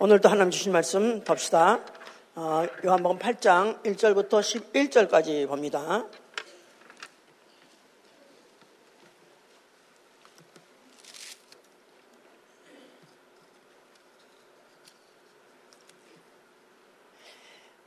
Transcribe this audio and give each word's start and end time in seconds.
오늘도 0.00 0.28
하나님 0.28 0.50
주신 0.50 0.72
말씀 0.72 1.22
봅시다. 1.22 1.78
어, 2.34 2.66
요한복음 2.84 3.16
8장 3.20 3.80
1절부터 3.84 4.40
11절까지 4.40 5.46
봅니다. 5.46 6.04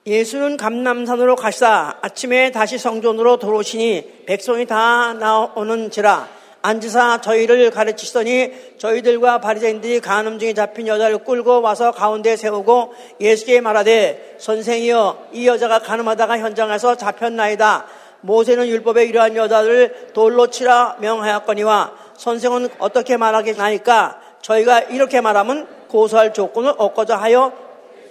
예수는 0.06 0.56
감남산으로 0.56 1.36
가시다 1.36 2.00
아침에 2.02 2.52
다시 2.52 2.78
성전으로 2.78 3.38
돌아오시니 3.38 4.24
백성이 4.26 4.66
다 4.66 5.14
나오는지라 5.14 6.37
앉으사 6.62 7.22
저희를 7.22 7.72
가르치시더니 7.72 8.52
저희들과 8.78 9.40
바리새인들이 9.40 10.00
간음 10.00 10.40
중에 10.40 10.54
잡힌 10.54 10.88
여자를 10.88 11.20
끌고 11.20 11.62
와서 11.62 11.92
가운데 11.92 12.36
세우고 12.36 12.94
예수께 13.22 13.62
말하되 13.62 14.36
선생이여 14.40 15.28
이 15.34 15.48
여자가 15.48 15.80
간음하다가 15.80 16.40
현장에서 16.40 16.96
잡혔나이다. 16.96 17.86
모세는 18.22 18.68
율법에 18.68 19.06
이러한 19.06 19.36
여자를 19.36 20.10
돌로 20.14 20.48
치라 20.48 20.98
명하였거니와 21.00 21.94
선생은 22.18 22.70
어떻게 22.80 23.16
말하겠나이까 23.16 24.22
저희가 24.42 24.80
이렇게 24.82 25.22
말하면 25.22 25.68
고소할 25.88 26.34
조건을 26.34 26.74
얻고자 26.78 27.18
하여 27.18 27.54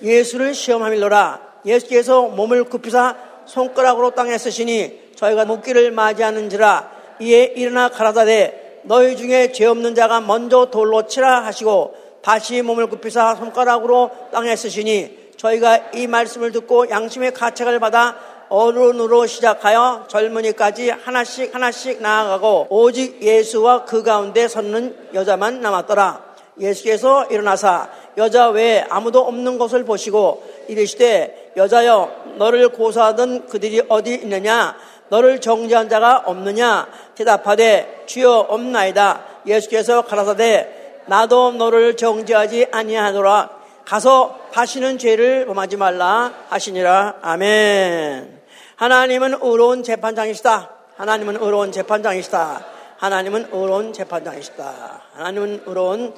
예수를 0.02 0.54
시험함일로라. 0.54 1.40
예수께서 1.64 2.22
몸을 2.22 2.64
굽히사 2.64 3.16
손가락으로 3.46 4.10
땅에 4.12 4.38
쓰시니 4.38 5.12
저희가 5.16 5.44
묵기를 5.44 5.90
맞이하는지라 5.90 6.95
이에 7.20 7.52
일어나 7.56 7.88
가라사대 7.88 8.80
너희 8.82 9.16
중에 9.16 9.52
죄 9.52 9.66
없는 9.66 9.94
자가 9.94 10.20
먼저 10.20 10.66
돌로 10.66 11.06
치라 11.06 11.44
하시고 11.44 11.94
다시 12.22 12.62
몸을 12.62 12.88
굽히사 12.88 13.34
손가락으로 13.36 14.10
땅에 14.32 14.54
쓰시니 14.54 15.32
저희가 15.36 15.90
이 15.94 16.06
말씀을 16.06 16.52
듣고 16.52 16.88
양심의 16.90 17.34
가책을 17.34 17.78
받아 17.78 18.16
어른으로 18.48 19.26
시작하여 19.26 20.06
젊은이까지 20.08 20.90
하나씩 20.90 21.54
하나씩 21.54 22.00
나아가고 22.00 22.68
오직 22.70 23.20
예수와 23.22 23.84
그 23.84 24.02
가운데 24.02 24.46
섰는 24.48 25.10
여자만 25.14 25.60
남았더라. 25.60 26.24
예수께서 26.58 27.26
일어나사 27.26 27.90
여자 28.16 28.48
외에 28.48 28.84
아무도 28.88 29.20
없는 29.20 29.58
것을 29.58 29.84
보시고 29.84 30.42
이르시되 30.68 31.52
여자여 31.56 32.34
너를 32.36 32.70
고소하던 32.70 33.46
그들이 33.46 33.82
어디 33.88 34.14
있느냐 34.14 34.76
너를 35.08 35.40
정죄한 35.40 35.88
자가 35.88 36.22
없느냐? 36.26 36.88
대답하되 37.14 38.04
주여 38.06 38.46
없나이다. 38.48 39.24
예수께서 39.46 40.02
가라사대 40.02 41.02
나도 41.06 41.52
너를 41.52 41.96
정죄하지 41.96 42.68
아니하노라. 42.72 43.50
가서 43.84 44.40
다시는 44.52 44.98
죄를 44.98 45.46
범하지 45.46 45.76
말라 45.76 46.32
하시니라. 46.48 47.16
아멘. 47.22 48.40
하나님은 48.76 49.38
의로운 49.40 49.82
재판장이시다. 49.82 50.70
하나님은 50.96 51.36
의로운 51.36 51.72
재판장이시다. 51.72 52.64
하나님은 52.98 53.48
의로운 53.52 53.92
재판장이시다. 53.92 55.02
하나님은 55.12 55.62
의로운 55.66 56.14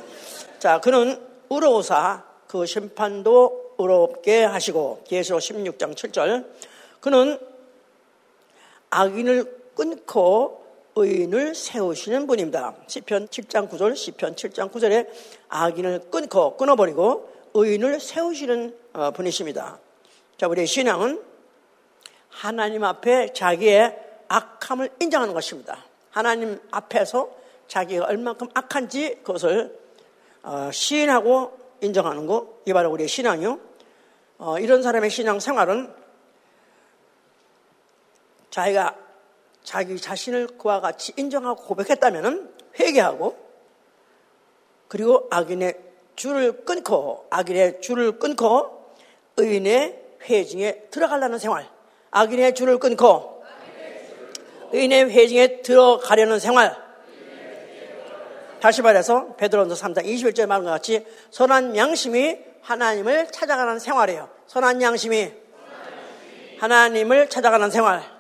자 0.59 0.81
그는 0.81 1.21
의로우사 1.51 2.23
그 2.47 2.65
심판도 2.65 3.75
의롭게 3.79 4.45
하시고 4.45 5.05
예수로 5.11 5.39
16장 5.39 5.95
7절. 5.95 6.47
그는 7.01 7.39
악인을 8.91 9.73
끊고 9.75 10.65
의인을 10.97 11.55
세우시는 11.55 12.27
분입니다. 12.27 12.75
시편 12.87 13.29
7장 13.29 13.71
9절, 13.71 13.95
시편 13.95 14.35
7장 14.35 14.73
9절에 14.73 15.09
악인을 15.49 16.11
끊고 16.11 16.57
끊어버리고 16.57 17.31
의인을 17.55 18.01
세우시는 18.01 18.77
어, 18.95 19.11
분이십니다. 19.13 19.79
자, 20.37 20.49
우리의 20.49 20.67
신앙은 20.67 21.23
하나님 22.29 22.85
앞에 22.85 23.33
자기의 23.33 23.97
악함을 24.29 24.91
인정하는 25.01 25.35
것입니다. 25.35 25.85
하나님 26.11 26.61
앞에서 26.71 27.31
자기가 27.69 28.07
얼만큼 28.07 28.49
악한지 28.55 29.21
그것을 29.23 29.79
어, 30.43 30.71
시인하고 30.73 31.57
인정하는 31.81 32.27
것, 32.27 32.63
이 32.67 32.73
바로 32.73 32.91
우리의 32.91 33.09
신앙이요. 33.09 33.59
어, 34.39 34.59
이런 34.59 34.83
사람의 34.83 35.11
신앙 35.11 35.41
생활은 35.41 35.93
자기가 38.51 38.97
자기 39.63 40.01
자신을 40.01 40.59
그와 40.59 40.81
같이 40.81 41.13
인정하고 41.17 41.65
고백했다면 41.65 42.55
회개하고 42.79 43.37
그리고 44.89 45.29
악인의 45.31 45.79
줄을 46.17 46.65
끊고 46.65 47.27
악인의 47.31 47.81
줄을 47.81 48.19
끊고 48.19 48.93
의인의 49.37 50.03
회중에 50.29 50.87
들어가려는 50.91 51.39
생활 51.39 51.69
악인의 52.11 52.55
줄을 52.55 52.79
끊고 52.79 53.45
의인의 54.73 55.11
회중에 55.11 55.63
들어가려는 55.63 56.39
생활 56.39 56.89
다시 58.61 58.83
말해서 58.83 59.35
베드로전서 59.37 59.87
3장 59.87 60.05
21절에 60.05 60.47
말한 60.47 60.65
것 60.65 60.71
같이 60.71 61.07
선한 61.31 61.77
양심이 61.77 62.39
하나님을 62.63 63.29
찾아가는 63.31 63.79
생활이에요. 63.79 64.29
선한 64.47 64.83
양심이 64.83 65.33
하나님을 66.59 67.31
찾아가는 67.31 67.71
생활. 67.71 68.18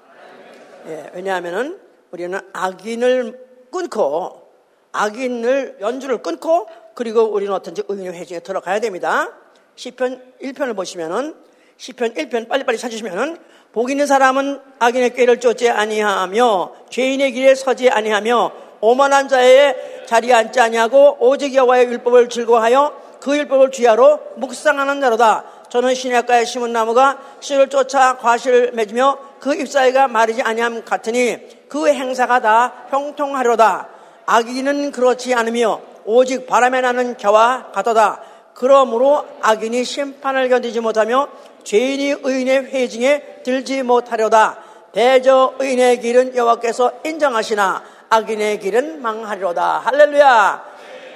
예, 0.88 1.10
왜냐하면은 1.12 1.78
우리는 2.10 2.38
악인을 2.52 3.46
끊고 3.70 4.48
악인을 4.92 5.78
연주를 5.80 6.22
끊고 6.22 6.66
그리고 6.94 7.24
우리는 7.24 7.52
어떤지 7.52 7.82
의인의 7.86 8.14
회중에 8.14 8.40
들어가야 8.40 8.80
됩니다. 8.80 9.28
시편 9.76 10.34
1편을 10.42 10.74
보시면은 10.74 11.34
시편 11.76 12.14
1편 12.14 12.48
빨리빨리 12.48 12.78
찾으시면은 12.78 13.36
복 13.72 13.90
있는 13.90 14.06
사람은 14.06 14.60
악인의 14.78 15.14
꾀를 15.14 15.40
쫓지 15.40 15.68
아니하며 15.68 16.72
죄인의 16.88 17.32
길에 17.32 17.54
서지 17.54 17.90
아니하며 17.90 18.52
오만한 18.80 19.28
자의 19.28 19.76
자리에 20.06 20.32
앉지 20.32 20.58
아니하고 20.58 21.18
오직 21.20 21.54
여호와의 21.54 21.86
율법을 21.88 22.30
즐거워하여 22.30 23.08
그 23.20 23.36
율법을 23.36 23.72
주야로 23.72 24.20
묵상하는 24.36 25.00
자로다. 25.00 25.44
저는 25.68 25.94
시냇가에 25.94 26.44
심은 26.44 26.72
나무가 26.72 27.18
씨를 27.40 27.68
쫓아 27.68 28.16
과실을 28.16 28.72
맺으며 28.72 29.27
그 29.40 29.54
잎사이가 29.54 30.08
마르지 30.08 30.42
아니함 30.42 30.84
같으니 30.84 31.38
그 31.68 31.88
행사가 31.88 32.40
다 32.40 32.86
형통하려다. 32.90 33.88
악인은 34.26 34.92
그렇지 34.92 35.34
않으며 35.34 35.80
오직 36.04 36.46
바람에 36.46 36.80
나는 36.80 37.16
겨와 37.16 37.70
같도다. 37.72 38.22
그러므로 38.54 39.24
악인이 39.40 39.84
심판을 39.84 40.48
견디지 40.48 40.80
못하며 40.80 41.28
죄인이 41.64 42.16
의인의 42.22 42.66
회중에 42.66 43.42
들지 43.44 43.82
못하려다. 43.82 44.58
대저 44.92 45.54
의인의 45.58 46.00
길은 46.00 46.34
여호와께서 46.34 46.92
인정하시나 47.04 47.84
악인의 48.08 48.58
길은 48.60 49.02
망하리로다. 49.02 49.78
할렐루야. 49.80 50.68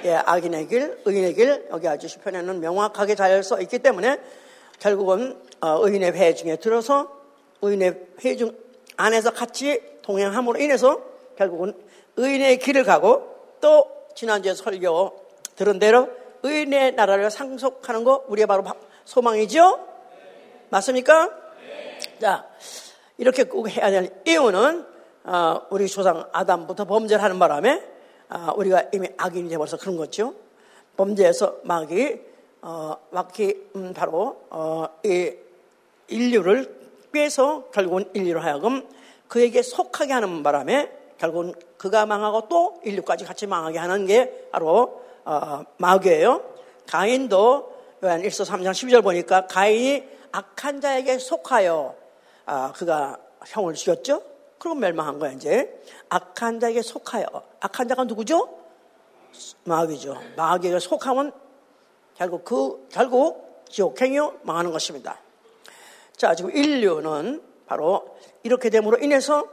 예, 0.05 0.15
악인의 0.25 0.67
길, 0.67 0.97
의인의 1.05 1.33
길 1.33 1.65
여기 1.71 1.87
아주 1.87 2.07
시편에는 2.07 2.59
명확하게 2.59 3.15
잘 3.15 3.41
써 3.43 3.59
있기 3.61 3.79
때문에 3.79 4.17
결국은 4.79 5.37
어, 5.61 5.79
의인의 5.81 6.11
회중에 6.11 6.57
들어서 6.57 7.22
의인의 7.63 8.07
회중 8.23 8.55
안에서 8.97 9.31
같이 9.31 9.81
동행함으로 10.03 10.59
인해서 10.59 11.01
결국은 11.37 11.73
의인의 12.17 12.59
길을 12.59 12.83
가고 12.83 13.55
또 13.61 13.87
지난주에 14.15 14.53
설교 14.53 15.23
들은 15.55 15.79
대로 15.79 16.09
의인의 16.43 16.93
나라를 16.93 17.31
상속하는 17.31 18.03
거 18.03 18.25
우리의 18.27 18.45
바로 18.45 18.63
소망이죠? 19.05 19.87
맞습니까? 20.69 21.29
자, 22.19 22.47
이렇게 23.17 23.43
꼭 23.43 23.69
해야 23.69 23.89
될 23.89 24.09
이유는 24.27 24.85
어, 25.25 25.61
우리 25.69 25.87
조상 25.87 26.27
아담부터 26.33 26.85
범죄를 26.85 27.23
하는 27.23 27.39
바람에 27.39 27.81
아, 28.29 28.53
우리가 28.55 28.89
이미 28.93 29.07
악인이 29.15 29.47
되어서 29.49 29.77
그런 29.77 29.95
거죠. 29.95 30.33
범죄에서 30.97 31.57
마귀, 31.63 32.19
어, 32.61 32.95
마귀, 33.11 33.69
음, 33.75 33.93
바로, 33.93 34.41
어, 34.49 34.87
이 35.03 35.33
인류를 36.07 36.82
꿰서 37.13 37.69
결국은 37.71 38.09
인류로 38.13 38.41
하여금 38.41 38.87
그에게 39.29 39.61
속하게 39.61 40.13
하는 40.13 40.43
바람에 40.43 40.91
결국은 41.17 41.53
그가 41.77 42.05
망하고 42.05 42.49
또 42.49 42.81
인류까지 42.83 43.23
같이 43.23 43.47
망하게 43.47 43.79
하는 43.79 44.05
게 44.05 44.49
바로, 44.51 45.01
어, 45.23 45.63
마귀예요. 45.77 46.43
가인도 46.85 47.71
요한 48.03 48.21
1서 48.21 48.45
3장 48.45 48.71
12절 48.71 49.01
보니까 49.03 49.47
가인이 49.47 50.03
악한 50.33 50.81
자에게 50.81 51.19
속하여, 51.19 51.95
아, 52.45 52.73
그가 52.73 53.17
형을 53.45 53.75
죽였죠? 53.75 54.21
그럼 54.57 54.79
멸망한 54.79 55.19
거야, 55.19 55.31
이제. 55.31 55.81
악한 56.09 56.59
자에게 56.59 56.81
속하여. 56.81 57.25
악한 57.61 57.87
자가 57.87 58.03
누구죠? 58.03 58.49
마귀죠. 59.63 60.17
마귀에게 60.35 60.79
속하면 60.79 61.31
결국 62.15 62.43
그, 62.43 62.87
결국 62.91 63.63
지옥행이요, 63.69 64.39
망하는 64.43 64.71
것입니다. 64.71 65.22
자, 66.15 66.35
지금 66.35 66.51
인류는 66.51 67.41
바로 67.65 68.17
이렇게 68.43 68.69
됨으로 68.69 68.97
인해서, 68.99 69.45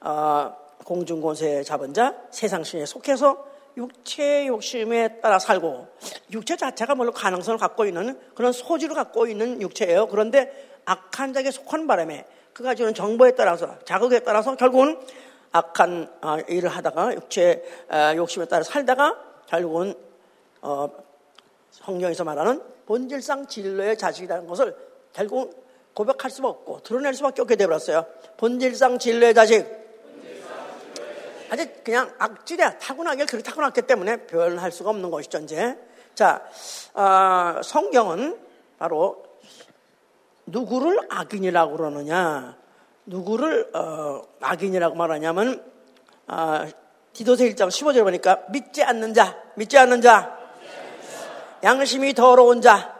어, 0.00 0.56
공중권세 0.84 1.62
잡은 1.64 1.92
자, 1.92 2.14
세상신에 2.30 2.86
속해서 2.86 3.44
육체 3.76 4.46
욕심에 4.46 5.20
따라 5.20 5.38
살고 5.38 5.86
육체 6.32 6.56
자체가 6.56 6.94
물론 6.94 7.12
가능성을 7.12 7.58
갖고 7.58 7.84
있는 7.84 8.18
그런 8.34 8.52
소질을 8.52 8.94
갖고 8.94 9.26
있는 9.26 9.60
육체예요. 9.60 10.06
그런데 10.06 10.80
악한 10.86 11.34
자에게 11.34 11.50
속한 11.50 11.86
바람에 11.86 12.24
그가 12.52 12.74
주는 12.74 12.94
정보에 12.94 13.32
따라서 13.32 13.78
자극에 13.84 14.20
따라서 14.20 14.56
결국은 14.56 14.98
악한 15.52 16.10
어, 16.22 16.38
일을 16.48 16.70
하다가 16.70 17.14
육체 17.14 17.62
어, 17.90 18.16
욕심에 18.16 18.46
따라 18.46 18.62
살다가 18.62 19.18
결국은 19.46 19.94
어, 20.62 20.88
성경에서 21.70 22.24
말하는 22.24 22.62
본질상 22.86 23.46
진로의 23.46 23.98
자식이라는 23.98 24.46
것을 24.46 24.74
결국 25.12 25.65
고백할 25.96 26.30
수밖에 26.30 26.52
없고 26.58 26.80
드러낼 26.80 27.14
수밖에 27.14 27.40
없게 27.40 27.56
되어버렸어요. 27.56 28.04
본질상 28.36 28.98
진로의 28.98 29.32
자식. 29.32 29.66
아직 31.48 31.82
그냥 31.82 32.12
악질이야. 32.18 32.78
타고나길 32.78 33.24
그렇게 33.24 33.42
타고났기 33.42 33.82
때문에 33.82 34.26
표현할 34.26 34.70
수가 34.72 34.90
없는 34.90 35.10
것이죠, 35.10 35.38
이제. 35.38 35.78
자, 36.14 36.42
어, 36.92 37.62
성경은 37.62 38.38
바로 38.78 39.24
누구를 40.44 40.98
악인이라고 41.08 41.76
그러느냐, 41.76 42.58
누구를 43.06 43.74
어, 43.74 44.22
악인이라고 44.42 44.96
말하냐면 44.96 45.64
어, 46.28 46.66
디도서 47.14 47.44
1장 47.44 47.68
15절 47.68 48.02
보니까 48.02 48.42
믿지 48.50 48.82
않는 48.82 49.14
자, 49.14 49.40
믿지 49.54 49.78
않는 49.78 50.02
자, 50.02 50.36
양심이 51.62 52.12
더러운 52.12 52.60
자, 52.60 52.95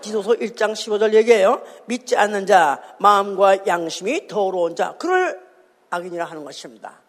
디도서 0.00 0.32
1장 0.32 0.72
15절 0.72 1.14
얘기해요. 1.14 1.62
믿지 1.86 2.16
않는 2.16 2.46
자, 2.46 2.82
마음과 2.98 3.66
양심이 3.66 4.26
더러운 4.26 4.74
자, 4.76 4.96
그를 4.98 5.40
악인이라 5.90 6.24
하는 6.24 6.44
것입니다. 6.44 7.00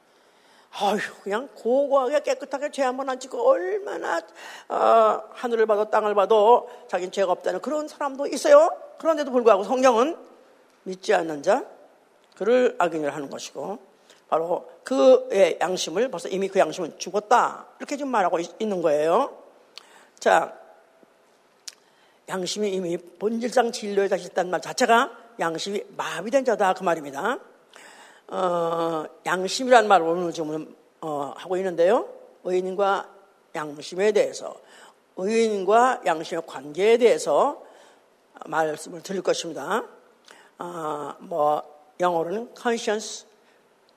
아휴, 0.72 1.00
그냥 1.24 1.50
고고하게 1.56 2.22
깨끗하게 2.22 2.70
죄 2.72 2.84
한 2.84 2.96
번 2.96 3.10
안 3.10 3.20
짓고 3.20 3.42
얼마나 3.50 4.22
어, 4.70 5.24
하늘을 5.34 5.66
봐도 5.66 5.90
땅을 5.90 6.14
봐도 6.14 6.70
자기는 6.88 7.12
죄가 7.12 7.32
없다는 7.32 7.62
그런 7.62 7.88
사람도 7.88 8.28
있어요. 8.28 8.70
그런데도 9.00 9.32
불구하고 9.32 9.64
성경은 9.64 10.16
믿지 10.84 11.14
않는 11.14 11.42
자, 11.44 11.66
그를 12.38 12.76
악인을 12.78 13.14
하는 13.16 13.30
것이고 13.30 13.80
바로 14.30 14.70
그의 14.84 15.58
양심을 15.60 16.10
벌써 16.12 16.30
이미 16.30 16.48
그 16.48 16.60
양심은 16.60 17.00
죽었다 17.00 17.66
이렇게 17.80 17.98
지금 17.98 18.12
말하고 18.12 18.38
있는 18.60 18.82
거예요. 18.82 19.36
자, 20.20 20.59
양심이 22.30 22.72
이미 22.72 22.96
본질상 22.96 23.72
진료에 23.72 24.08
다시 24.08 24.28
있다는 24.28 24.52
말 24.52 24.62
자체가 24.62 25.12
양심이 25.40 25.84
마비된 25.98 26.46
자다 26.46 26.74
그 26.74 26.84
말입니다. 26.84 27.40
어, 28.28 29.06
양심이라는 29.26 29.90
말을 29.90 30.06
오늘 30.06 30.31
지금 30.31 30.76
어, 31.02 31.34
하고 31.36 31.58
있는데요. 31.58 32.08
의인과 32.44 33.10
양심에 33.56 34.12
대해서 34.12 34.56
의인과 35.18 36.02
양심의 36.06 36.44
관계에 36.46 36.98
대해서 36.98 37.64
말씀을 38.46 39.02
드릴 39.02 39.24
것입니다. 39.24 39.84
어, 40.60 41.16
뭐 41.20 41.64
영어로는 42.00 42.54
conscience, 42.56 43.26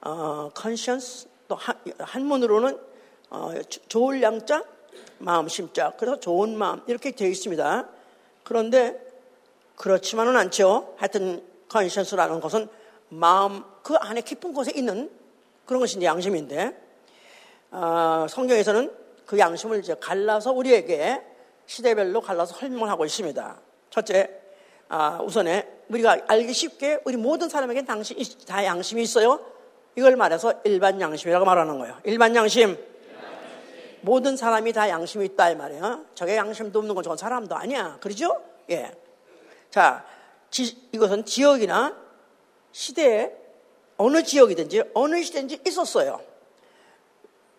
어, 0.01 0.51
conscience 0.59 1.29
또 1.49 1.55
한, 1.57 1.77
한문으로는 1.99 2.81
어, 3.29 3.53
좋을 3.89 4.23
양자, 4.23 4.65
마음 5.19 5.49
심자. 5.49 5.93
그래서 5.99 6.19
좋은 6.19 6.57
마음 6.57 6.81
이렇게 6.87 7.11
되어 7.11 7.29
있습니다. 7.29 7.89
그런데 8.45 9.01
그렇지만은 9.77 10.37
않죠. 10.37 10.95
하여튼 10.97 11.43
conscience라는 11.71 12.41
것은 12.41 12.69
마음 13.09 13.65
그 13.83 13.95
안에 13.97 14.21
깊은 14.21 14.53
곳에 14.53 14.73
있는 14.75 15.11
그런 15.67 15.81
것이 15.81 15.97
이제 15.97 16.07
양심인데 16.07 16.77
어, 17.71 18.27
성경에서는 18.29 18.93
그 19.27 19.39
양심을 19.39 19.81
이제 19.81 19.95
갈라서 19.99 20.53
우리에게 20.53 21.23
시대별로 21.67 22.21
갈라서 22.21 22.55
설명하고 22.55 23.05
있습니다. 23.05 23.61
첫째, 23.91 24.31
아, 24.89 25.21
우선에 25.23 25.69
우리가 25.89 26.19
알기 26.27 26.53
쉽게 26.53 27.01
우리 27.05 27.17
모든 27.17 27.49
사람에게 27.49 27.85
당신 27.85 28.19
다 28.47 28.65
양심이 28.65 29.03
있어요. 29.03 29.41
이걸 29.97 30.17
말해서 30.17 30.55
일반 30.65 31.01
양심이라고 31.01 31.45
말하는 31.45 31.79
거예요. 31.79 31.97
일반 32.05 32.35
양심. 32.37 32.77
모든 34.03 34.37
사람이 34.37 34.73
다 34.73 34.89
양심이 34.89 35.25
있다 35.27 35.51
이 35.51 35.57
말이에요. 35.57 36.05
저게 36.15 36.37
양심도 36.37 36.79
없는 36.81 36.95
건 36.95 37.03
저건 37.03 37.17
사람도 37.17 37.55
아니야. 37.55 37.99
그러죠? 38.01 38.43
예. 38.71 38.93
자, 39.71 40.05
지, 40.51 40.89
이것은 40.93 41.25
지역이나 41.25 41.97
시대에 42.73 43.33
어느 43.97 44.23
지역이든지 44.23 44.91
어느 44.95 45.23
시대인지 45.23 45.61
있었어요. 45.67 46.21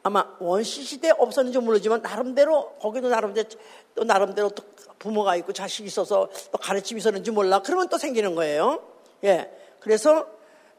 아마 0.04 0.36
원시 0.40 0.84
시대 0.84 1.12
없었는지 1.12 1.58
모르지만 1.60 2.02
나름대로 2.02 2.74
거기도 2.74 3.08
나름대로 3.08 3.48
또 3.96 4.04
나름대로 4.04 4.50
또 4.50 4.64
부모가 5.00 5.38
있고 5.38 5.54
자식이 5.54 5.88
있어서 5.88 6.30
또 6.52 6.58
가르침이 6.58 7.00
있었는지 7.00 7.32
몰라. 7.32 7.62
그러면 7.62 7.88
또 7.88 7.98
생기는 7.98 8.36
거예요. 8.36 8.84
예. 9.24 9.50
그래서 9.80 10.28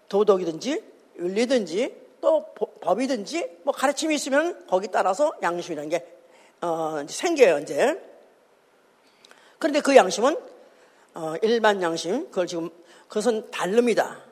도덕이든지 0.08 0.84
윤리든지 1.18 2.03
또 2.24 2.46
법이든지 2.80 3.58
뭐 3.64 3.74
가르침이 3.74 4.14
있으면 4.14 4.66
거기 4.66 4.88
따라서 4.88 5.34
양심이라는 5.42 5.90
게 5.90 6.06
어, 6.62 7.04
생겨요 7.06 7.58
이제. 7.58 8.00
그런데 9.58 9.80
그 9.80 9.94
양심은 9.94 10.36
어, 11.14 11.34
일반 11.42 11.82
양심 11.82 12.30
그걸 12.30 12.46
지금 12.46 12.70
그것은 13.08 13.50
다릅니다. 13.50 14.22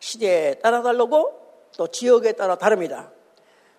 시대에 0.00 0.54
따라 0.54 0.82
다르고 0.82 1.68
또 1.76 1.86
지역에 1.86 2.32
따라 2.32 2.56
다릅니다. 2.56 3.12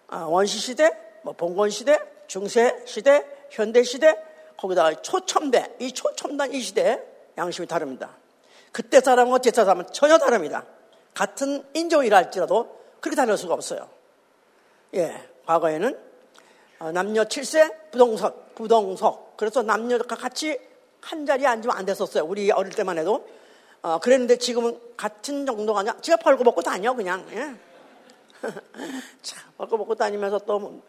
아, 0.08 0.26
원시 0.26 0.60
시대, 0.60 0.92
뭐 1.24 1.34
봉건 1.34 1.72
시대, 1.72 2.00
중세 2.28 2.84
시대, 2.86 3.26
현대 3.50 3.82
시대, 3.82 4.16
거기다가 4.58 5.02
초첨대, 5.02 5.76
이 5.80 5.92
초첨단 5.92 6.54
이 6.54 6.62
시대 6.62 7.02
양심이 7.36 7.68
다릅니다. 7.68 8.16
그때 8.72 9.02
사람과 9.02 9.40
제 9.40 9.50
사람은 9.50 9.86
전혀 9.92 10.20
다릅니다. 10.20 10.66
같은 11.16 11.64
인종이라 11.74 12.18
할지라도 12.18 12.85
그렇게 13.06 13.16
다를 13.16 13.38
수가 13.38 13.54
없어요. 13.54 13.88
예, 14.96 15.30
과거에는 15.46 15.96
어, 16.80 16.92
남녀 16.92 17.24
7세 17.24 17.92
부동석, 17.92 18.56
부동석. 18.56 19.38
그래서 19.38 19.62
남녀가 19.62 20.16
같이 20.16 20.60
한 21.02 21.24
자리에 21.24 21.46
앉으면 21.46 21.78
안 21.78 21.86
됐었어요. 21.86 22.26
우리 22.26 22.50
어릴 22.50 22.74
때만 22.74 22.98
해도. 22.98 23.28
어, 23.84 24.00
그랬는데 24.00 24.40
지금은 24.40 24.80
같은 24.98 25.46
정도가 25.46 25.82
아니라 25.82 25.98
지가 26.02 26.18
벌거벗고 26.18 26.64
다녀, 26.64 26.96
그냥. 26.96 27.24
예. 27.30 27.56
자, 29.22 29.40
벌거벗고 29.60 29.94
다니면서 29.94 30.40
또 30.40 30.82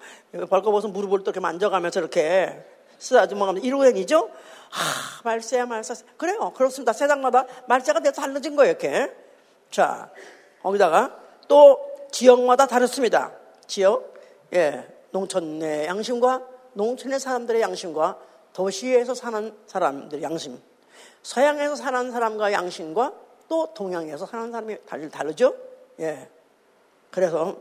벌거벗은 0.49 0.95
무릎을 0.95 1.19
또 1.19 1.25
이렇게 1.25 1.41
만져가면서 1.41 2.01
이렇게 2.01 2.65
쓰다듬어 2.99 3.45
가면서 3.45 3.67
이러고 3.67 3.85
다니죠? 3.85 4.31
아, 4.71 5.21
말세야, 5.23 5.67
말세. 5.67 5.93
그래요. 6.17 6.55
그렇습니다. 6.57 6.95
세상마다 6.95 7.45
말세가 7.69 8.01
돼서 8.01 8.23
달라진 8.23 8.57
거예요, 8.57 8.71
이렇게. 8.71 9.15
자, 9.71 10.11
거기다가 10.63 11.27
또 11.47 11.96
지역마다 12.11 12.67
다릅니다. 12.67 13.33
지역, 13.67 14.15
예, 14.55 14.87
농촌의 15.11 15.87
양심과 15.87 16.43
농촌의 16.75 17.21
사람들의 17.21 17.61
양심과 17.63 18.19
도시에서 18.53 19.15
사는 19.15 19.55
사람들의 19.67 20.23
양심. 20.23 20.61
서양에서 21.23 21.77
사는 21.77 22.11
사람과 22.11 22.53
양심과 22.53 23.13
또 23.49 23.73
동양에서 23.75 24.27
사는 24.27 24.51
사람이 24.51 25.11
다르죠? 25.11 25.55
예. 26.01 26.29
그래서 27.11 27.57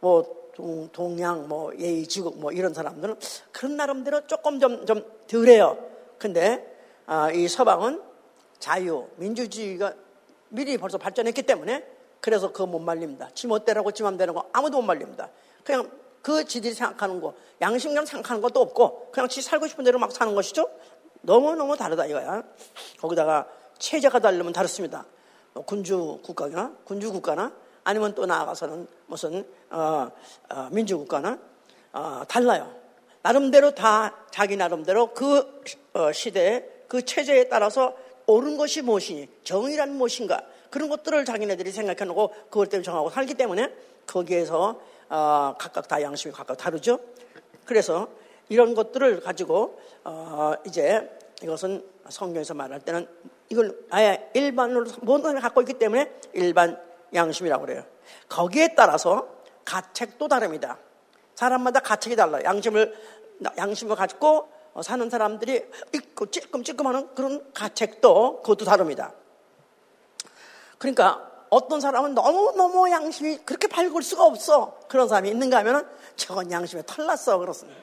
뭐 0.00 0.50
동, 0.54 0.88
동양, 0.92 1.48
뭐 1.48 1.72
예의지국 1.76 2.38
뭐 2.38 2.52
이런 2.52 2.72
사람들은 2.72 3.16
그런 3.52 3.76
나름대로 3.76 4.26
조금 4.26 4.60
좀, 4.60 4.86
좀 4.86 5.04
덜해요. 5.26 5.78
근데 6.18 6.74
아, 7.06 7.30
이 7.30 7.48
서방은 7.48 8.02
자유, 8.58 9.06
민주주의가 9.16 9.94
미리 10.48 10.78
벌써 10.78 10.96
발전했기 10.96 11.42
때문에 11.42 11.84
그래서 12.24 12.52
그거 12.52 12.64
못 12.64 12.78
말립니다. 12.78 13.28
지 13.34 13.46
멋대로고 13.46 13.90
지 13.92 14.02
맘대로 14.02 14.32
거 14.32 14.48
아무도 14.50 14.78
못 14.78 14.82
말립니다. 14.86 15.28
그냥 15.62 15.90
그 16.22 16.46
지들이 16.46 16.72
생각하는 16.72 17.20
거, 17.20 17.34
양심감 17.60 18.06
생각하는 18.06 18.40
것도 18.40 18.62
없고 18.62 19.10
그냥 19.12 19.28
지 19.28 19.42
살고 19.42 19.66
싶은 19.66 19.84
대로 19.84 19.98
막 19.98 20.10
사는 20.10 20.34
것이죠. 20.34 20.70
너무너무 21.20 21.76
다르다 21.76 22.06
이거야. 22.06 22.42
거기다가 22.98 23.46
체제가 23.76 24.20
다르면 24.20 24.54
다릅니다. 24.54 25.04
뭐 25.52 25.66
군주 25.66 26.20
국가나 26.24 26.74
군주 26.84 27.12
국가나 27.12 27.52
아니면 27.84 28.14
또 28.14 28.24
나아가서는 28.24 28.88
무슨 29.04 29.46
어, 29.68 30.10
어, 30.48 30.68
민주국가나 30.72 31.38
어, 31.92 32.22
달라요. 32.26 32.74
나름대로 33.20 33.74
다 33.74 34.16
자기 34.30 34.56
나름대로 34.56 35.12
그 35.12 35.62
어, 35.92 36.10
시대에 36.10 36.64
그 36.88 37.04
체제에 37.04 37.50
따라서 37.50 37.94
옳은 38.26 38.56
것이 38.56 38.80
무엇이니 38.80 39.28
정의란 39.44 39.94
무엇인가 39.98 40.40
그런 40.74 40.88
것들을 40.88 41.24
자기네들이 41.24 41.70
생각해 41.70 42.04
놓고 42.04 42.34
그것 42.50 42.68
때문에 42.68 42.82
정하고 42.82 43.08
살기 43.08 43.34
때문에 43.34 43.72
거기에서 44.08 44.80
어, 45.08 45.54
각각 45.56 45.86
다 45.86 46.02
양심이 46.02 46.34
각각 46.34 46.56
다르죠. 46.56 46.98
그래서 47.64 48.08
이런 48.48 48.74
것들을 48.74 49.20
가지고 49.20 49.78
어, 50.02 50.54
이제 50.66 51.08
이것은 51.44 51.84
성경에서 52.08 52.54
말할 52.54 52.80
때는 52.80 53.06
이걸 53.50 53.78
아예 53.88 54.28
일반으로 54.34 54.86
모든 55.02 55.22
사람이 55.26 55.40
갖고 55.42 55.60
있기 55.60 55.74
때문에 55.74 56.10
일반 56.32 56.76
양심이라고 57.14 57.66
그래요. 57.66 57.84
거기에 58.28 58.74
따라서 58.74 59.28
가책도 59.64 60.26
다릅니다. 60.26 60.78
사람마다 61.36 61.78
가책이 61.78 62.16
달라요. 62.16 62.42
양심을 62.44 62.96
양심을 63.56 63.94
가지고 63.94 64.48
사는 64.82 65.08
사람들이 65.08 65.70
있고 65.92 66.26
찔끔찔끔하는 66.26 67.14
그런 67.14 67.52
가책도 67.52 68.42
그것도 68.42 68.64
다릅니다. 68.64 69.12
그러니까 70.84 71.46
어떤 71.48 71.80
사람은 71.80 72.14
너무너무 72.14 72.90
양심이 72.90 73.38
그렇게 73.38 73.68
밝을 73.68 74.02
수가 74.02 74.26
없어. 74.26 74.78
그런 74.86 75.08
사람이 75.08 75.30
있는가 75.30 75.58
하면은 75.58 75.86
저건 76.14 76.50
양심에 76.50 76.82
털났어. 76.86 77.38
그렇습니다. 77.38 77.80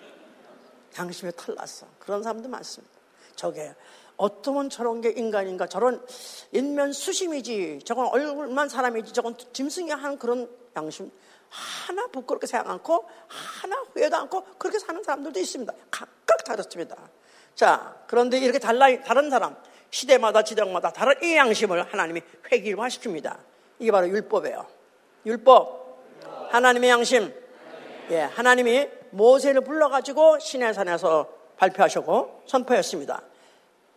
양심에 0.99 1.31
털났어. 1.35 1.87
그런 1.97 2.21
사람도 2.21 2.47
많습니다. 2.47 2.93
저게 3.35 3.73
어쩌면 4.17 4.69
저런 4.69 5.01
게 5.01 5.09
인간인가 5.09 5.65
저런 5.65 6.05
인면 6.51 6.93
수심이지 6.93 7.79
저건 7.85 8.05
얼굴만 8.05 8.69
사람이지 8.69 9.13
저건 9.13 9.35
짐승이 9.51 9.89
하는 9.89 10.19
그런 10.19 10.47
양심 10.75 11.11
하나 11.49 12.05
부끄럽게 12.05 12.45
생각 12.45 12.69
않고 12.69 13.09
하나 13.27 13.77
후회도 13.93 14.15
않고 14.15 14.43
그렇게 14.59 14.77
사는 14.77 15.01
사람들도 15.01 15.39
있습니다. 15.39 15.73
각각 15.89 16.43
다릅니다. 16.43 16.97
자 17.55 17.95
그런데 18.05 18.37
이렇게 18.37 18.59
달라 18.59 18.85
다른 19.01 19.31
사람 19.31 19.55
시대마다 19.91 20.43
지역마다 20.43 20.91
다른 20.91 21.13
이 21.21 21.35
양심을 21.35 21.83
하나님이 21.83 22.21
획일화시킵니다. 22.49 23.37
이게 23.79 23.91
바로 23.91 24.07
율법이에요. 24.07 24.65
율법 25.25 25.81
하나님의 26.49 26.89
양심 26.89 27.33
예, 28.09 28.21
하나님이 28.21 28.89
모세를 29.11 29.61
불러가지고 29.61 30.39
시내산에서 30.39 31.29
발표하셨고 31.57 32.43
선포했습니다. 32.45 33.21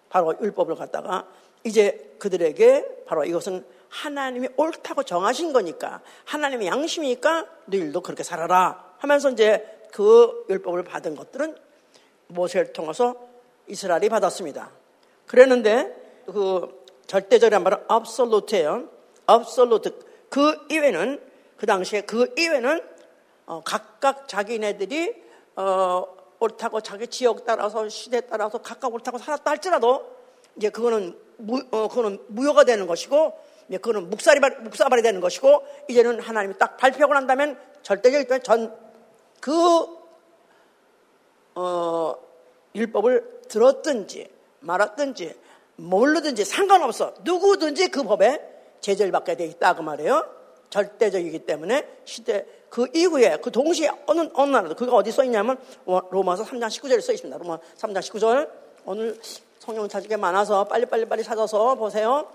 바로 0.09 0.35
율법을 0.41 0.77
갖다가 0.77 1.27
이제 1.65 2.15
그들에게 2.19 3.05
바로 3.07 3.25
이것은 3.25 3.65
하나님이 3.89 4.49
옳다고 4.57 5.05
정하신 5.05 5.53
거니까 5.53 6.01
하나님의 6.25 6.67
양심이니까 6.67 7.47
너희들도 7.67 8.01
그렇게 8.03 8.23
살아라 8.23 8.95
하면서 8.99 9.31
이제 9.31 9.65
그 9.93 10.45
율법을 10.51 10.85
받은 10.85 11.15
것들은 11.17 11.57
모세를 12.29 12.73
통해서 12.73 13.15
이스라엘이 13.69 14.09
받았습니다. 14.09 14.71
그랬는데 15.27 16.23
그 16.27 16.85
절대적이란 17.07 17.63
말은 17.63 17.79
absolute예요. 17.91 18.89
absolute. 19.29 19.93
그 20.29 20.67
이외는 20.71 21.21
그 21.57 21.67
당시에 21.67 22.03
그 22.03 22.33
이외는 22.37 22.83
어, 23.47 23.63
각각 23.65 24.27
자기네들이 24.27 25.23
어, 25.57 26.07
옳다고 26.41 26.81
자기 26.81 27.07
지역 27.07 27.45
따라서 27.45 27.89
시대 27.89 28.21
따라서 28.23 28.59
각각 28.59 28.93
옳다고 28.93 29.19
살았다 29.19 29.51
할지라도 29.51 30.05
이제 30.57 30.71
그거는 30.71 31.19
무, 31.37 31.63
어, 31.71 31.89
그거는 31.89 32.19
무효가 32.29 32.65
되는 32.65 32.87
것이고 32.87 33.39
이제 33.69 33.79
그거는 33.79 34.11
묵살이 34.11 34.41
묵사발이 34.41 35.03
되는 35.03 35.21
것이고 35.21 35.65
이제는 35.89 36.21
하나님이 36.21 36.59
딱 36.59 36.77
발표하고 36.77 37.15
난다면 37.15 37.59
절대적인 37.83 38.43
전그 38.43 40.05
어, 41.55 42.15
율법을 42.75 43.43
들었든지 43.49 44.34
말았든지 44.65 45.35
모르든지 45.77 46.45
상관없어 46.45 47.15
누구든지 47.23 47.89
그 47.89 48.03
법에 48.03 48.41
제재를 48.81 49.13
받게 49.13 49.37
돼 49.37 49.47
있다 49.47 49.75
그 49.75 49.83
말이에요. 49.83 50.27
절대적이기 50.71 51.41
때문에 51.41 51.87
시대 52.05 52.47
그 52.69 52.89
이후에 52.93 53.39
그 53.43 53.51
동시에 53.51 53.91
어느 54.07 54.29
어느 54.35 54.51
나라도 54.51 54.75
그가 54.75 54.97
어디 54.97 55.13
써 55.13 55.23
있냐면 55.25 55.57
로마서 55.87 56.45
3장 56.45 56.67
19절에 56.67 57.01
써 57.01 57.13
있습니다. 57.13 57.39
로마 57.39 57.59
3장 57.79 58.01
19절 58.01 58.51
오늘 58.85 59.19
성경 59.61 59.89
찾을 59.89 60.09
게 60.09 60.17
많아서 60.17 60.65
빨리 60.65 60.85
빨리 60.87 61.07
빨리 61.07 61.23
찾아서 61.23 61.77
보세요. 61.77 62.29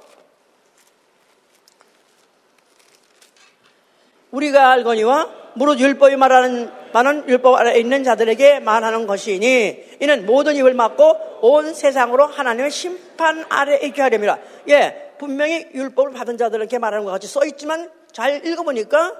우리가 4.32 4.72
알거니와 4.72 5.30
무릇 5.56 5.80
율법이 5.80 6.16
말하는 6.16 6.72
많은 6.94 7.28
율법 7.28 7.56
아래 7.56 7.78
있는 7.78 8.04
자들에게 8.04 8.60
말하는 8.60 9.08
것이니 9.08 9.98
이는 10.00 10.26
모든 10.26 10.56
입을 10.56 10.74
막고 10.74 11.18
온 11.42 11.74
세상으로 11.74 12.26
하나님의 12.26 12.72
심판 12.72 13.46
아래 13.50 13.78
있게 13.78 14.02
하렵니다. 14.02 14.40
예, 14.70 15.14
분명히 15.18 15.68
율법을 15.74 16.14
받은 16.14 16.38
자들에게 16.38 16.80
말하는 16.80 17.06
것 17.06 17.12
같이 17.12 17.28
써 17.28 17.46
있지만 17.46 17.92
잘 18.12 18.46
읽어보니까 18.46 19.16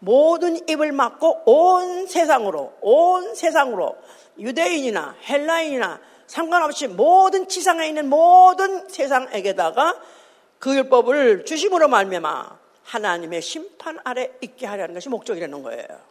모든 0.00 0.56
입을 0.68 0.92
막고 0.92 1.42
온 1.46 2.06
세상으로, 2.06 2.74
온 2.80 3.34
세상으로 3.34 3.96
유대인이나 4.38 5.16
헬라인이나 5.28 6.00
상관없이 6.26 6.86
모든 6.86 7.48
지상에 7.48 7.88
있는 7.88 8.08
모든 8.08 8.88
세상에게다가 8.88 9.96
그 10.58 10.74
율법을 10.76 11.44
주심으로 11.44 11.88
말미암아 11.88 12.58
하나님의 12.84 13.42
심판 13.42 13.98
아래 14.04 14.30
있게 14.40 14.66
하려는 14.66 14.94
것이 14.94 15.08
목적이라는 15.08 15.62
거예요. 15.62 16.07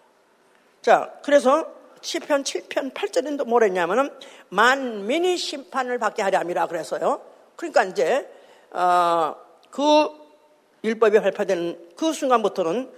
자, 0.87 1.11
그래서 1.21 1.65
10편, 1.99 2.45
7편, 2.45 2.93
8절인도 2.93 3.45
뭐랬냐면은 3.45 4.09
만민이 4.47 5.35
심판을 5.35 5.99
받게 5.99 6.21
하려 6.21 6.39
함이라 6.39 6.67
그래서요. 6.67 7.19
그러니까 7.57 7.83
이제 7.83 8.31
어, 8.71 9.35
그 9.69 10.07
율법이 10.85 11.19
발표되는 11.19 11.89
그 11.97 12.13
순간부터는 12.13 12.89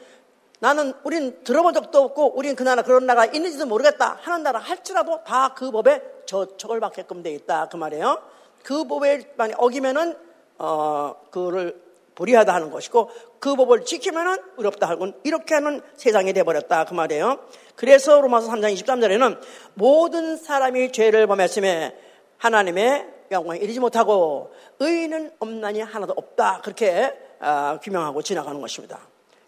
나는 0.60 0.94
우린 1.04 1.44
들어본 1.44 1.74
적도 1.74 2.04
없고 2.04 2.38
우린 2.38 2.56
그 2.56 2.62
나라 2.62 2.84
그런 2.84 3.08
나라가 3.08 3.26
있는지도 3.26 3.66
모르겠다 3.66 4.20
하는 4.22 4.44
나라 4.44 4.60
할지라도 4.60 5.24
다 5.24 5.56
그 5.58 5.72
법에 5.72 6.04
저촉을 6.28 6.80
받게끔 6.80 7.24
돼 7.24 7.32
있다 7.32 7.70
그 7.70 7.78
말이에요. 7.78 8.22
그 8.62 8.84
법에 8.84 9.34
많이 9.36 9.56
어기면은 9.58 10.16
어 10.60 11.16
그를 11.32 11.82
불의하다 12.20 12.54
하는 12.54 12.70
것이고 12.70 13.10
그 13.40 13.56
법을 13.56 13.86
지키면은 13.86 14.38
의롭다 14.58 14.90
하고 14.90 15.08
이렇게 15.24 15.56
하는 15.56 15.82
세상이 15.96 16.34
돼 16.34 16.44
버렸다 16.44 16.84
그 16.84 16.94
말이에요. 16.94 17.40
그래서 17.76 18.20
로마서 18.20 18.52
3장 18.52 18.76
23절에는 18.76 19.40
모든 19.76 20.36
사람이 20.36 20.92
죄를 20.92 21.28
범했음에 21.28 21.96
하나님의 22.38 23.08
영광에 23.32 23.60
이르지 23.60 23.80
못하고 23.80 24.54
의인은 24.80 25.32
없나니 25.40 25.80
하나도 25.82 26.14
없다 26.16 26.60
그렇게 26.62 27.18
아, 27.40 27.80
규명하고 27.82 28.22
지나가는 28.22 28.60
것입니다. 28.60 29.00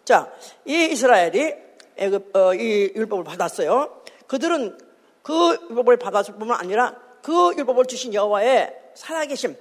자, 0.04 0.32
이 0.64 0.86
이스라엘이 0.92 1.54
애굽, 1.96 2.34
어, 2.34 2.54
이 2.54 2.90
율법을 2.96 3.22
받았어요. 3.24 4.02
그들은 4.26 4.78
그 5.22 5.58
율법을 5.68 5.98
받았을 5.98 6.34
뿐만 6.36 6.58
아니라 6.58 6.96
그 7.20 7.54
율법을 7.54 7.84
주신 7.84 8.14
여호와의 8.14 8.74
살아계심, 8.94 9.56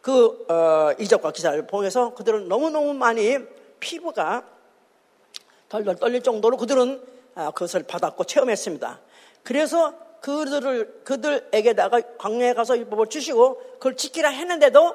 그 0.00 0.46
어, 0.48 0.92
이적과 0.98 1.32
기사를 1.32 1.66
통해서 1.66 2.14
그들은 2.14 2.48
너무너무 2.48 2.94
많이 2.94 3.38
피부가 3.80 4.44
덜덜 5.68 5.96
떨릴 5.96 6.22
정도로 6.22 6.56
그들은 6.56 7.02
아, 7.34 7.50
그것을 7.50 7.84
받았고 7.84 8.24
체험했습니다. 8.24 9.00
그래서 9.42 9.94
그들을 10.20 11.02
그들에게다가 11.04 12.00
광야에 12.18 12.54
가서 12.54 12.76
율법을 12.76 13.06
주시고 13.06 13.56
그걸 13.74 13.96
지키라 13.96 14.28
했는데도 14.30 14.94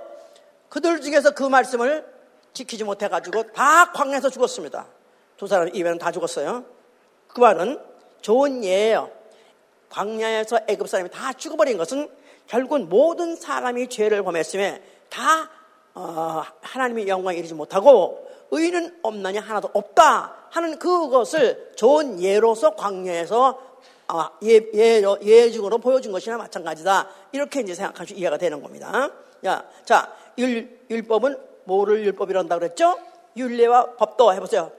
그들 0.69 1.01
중에서 1.01 1.31
그 1.31 1.43
말씀을 1.43 2.05
지키지 2.53 2.83
못해 2.83 3.07
가지고 3.07 3.43
다 3.51 3.91
광야에서 3.91 4.29
죽었습니다. 4.29 4.87
두 5.37 5.47
사람 5.47 5.73
이외는 5.73 5.97
다 5.97 6.11
죽었어요. 6.11 6.65
그 7.27 7.39
말은 7.39 7.79
좋은 8.21 8.63
예예요. 8.63 9.11
광야에서 9.89 10.59
애급 10.67 10.89
사람이 10.89 11.09
다 11.09 11.33
죽어버린 11.33 11.77
것은 11.77 12.09
결국 12.47 12.79
모든 12.87 13.35
사람이 13.35 13.87
죄를 13.87 14.23
범했음에 14.23 14.81
다 15.09 15.49
어, 15.93 16.43
하나님의 16.61 17.07
영광에 17.07 17.37
이르지 17.37 17.53
못하고 17.53 18.27
의는 18.51 18.99
없나니 19.01 19.37
하나도 19.37 19.71
없다 19.73 20.33
하는 20.49 20.77
그것을 20.77 21.73
좋은 21.75 22.21
예로서 22.21 22.75
광야에서 22.75 23.59
아, 24.07 24.31
예, 24.43 24.61
예, 24.75 25.01
예중으로 25.23 25.79
보여준 25.79 26.11
것이나 26.11 26.37
마찬가지다. 26.37 27.09
이렇게 27.31 27.61
이제 27.61 27.73
생각하시 27.73 28.15
이해가 28.15 28.37
되는 28.37 28.61
겁니다. 28.61 29.09
야, 29.45 29.63
자, 29.83 30.13
율, 30.37 30.79
율법은 30.89 31.37
뭐를 31.63 32.05
율법이란다 32.05 32.59
그랬죠? 32.59 32.99
율례와 33.35 33.95
법도 33.95 34.33
해보세요. 34.33 34.71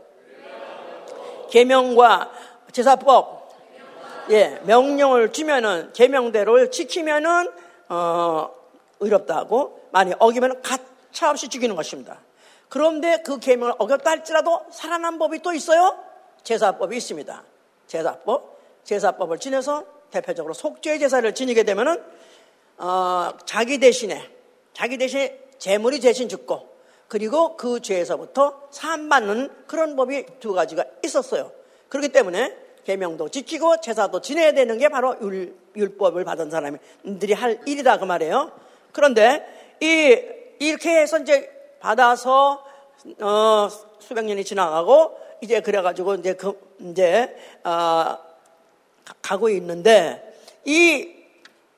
계명과 1.51 2.31
제사법, 2.71 3.49
예, 4.31 4.61
명령을 4.65 5.33
주면은 5.33 5.93
계명대로를 5.93 6.71
지키면은 6.71 7.51
어, 7.89 8.51
의롭다고 9.01 9.76
많이 9.91 10.13
어기면 10.19 10.63
가차없이 10.63 11.49
죽이는 11.49 11.77
것입니다. 11.77 12.21
그런데 12.69 13.23
그 13.25 13.39
계명을 13.39 13.75
어겼다 13.79 14.11
할지라도 14.11 14.63
살아난 14.71 15.19
법이 15.19 15.41
또 15.41 15.53
있어요. 15.53 15.99
제사법이 16.43 16.97
있습니다. 16.97 17.45
제사법, 17.87 18.61
제사법을 18.85 19.39
지내서 19.39 19.85
대표적으로 20.11 20.55
속죄 20.55 20.99
제사를 20.99 21.35
지니게 21.35 21.63
되면은 21.65 22.03
어, 22.79 23.33
자기 23.45 23.79
대신에 23.79 24.31
자기 24.75 24.99
대신에 24.99 25.41
재물이 25.59 26.01
대신 26.01 26.29
죽고 26.29 26.77
그리고 27.09 27.57
그 27.57 27.81
죄에서부터 27.81 28.69
사함받는 28.71 29.67
그런 29.67 29.97
법이 29.97 30.27
두 30.41 30.53
가지가 30.53 30.85
있었어요. 31.05 31.53
그렇기 31.89 32.11
때문에 32.11 32.55
계명도 32.85 33.31
지키고 33.31 33.81
제사도 33.81 34.21
지내야 34.21 34.53
되는 34.53 34.79
게 34.79 34.89
바로 34.89 35.17
율, 35.21 35.57
율법을 35.75 36.25
받은 36.25 36.51
사람들이 36.51 37.33
할 37.33 37.61
일이다 37.67 37.99
그 37.99 38.05
말이에요. 38.05 38.53
그런데 38.93 39.66
이 39.81 40.19
이렇게 40.59 41.01
해서 41.01 41.19
이제 41.19 41.51
받아서 41.81 42.65
어, 43.21 43.69
수백 43.99 44.25
년이 44.25 44.45
지나가고 44.45 45.19
이제 45.41 45.61
그래가지고 45.61 46.15
이제 46.17 46.35
그 46.35 46.77
이제 46.81 47.37
어, 47.65 48.19
가고 49.23 49.49
있는데 49.51 50.35
이 50.65 51.15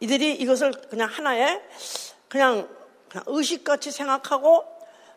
이들이 0.01 0.35
이것을 0.35 0.73
그냥 0.89 1.09
하나의 1.09 1.61
그냥, 2.29 2.69
그냥 3.09 3.25
의식같이 3.27 3.91
생각하고 3.91 4.65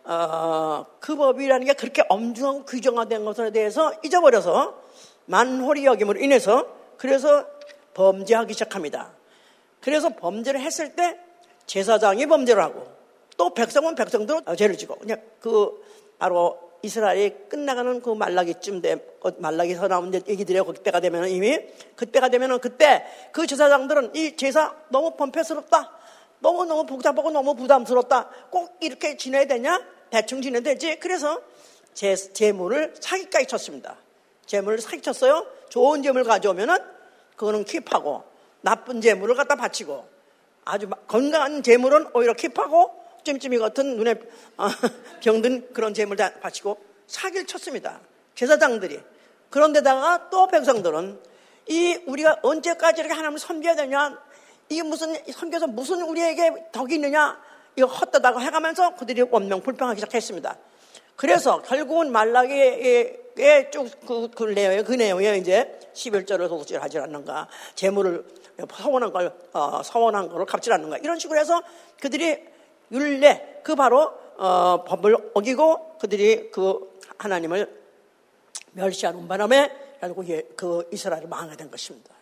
어, 0.03 0.85
그 0.99 1.15
법이라는 1.15 1.67
게 1.67 1.73
그렇게 1.73 2.03
엄중하고 2.09 2.65
규정화된 2.65 3.23
것에 3.23 3.51
대해서 3.51 3.93
잊어버려서 4.03 4.81
만홀이 5.25 5.85
여김으로 5.85 6.19
인해서 6.19 6.67
그래서 6.97 7.45
범죄하기 7.93 8.53
시작합니다. 8.53 9.13
그래서 9.81 10.09
범죄를 10.09 10.59
했을 10.59 10.95
때 10.95 11.19
제사장이 11.71 12.25
범죄를 12.25 12.61
하고 12.61 12.85
또 13.37 13.53
백성은 13.53 13.95
백성대로 13.95 14.41
죄를 14.57 14.77
지고 14.77 14.97
그냥 14.97 15.21
그 15.39 15.81
바로 16.19 16.59
이스라엘이 16.81 17.47
끝나가는 17.47 18.01
그 18.01 18.09
말라기쯤 18.09 18.81
돼 18.81 18.97
말라기 19.37 19.75
서 19.75 19.87
나온 19.87 20.13
얘기들이 20.13 20.59
그때가 20.59 20.99
되면 20.99 21.29
이미 21.29 21.57
그때가 21.95 22.27
되면은 22.27 22.59
그때 22.59 23.05
그 23.31 23.47
제사장들은 23.47 24.17
이 24.17 24.35
제사 24.35 24.75
너무 24.89 25.15
범패스럽다 25.15 25.91
너무 26.41 26.65
너무 26.65 26.85
복잡하고 26.85 27.31
너무 27.31 27.55
부담스럽다. 27.55 28.27
꼭 28.49 28.75
이렇게 28.81 29.15
지내야 29.15 29.45
되냐? 29.45 29.81
대충 30.09 30.41
지내야 30.41 30.63
되지. 30.63 30.99
그래서 30.99 31.39
제, 31.93 32.15
재물을 32.15 32.93
사기까지 32.99 33.45
쳤습니다. 33.45 33.95
재물을 34.45 34.79
사기쳤어요. 34.79 35.45
좋은 35.69 36.03
재물 36.03 36.25
가져오면은 36.25 36.75
그거는 37.37 37.63
킵하고 37.63 38.23
나쁜 38.59 38.99
재물을 38.99 39.35
갖다 39.35 39.55
바치고 39.55 40.10
아주 40.71 40.89
건강한 41.05 41.61
재물은 41.61 42.07
오히려 42.13 42.31
킵하고 42.31 42.91
찜찜이 43.25 43.57
같은 43.57 43.97
눈에 43.97 44.15
어, 44.55 44.69
병든 45.21 45.73
그런 45.73 45.93
재물 45.93 46.15
다 46.15 46.31
바치고 46.39 46.77
사기를 47.07 47.45
쳤습니다. 47.45 47.99
제사장들이. 48.35 49.01
그런데다가 49.49 50.29
또 50.29 50.47
백성들은 50.47 51.19
이 51.67 51.99
우리가 52.07 52.37
언제까지 52.41 53.01
이렇게 53.01 53.13
하나님을 53.13 53.37
섬겨야 53.37 53.75
되냐? 53.75 54.17
이게 54.69 54.81
무슨 54.81 55.13
섬겨서 55.29 55.67
무슨 55.67 56.03
우리에게 56.03 56.69
덕이 56.71 56.95
있느냐? 56.95 57.37
이거 57.75 57.87
헛다다고 57.87 58.39
해가면서 58.39 58.95
그들이 58.95 59.23
원명 59.23 59.61
불평하기 59.61 59.99
시작했습니다. 59.99 60.57
그래서 61.17 61.61
결국은 61.63 62.13
말라기에 62.13 63.71
쭉그 63.71 64.31
그 64.33 64.43
내용에 64.45 64.83
그 64.83 64.93
내용에 64.93 65.35
이제 65.35 65.77
11절을 65.93 66.47
도둑질 66.47 66.81
하지 66.81 66.97
않는가, 66.97 67.49
재물을 67.75 68.23
서원한 68.69 69.11
걸 69.11 69.33
어, 69.53 69.81
서원한 69.83 70.29
거를 70.29 70.45
갚지 70.45 70.71
않는가 70.71 70.97
이런 70.97 71.19
식으로 71.19 71.39
해서 71.39 71.61
그들이 71.99 72.37
율례 72.91 73.61
그 73.63 73.75
바로 73.75 74.13
어, 74.37 74.83
법을 74.83 75.31
어기고 75.33 75.97
그들이 75.99 76.51
그 76.51 76.99
하나님을 77.17 77.81
멸시하는 78.73 79.27
바람에 79.27 79.71
결국 79.99 80.25
그 80.55 80.87
이스라엘이 80.91 81.27
망하게 81.27 81.55
된 81.57 81.69
것입니다. 81.69 82.13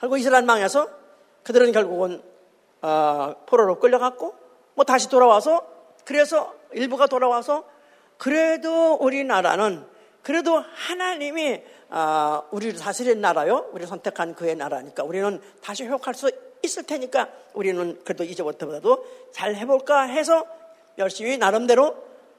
결국 0.00 0.18
이스라엘 0.18 0.44
망해서 0.44 0.88
그들은 1.42 1.72
결국은 1.72 2.22
어, 2.82 3.34
포로로 3.46 3.78
끌려갔고 3.78 4.34
뭐 4.74 4.84
다시 4.84 5.08
돌아와서 5.08 5.66
그래서 6.04 6.54
일부가 6.72 7.06
돌아와서 7.06 7.64
그래도 8.18 8.94
우리나라는 8.94 9.86
그래도 10.24 10.64
하나님이 10.74 11.62
어, 11.90 12.42
우리를 12.50 12.78
다스린 12.80 13.20
나라요. 13.20 13.66
우리 13.72 13.86
선택한 13.86 14.34
그의 14.34 14.56
나라니까 14.56 15.04
우리는 15.04 15.40
다시 15.62 15.84
회복할 15.84 16.14
수 16.14 16.30
있을 16.62 16.82
테니까 16.84 17.28
우리는 17.52 18.00
그래도 18.04 18.24
이제부터라도 18.24 19.06
잘 19.32 19.54
해볼까 19.54 20.02
해서 20.04 20.46
열심히 20.96 21.36
나름대로 21.36 21.94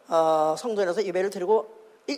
어, 0.08 0.56
성전에서 0.58 1.06
예배를 1.06 1.30
드리고 1.30 1.74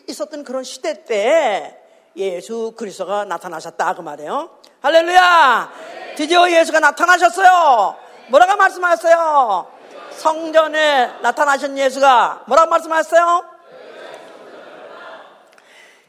있었던 0.08 0.46
그런 0.46 0.64
시대 0.64 1.04
때 1.04 1.78
예수 2.16 2.74
그리스도가 2.76 3.26
나타나셨다 3.26 3.94
그 3.94 4.02
말이에요. 4.02 4.50
할렐루야! 4.82 5.72
드디어 6.16 6.50
예수가 6.50 6.80
나타나셨어요. 6.80 7.96
뭐라고 8.30 8.56
말씀하셨어요? 8.56 9.68
성전에 10.12 11.20
나타나신 11.22 11.78
예수가 11.78 12.46
뭐라고 12.48 12.70
말씀하셨어요? 12.70 13.57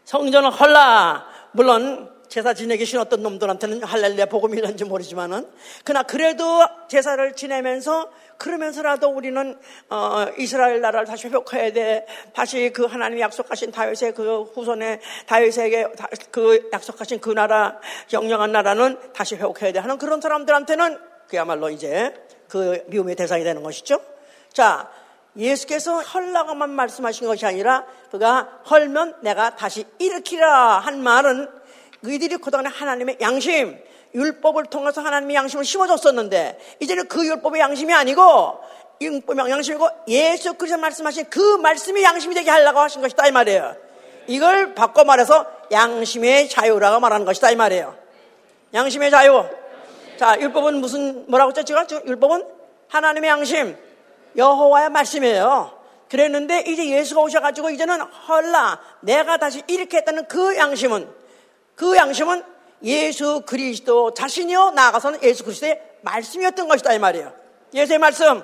성전은 0.09 0.51
헐라. 0.51 1.27
물론 1.53 2.11
제사 2.29 2.55
지내기 2.55 2.87
싫었던 2.87 3.23
놈들한테는 3.23 3.83
할렐루야 3.83 4.25
복음이란지 4.25 4.87
모르지만은 4.87 5.47
그러나 5.85 6.03
그래도 6.03 6.65
제사를 6.89 7.35
지내면서 7.35 8.11
그러면서라도 8.39 9.11
우리는 9.11 9.59
어, 9.91 10.27
이스라엘 10.39 10.81
나라를 10.81 11.07
다시 11.07 11.29
회복해야 11.29 11.75
돼. 11.75 12.07
다시 12.33 12.71
그 12.73 12.87
하나님이 12.87 13.21
약속하신 13.21 13.71
다윗의 13.71 14.15
그 14.15 14.45
후손의 14.55 15.01
다윗에게 15.27 15.89
그 16.31 16.71
약속하신 16.73 17.21
그 17.21 17.29
나라 17.29 17.79
영영한 18.11 18.51
나라는 18.51 19.13
다시 19.13 19.35
회복해야 19.35 19.73
돼 19.73 19.79
하는 19.79 19.99
그런 19.99 20.23
사람들한테는 20.23 20.99
그야말로 21.29 21.69
이제 21.69 22.15
그 22.49 22.83
미움의 22.87 23.15
대상이 23.15 23.45
되는 23.45 23.63
것이죠. 23.63 24.01
자, 24.55 24.91
예수께서 25.37 26.01
헐라고만 26.01 26.71
말씀하신 26.71 27.27
것이 27.27 27.47
아니라 27.47 27.85
그가 28.11 28.61
헐면 28.69 29.17
내가 29.23 29.57
다시 29.57 29.85
일으키라 29.99 30.79
한 30.79 31.03
말은 31.03 31.49
그들이 32.03 32.37
그동안에 32.37 32.69
하나님의 32.69 33.19
양심, 33.21 33.79
율법을 34.15 34.67
통해서 34.67 35.01
하나님의 35.01 35.37
양심을 35.37 35.65
심어줬었는데 35.65 36.59
이제는 36.81 37.09
그 37.09 37.27
율법의 37.27 37.61
양심이 37.61 37.93
아니고 37.93 38.61
율법의 39.01 39.51
양심이고 39.51 39.89
예수 40.09 40.55
그리스도 40.55 40.81
말씀하신 40.81 41.27
그 41.31 41.57
말씀이 41.57 42.03
양심이 42.03 42.35
되게 42.35 42.51
하려고 42.51 42.81
하신 42.81 43.03
것이다 43.03 43.29
이 43.29 43.33
말이에요. 43.33 43.77
이걸 44.27 44.75
바꿔 44.75 45.05
말해서 45.05 45.47
양심의 45.71 46.49
자유라고 46.49 47.01
말하는 47.01 47.25
것이다 47.27 47.51
이 47.51 47.57
말이에요. 47.57 47.97
양심의 48.75 49.11
자유. 49.11 49.45
자, 50.19 50.39
율법은 50.39 50.81
무슨 50.81 51.25
뭐라고 51.29 51.51
했죠? 51.51 51.63
지금 51.63 51.87
율법은 52.07 52.45
하나님의 52.89 53.31
양심, 53.31 53.77
여호와의 54.37 54.91
말씀이에요. 54.91 55.79
그랬는데 56.09 56.65
이제 56.67 56.89
예수가 56.89 57.21
오셔가지고 57.21 57.71
이제는 57.71 58.01
헐라 58.01 58.81
내가 59.01 59.37
다시 59.37 59.63
이렇게 59.67 59.99
했다는 59.99 60.27
그 60.27 60.57
양심은 60.57 61.09
그 61.75 61.97
양심은 61.97 62.43
예수 62.83 63.43
그리스도 63.47 64.15
자신이요 64.15 64.71
나아가서는 64.71 65.23
예수 65.23 65.45
그리스도의 65.45 65.81
말씀이었던 66.03 66.69
것이다 66.69 66.93
이 66.95 66.99
말이에요. 66.99 67.33
예수의 67.75 67.99
말씀. 67.99 68.43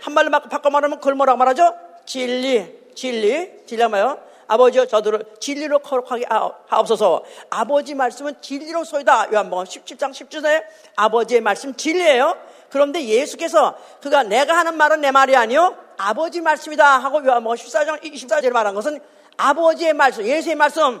한 0.00 0.14
말로 0.14 0.30
바꿔 0.30 0.70
말하면 0.70 0.98
그걸 0.98 1.14
뭐라고 1.14 1.36
말하죠? 1.36 1.74
진리, 2.06 2.74
진리, 2.94 3.66
진리하며 3.66 4.30
아버지여 4.46 4.86
저들을 4.86 5.24
진리로 5.38 5.78
거룩하게 5.78 6.24
하옵소서. 6.66 7.24
아버지 7.50 7.94
말씀은 7.94 8.34
진리로 8.40 8.82
소이다. 8.82 9.32
요한복음 9.32 9.64
17장 9.64 10.10
10절에 10.10 10.64
아버지의 10.96 11.40
말씀 11.40 11.74
진리예요. 11.74 12.34
그런데 12.70 13.04
예수께서 13.04 13.76
그가 14.00 14.22
내가 14.22 14.56
하는 14.56 14.76
말은 14.76 15.00
내 15.00 15.10
말이 15.10 15.36
아니요 15.36 15.76
아버지 15.96 16.40
말씀이다 16.40 16.98
하고 16.98 17.24
요한복음 17.24 17.56
14장 17.56 18.02
24절에 18.02 18.50
말한 18.50 18.74
것은 18.74 19.00
아버지의 19.36 19.94
말씀, 19.94 20.24
예수의 20.24 20.54
말씀, 20.54 21.00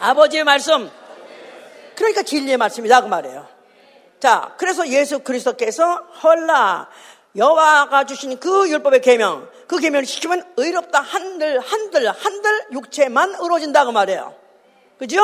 아버지의 0.00 0.44
말씀. 0.44 0.90
그러니까 1.94 2.22
진리의 2.22 2.56
말씀이다 2.56 3.02
그 3.02 3.06
말이에요. 3.06 3.46
자, 4.18 4.54
그래서 4.56 4.88
예수 4.88 5.20
그리스도께서 5.20 5.96
헐라 6.22 6.88
여호와가 7.36 8.04
주신 8.04 8.38
그 8.38 8.68
율법의 8.70 9.00
계명, 9.00 9.48
그 9.66 9.78
계명을 9.78 10.06
지키면 10.06 10.54
의롭다 10.56 11.00
한들 11.00 11.60
한들 11.60 12.08
한들 12.10 12.66
육체만 12.72 13.36
의로진다 13.40 13.84
그 13.84 13.90
말이에요. 13.90 14.34
그죠? 14.98 15.20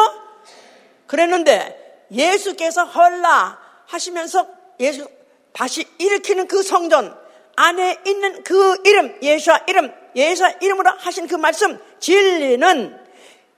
그랬는데 1.07 2.07
예수께서 2.11 2.85
헐라 2.85 3.59
하시면서 3.87 4.47
예수 4.81 5.09
다시 5.53 5.85
일으키는 5.99 6.49
그 6.49 6.63
성전 6.63 7.17
안에 7.57 7.99
있는 8.07 8.43
그 8.43 8.77
이름 8.85 9.17
예수와 9.23 9.65
이름 9.67 9.93
예수와 10.15 10.53
이름으로 10.61 10.91
하신 10.99 11.27
그 11.27 11.35
말씀 11.35 11.79
진리는 11.99 12.99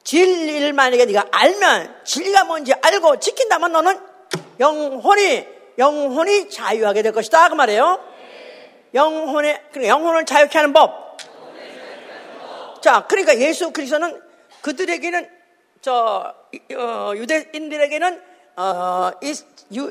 진리를 0.04 0.72
만약에 0.72 1.04
네가 1.04 1.28
알면 1.30 2.00
진리가 2.04 2.44
뭔지 2.44 2.72
알고 2.72 3.20
지킨다면 3.20 3.72
너는 3.72 4.00
영혼이 4.58 5.46
영혼이 5.78 6.50
자유하게 6.50 7.02
될 7.02 7.12
것이다 7.12 7.48
그 7.48 7.54
말이에요. 7.54 8.12
영혼의 8.94 9.62
영혼을 9.84 10.26
자유케 10.26 10.58
하는 10.58 10.72
법. 10.72 11.16
자, 12.82 13.06
그러니까 13.06 13.38
예수 13.38 13.70
그리스도는 13.70 14.20
그들에게는 14.60 15.30
저 15.80 16.34
어, 16.76 17.12
유대인들에게는 17.16 18.22
어, 18.56 19.10
이, 19.22 19.34
유, 19.74 19.90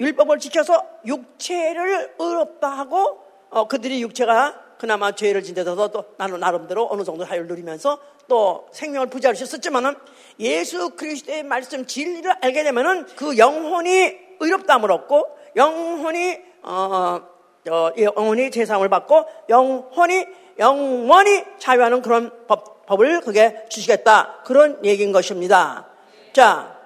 율법을 0.00 0.38
지켜서 0.38 0.82
육체를 1.04 2.14
의롭다 2.18 2.68
하고 2.68 3.20
어, 3.50 3.68
그들이 3.68 4.02
육체가 4.02 4.70
그나마 4.78 5.12
죄를 5.12 5.42
진데서도 5.42 5.88
또 5.88 6.04
나는 6.16 6.40
나름대로 6.40 6.88
어느 6.90 7.04
정도 7.04 7.26
자유를 7.26 7.48
누리면서 7.48 7.98
또 8.28 8.66
생명을 8.72 9.08
수 9.36 9.44
있었지만은 9.44 9.94
예수 10.38 10.90
그리스도의 10.96 11.42
말씀 11.42 11.84
진리를 11.84 12.32
알게 12.40 12.62
되면은 12.62 13.06
그 13.16 13.36
영혼이 13.36 14.16
의롭다함을 14.40 14.90
얻고 14.90 15.36
영혼이 15.56 16.38
어, 16.62 17.20
어, 17.68 17.90
영혼이 17.98 18.50
제사함을 18.50 18.88
받고 18.88 19.26
영혼이 19.50 20.26
영원히 20.58 21.44
자유하는 21.58 22.00
그런 22.00 22.46
법, 22.46 22.86
법을 22.86 23.20
그게 23.20 23.66
주시겠다 23.68 24.42
그런 24.44 24.82
얘기인 24.84 25.12
것입니다. 25.12 25.88
자, 26.32 26.79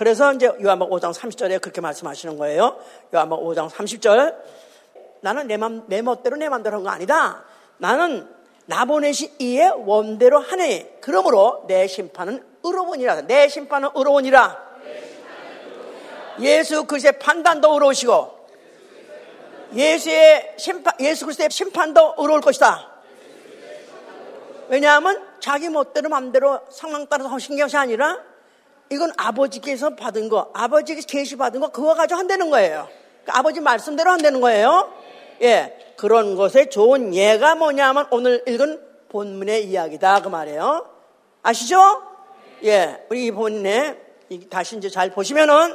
그래서 0.00 0.32
이제 0.32 0.50
요한복 0.62 0.88
5장 0.92 1.12
30절에 1.12 1.60
그렇게 1.60 1.82
말씀하시는 1.82 2.38
거예요. 2.38 2.78
요한복 3.14 3.44
5장 3.44 3.68
30절. 3.68 4.34
나는 5.20 5.46
내, 5.46 5.58
맘, 5.58 5.84
내 5.88 6.00
멋대로 6.00 6.36
내 6.36 6.48
맘대로 6.48 6.78
한 6.78 6.84
거 6.84 6.88
아니다. 6.88 7.44
나는 7.76 8.26
나 8.64 8.86
보내시 8.86 9.34
이에 9.38 9.68
원대로 9.68 10.38
하네. 10.38 10.96
그러므로 11.02 11.66
내 11.68 11.86
심판은 11.86 12.42
의로우니라. 12.64 13.26
내 13.26 13.48
심판은 13.48 13.90
의로우니라. 13.94 14.70
예수 16.40 16.86
그리스도의 16.86 17.18
판단도 17.18 17.70
의로우시고 17.74 18.46
예수의 19.74 20.54
심판, 20.56 20.94
예수 21.00 21.26
그리스도의 21.26 21.50
심판도 21.50 22.14
의로울 22.16 22.40
것이다. 22.40 22.90
왜냐하면 24.70 25.22
자기 25.40 25.68
멋대로 25.68 26.08
마음대로 26.08 26.60
상황 26.70 27.06
따라서 27.06 27.28
하신 27.28 27.58
것이 27.58 27.76
아니라 27.76 28.29
이건 28.90 29.12
아버지께서 29.16 29.94
받은 29.94 30.28
거, 30.28 30.50
아버지께서 30.52 31.06
계시 31.06 31.36
받은 31.36 31.60
거 31.60 31.68
그거 31.68 31.94
가지고 31.94 32.18
한다는 32.18 32.50
거예요. 32.50 32.88
그러니까 33.22 33.38
아버지 33.38 33.60
말씀대로 33.60 34.10
한다는 34.10 34.40
거예요. 34.40 34.92
예, 35.42 35.94
그런 35.96 36.34
것에 36.34 36.68
좋은 36.68 37.14
예가 37.14 37.54
뭐냐면 37.54 38.08
오늘 38.10 38.42
읽은 38.46 38.80
본문의 39.08 39.64
이야기다 39.66 40.22
그 40.22 40.28
말이에요. 40.28 40.86
아시죠? 41.42 42.02
예, 42.64 43.06
우리 43.10 43.26
이 43.26 43.30
본문에 43.30 43.96
다시 44.50 44.76
이제 44.76 44.88
잘 44.88 45.10
보시면은 45.10 45.74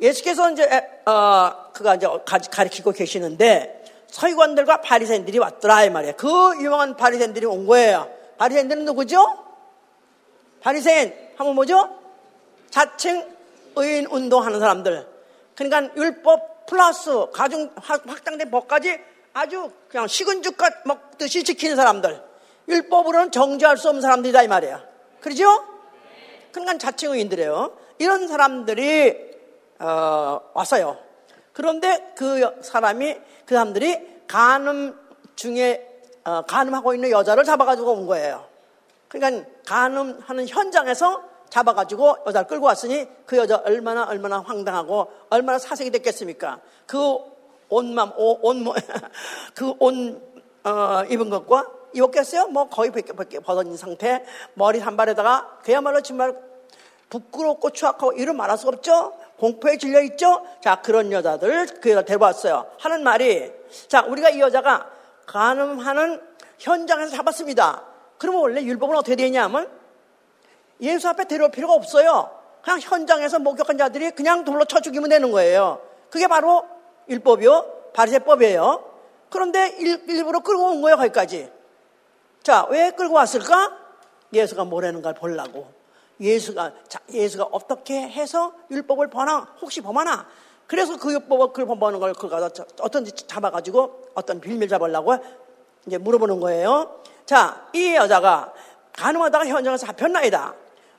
예수께서 0.00 0.50
이제 0.50 0.68
어, 1.06 1.72
그가 1.72 1.94
이제 1.94 2.06
가르치고 2.26 2.92
계시는데 2.92 3.84
서기관들과 4.08 4.82
바리새인들이 4.82 5.38
왔더라 5.38 5.84
이 5.84 5.90
말이에요. 5.90 6.14
그 6.16 6.28
유명한 6.60 6.96
바리새인들이 6.96 7.46
온 7.46 7.66
거예요. 7.66 8.08
바리새인들은 8.36 8.84
누구죠? 8.84 9.38
바리새인 10.60 11.12
한번 11.36 11.54
뭐죠? 11.54 12.03
자칭 12.74 13.24
의인 13.76 14.04
운동하는 14.06 14.58
사람들. 14.58 15.06
그러니까 15.54 15.94
율법 15.94 16.66
플러스 16.66 17.26
가중 17.32 17.70
확장된 17.76 18.50
법까지 18.50 18.98
아주 19.32 19.70
그냥 19.88 20.08
식은 20.08 20.42
죽 20.42 20.56
먹듯이 20.84 21.44
지키는 21.44 21.76
사람들. 21.76 22.20
율법으로는 22.66 23.30
정지할 23.30 23.76
수 23.76 23.90
없는 23.90 24.02
사람들이다 24.02 24.42
이 24.42 24.48
말이에요. 24.48 24.82
그러죠? 25.20 25.44
그러니까 26.50 26.78
자칭 26.78 27.12
의인들이에요. 27.12 27.78
이런 27.98 28.26
사람들이 28.26 29.20
어, 29.78 30.40
왔어요. 30.52 30.98
그런데 31.52 32.12
그 32.16 32.60
사람이 32.60 33.14
그 33.46 33.54
사람들이 33.54 34.24
간음 34.26 34.98
중에 35.36 35.88
어, 36.24 36.42
간음하고 36.42 36.94
있는 36.94 37.10
여자를 37.12 37.44
잡아가지고 37.44 37.92
온 37.92 38.06
거예요. 38.06 38.48
그러니까 39.06 39.48
간음하는 39.64 40.48
현장에서 40.48 41.33
잡아가지고 41.54 42.16
여자를 42.26 42.48
끌고 42.48 42.66
왔으니 42.66 43.06
그 43.26 43.36
여자 43.36 43.62
얼마나 43.64 44.04
얼마나 44.04 44.40
황당하고 44.40 45.06
얼마나 45.30 45.56
사색이 45.60 45.92
됐겠습니까? 45.92 46.58
그 46.84 46.98
옷만 47.68 48.12
옷그옷 48.16 48.74
어, 50.64 51.04
입은 51.08 51.30
것과 51.30 51.66
입었겠어요? 51.94 52.48
뭐 52.48 52.68
거의 52.68 52.90
벗어진 52.90 53.76
상태, 53.76 54.24
머리 54.54 54.80
한 54.80 54.96
발에다가 54.96 55.60
그야말로 55.62 56.00
정말 56.00 56.36
부끄럽고 57.08 57.70
추악하고 57.70 58.14
이름 58.14 58.36
말할 58.36 58.58
수 58.58 58.66
없죠? 58.66 59.12
공포에 59.38 59.78
질려 59.78 60.02
있죠? 60.02 60.44
자, 60.60 60.80
그런 60.82 61.12
여자들 61.12 61.66
그 61.80 61.90
여자 61.90 62.02
데려왔어요. 62.02 62.66
하는 62.80 63.04
말이, 63.04 63.52
자, 63.86 64.02
우리가 64.02 64.30
이 64.30 64.40
여자가 64.40 64.90
간음하는 65.26 66.20
현장에서 66.58 67.14
잡았습니다. 67.14 67.84
그러면 68.18 68.40
원래 68.40 68.62
율법은 68.62 68.96
어떻게 68.96 69.14
되냐면 69.14 69.83
예수 70.80 71.08
앞에 71.08 71.26
데려올 71.26 71.50
필요가 71.50 71.74
없어요. 71.74 72.30
그냥 72.62 72.80
현장에서 72.80 73.38
목격한 73.38 73.78
자들이 73.78 74.12
그냥 74.12 74.44
돌로 74.44 74.64
쳐 74.64 74.80
죽이면 74.80 75.10
되는 75.10 75.30
거예요. 75.30 75.80
그게 76.10 76.26
바로 76.26 76.64
율법이요. 77.08 77.92
바리새법이에요. 77.92 78.84
그런데 79.30 79.76
일, 79.78 80.04
일부러 80.08 80.40
끌고 80.40 80.66
온 80.66 80.82
거예요, 80.82 80.96
거기까지. 80.96 81.50
자, 82.42 82.66
왜 82.70 82.90
끌고 82.90 83.14
왔을까? 83.14 83.76
예수가 84.32 84.64
뭐라는 84.64 85.02
걸 85.02 85.14
보려고. 85.14 85.68
예수가 86.20 86.72
예수가 87.12 87.48
어떻게 87.50 88.00
해서 88.00 88.52
율법을 88.70 89.10
범하나 89.10 89.48
혹시 89.60 89.80
범하나 89.80 90.26
그래서 90.66 90.96
그 90.96 91.12
율법을 91.12 91.52
그 91.52 91.66
범하는 91.66 91.98
걸 91.98 92.14
그가 92.14 92.48
어떤 92.80 93.04
잡아가지고 93.04 94.10
어떤 94.14 94.40
빌밀 94.40 94.68
잡으려고 94.68 95.16
이제 95.86 95.98
물어보는 95.98 96.40
거예요. 96.40 97.00
자, 97.26 97.66
이 97.72 97.94
여자가 97.94 98.52
가늠하다가 98.92 99.46
현장에서 99.46 99.86
잡혔나이다. 99.86 100.54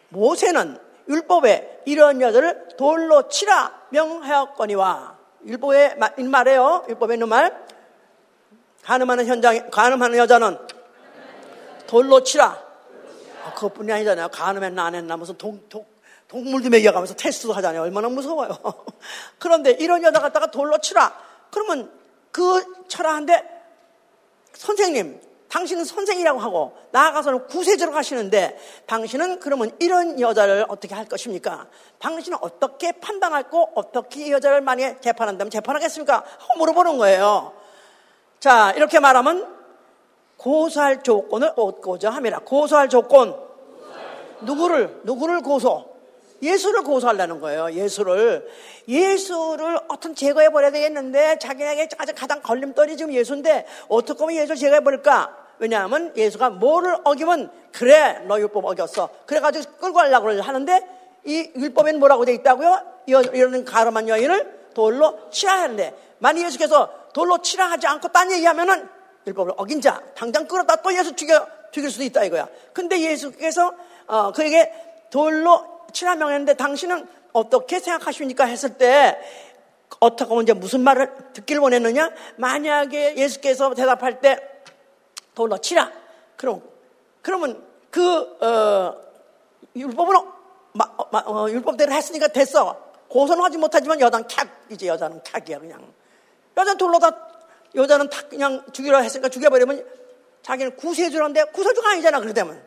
모세는 0.10 0.80
율법에 1.08 1.84
이런 1.86 2.22
여자를 2.22 2.70
돌로 2.78 3.28
치라 3.28 3.72
명하였거니와 3.90 5.18
율법에 5.46 5.96
말해요. 5.96 6.86
율법에 6.90 7.16
있는 7.16 7.30
말 7.30 7.66
가늠하는 8.84 9.26
현장 9.26 9.70
가늠하는 9.70 10.18
여자는 10.18 10.58
돌로 11.88 12.24
치라. 12.24 12.66
아, 13.46 13.54
그것뿐이 13.54 13.92
아니잖아요. 13.92 14.30
간음했나 14.30 14.86
안 14.86 14.96
했나 14.96 15.18
무슨 15.18 15.38
동, 15.38 15.62
동, 15.70 15.86
동물도 16.28 16.70
먹여가면서 16.70 17.14
테스트도 17.16 17.54
하잖아요. 17.54 17.84
얼마나 17.84 18.10
무서워요. 18.10 18.58
그런데 19.38 19.72
이런 19.72 20.04
여자 20.04 20.20
갖다가 20.20 20.50
돌로 20.50 20.80
치라. 20.80 21.16
그러면 21.52 21.92
그 22.32 22.86
철학한데 22.88 23.56
선생님, 24.54 25.22
당신은 25.56 25.86
선생이라고 25.86 26.38
하고 26.38 26.74
나아가서는 26.92 27.48
구세주로 27.48 27.94
가시는데 27.94 28.60
당신은 28.88 29.40
그러면 29.40 29.72
이런 29.80 30.20
여자를 30.20 30.66
어떻게 30.68 30.94
할 30.94 31.06
것입니까? 31.06 31.68
당신은 32.00 32.40
어떻게 32.42 32.92
판단할고 32.92 33.72
어떻게 33.76 34.26
이 34.26 34.32
여자를 34.34 34.60
만약에 34.60 35.00
재판한다면 35.00 35.50
재판하겠습니까? 35.50 36.16
하고 36.16 36.60
물어보는 36.60 36.98
거예요. 36.98 37.54
자, 38.42 38.74
이렇게 38.76 39.00
말하면 39.00 39.48
고소할 40.36 41.04
조건을 41.04 41.54
얻고자 41.56 42.10
함이라. 42.10 42.40
고소할 42.40 42.90
조건. 42.90 43.40
누구를, 44.42 45.04
누구를 45.06 45.40
고소? 45.42 45.96
예수를 46.42 46.84
고소하려는 46.84 47.40
거예요. 47.40 47.72
예수를. 47.72 48.46
예수를 48.90 49.80
어떤 49.88 50.14
제거해 50.16 50.50
버려야 50.50 50.72
되겠는데 50.72 51.40
자기에게 51.40 51.88
가장 52.14 52.42
걸림돌이 52.42 52.98
지금 52.98 53.14
예수인데 53.14 53.66
어떻게 53.88 54.20
하면 54.20 54.36
예수를 54.36 54.58
제거해 54.58 54.82
버릴까? 54.82 55.45
왜냐하면 55.60 56.16
예수가 56.16 56.52
뭐를 56.52 56.98
어기면 57.04 57.52
그래 57.72 58.24
너 58.28 58.40
율법 58.40 58.66
어겼어. 58.66 59.10
그래가지고 59.26 59.78
끌고 59.78 59.96
가려고 59.96 60.30
하는데 60.42 60.88
이 61.26 61.52
율법에는 61.56 62.00
뭐라고 62.00 62.26
돼 62.26 62.34
있다고요? 62.34 62.96
이런 63.08 63.66
가름한 63.66 64.10
여인을 64.10 64.72
돌로 64.74 65.30
치라 65.32 65.62
하는데 65.62 65.94
만약 66.20 66.46
예수께서 66.46 66.90
돌로 67.14 67.42
치라 67.42 67.72
하지 67.72 67.88
않고 67.88 68.10
딴 68.10 68.32
얘기하면은 68.32 68.88
율법을 69.28 69.54
어긴 69.58 69.82
자 69.82 70.02
당장 70.16 70.48
끌어다 70.48 70.78
또 70.78 70.96
예수 70.96 71.16
죽여 71.16 71.48
죽일 71.72 71.90
수도 71.90 72.04
있다 72.04 72.24
이거야. 72.26 72.48
근데 72.74 73.00
예수께서 73.00 73.74
어, 74.08 74.32
그에게 74.32 74.72
돌로 75.10 75.66
치라 75.92 76.16
명했는데 76.16 76.56
당신은 76.56 77.08
어떻게 77.34 77.80
생각하십니까 77.80 78.46
했을 78.46 78.78
때 78.78 79.20
어떻게 80.00 80.34
이제 80.42 80.54
무슨 80.54 80.82
말을 80.82 81.10
듣기를 81.34 81.62
원했느냐? 81.62 82.12
만약에 82.38 83.16
예수께서 83.18 83.74
대답할 83.74 84.22
때 84.22 84.38
돌로 85.36 85.58
치라. 85.60 85.92
그럼 86.38 86.62
그러면 87.22 87.64
그 87.92 88.02
어, 88.44 88.96
율법은 89.76 90.16
마, 90.74 90.86
마, 91.12 91.20
어, 91.26 91.50
율법대로 91.50 91.92
했으니까 91.92 92.28
됐어. 92.30 92.84
고소는 93.08 93.44
하지 93.44 93.58
못하지만 93.58 94.00
여자는 94.00 94.28
캬 94.28 94.50
이제 94.72 94.88
여자는 94.88 95.22
캬이야 95.22 95.60
그냥. 95.60 95.94
여자는 96.58 96.78
돌로 96.78 97.00
다 97.00 97.12
여자는 97.76 98.10
다 98.10 98.22
그냥 98.30 98.66
죽이라 98.72 99.00
했으니까 99.00 99.30
죽여버리면 99.30 99.86
자기는 100.42 100.76
구세주란데 100.78 101.46
구세주가 101.46 101.90
아니잖아 101.92 102.20
그러다면 102.20 102.64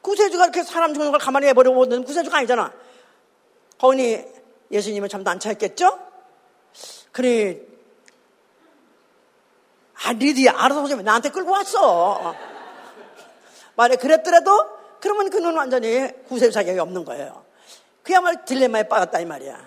구세주가 0.00 0.44
이렇게 0.44 0.62
사람 0.62 0.94
죽는 0.94 1.10
걸 1.10 1.20
가만히 1.20 1.46
해버리고는 1.48 2.04
구세주가 2.04 2.38
아니잖아 2.38 2.72
거니 3.78 4.24
예수님은 4.70 5.08
참 5.08 5.22
난처했겠죠? 5.22 5.98
그래 7.10 7.60
아 10.04 10.12
니들이 10.12 10.48
알아서 10.48 10.82
오지 10.82 10.96
나한테 10.96 11.30
끌고 11.30 11.50
왔어. 11.50 12.34
만약 13.74 13.96
그랬더라도 14.00 14.50
그러면 15.00 15.30
그는 15.30 15.56
완전히 15.56 16.08
구세주 16.28 16.52
자격이 16.52 16.78
없는 16.78 17.04
거예요. 17.04 17.44
그야말로 18.02 18.36
딜레마에 18.44 18.88
빠졌다 18.88 19.20
이 19.20 19.24
말이야. 19.24 19.58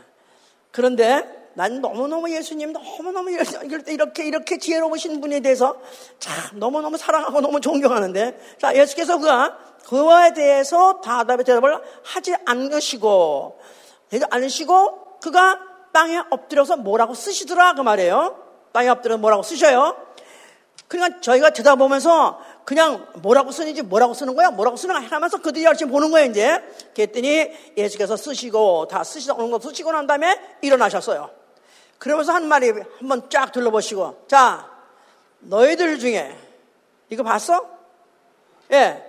그런데 0.71 1.49
난 1.53 1.79
너무너무 1.79 2.29
예수님 2.29 2.73
너무너무 2.73 3.31
이렇게 3.31 4.25
이렇게 4.25 4.57
지혜로우신 4.57 5.21
분에 5.21 5.39
대해서 5.39 5.79
참 6.19 6.59
너무너무 6.59 6.97
사랑하고 6.97 7.39
너무 7.39 7.61
존경하는데 7.61 8.57
자 8.59 8.75
예수께서 8.75 9.17
그가 9.17 9.57
그와에 9.85 10.33
대해서 10.33 10.99
다답의 10.99 11.45
대답을 11.45 11.81
하지 12.03 12.35
않으시고 12.45 13.59
되지 14.09 14.25
않으시고 14.29 15.19
그가 15.21 15.59
땅에 15.93 16.21
엎드려서 16.29 16.75
뭐라고 16.75 17.13
쓰시더라 17.13 17.75
그 17.75 17.81
말이에요. 17.81 18.43
땅에 18.73 18.89
엎드려서 18.89 19.19
뭐라고 19.19 19.41
쓰셔요 19.41 20.04
그러니까 20.95 21.21
저희가 21.21 21.51
대답보면서 21.51 22.39
그냥 22.65 23.07
뭐라고 23.15 23.51
쓰는지 23.51 23.81
뭐라고 23.81 24.13
쓰는 24.13 24.35
거야? 24.35 24.51
뭐라고 24.51 24.77
쓰는 24.77 24.95
거야? 24.95 25.07
하면서 25.07 25.37
그들이 25.37 25.65
열심히 25.65 25.91
보는 25.91 26.11
거예요, 26.11 26.29
이제. 26.29 26.63
그랬더니 26.95 27.51
예수께서 27.77 28.17
쓰시고 28.17 28.87
다 28.87 29.03
쓰시다 29.03 29.33
오는 29.35 29.51
거 29.51 29.59
쓰시고 29.59 29.91
난 29.91 30.07
다음에 30.07 30.39
일어나셨어요. 30.61 31.29
그러면서 31.97 32.33
한 32.33 32.47
말이 32.47 32.71
한번 32.99 33.29
쫙 33.29 33.51
둘러보시고 33.51 34.25
자, 34.27 34.69
너희들 35.39 35.99
중에 35.99 36.37
이거 37.09 37.23
봤어? 37.23 37.69
예. 38.71 39.03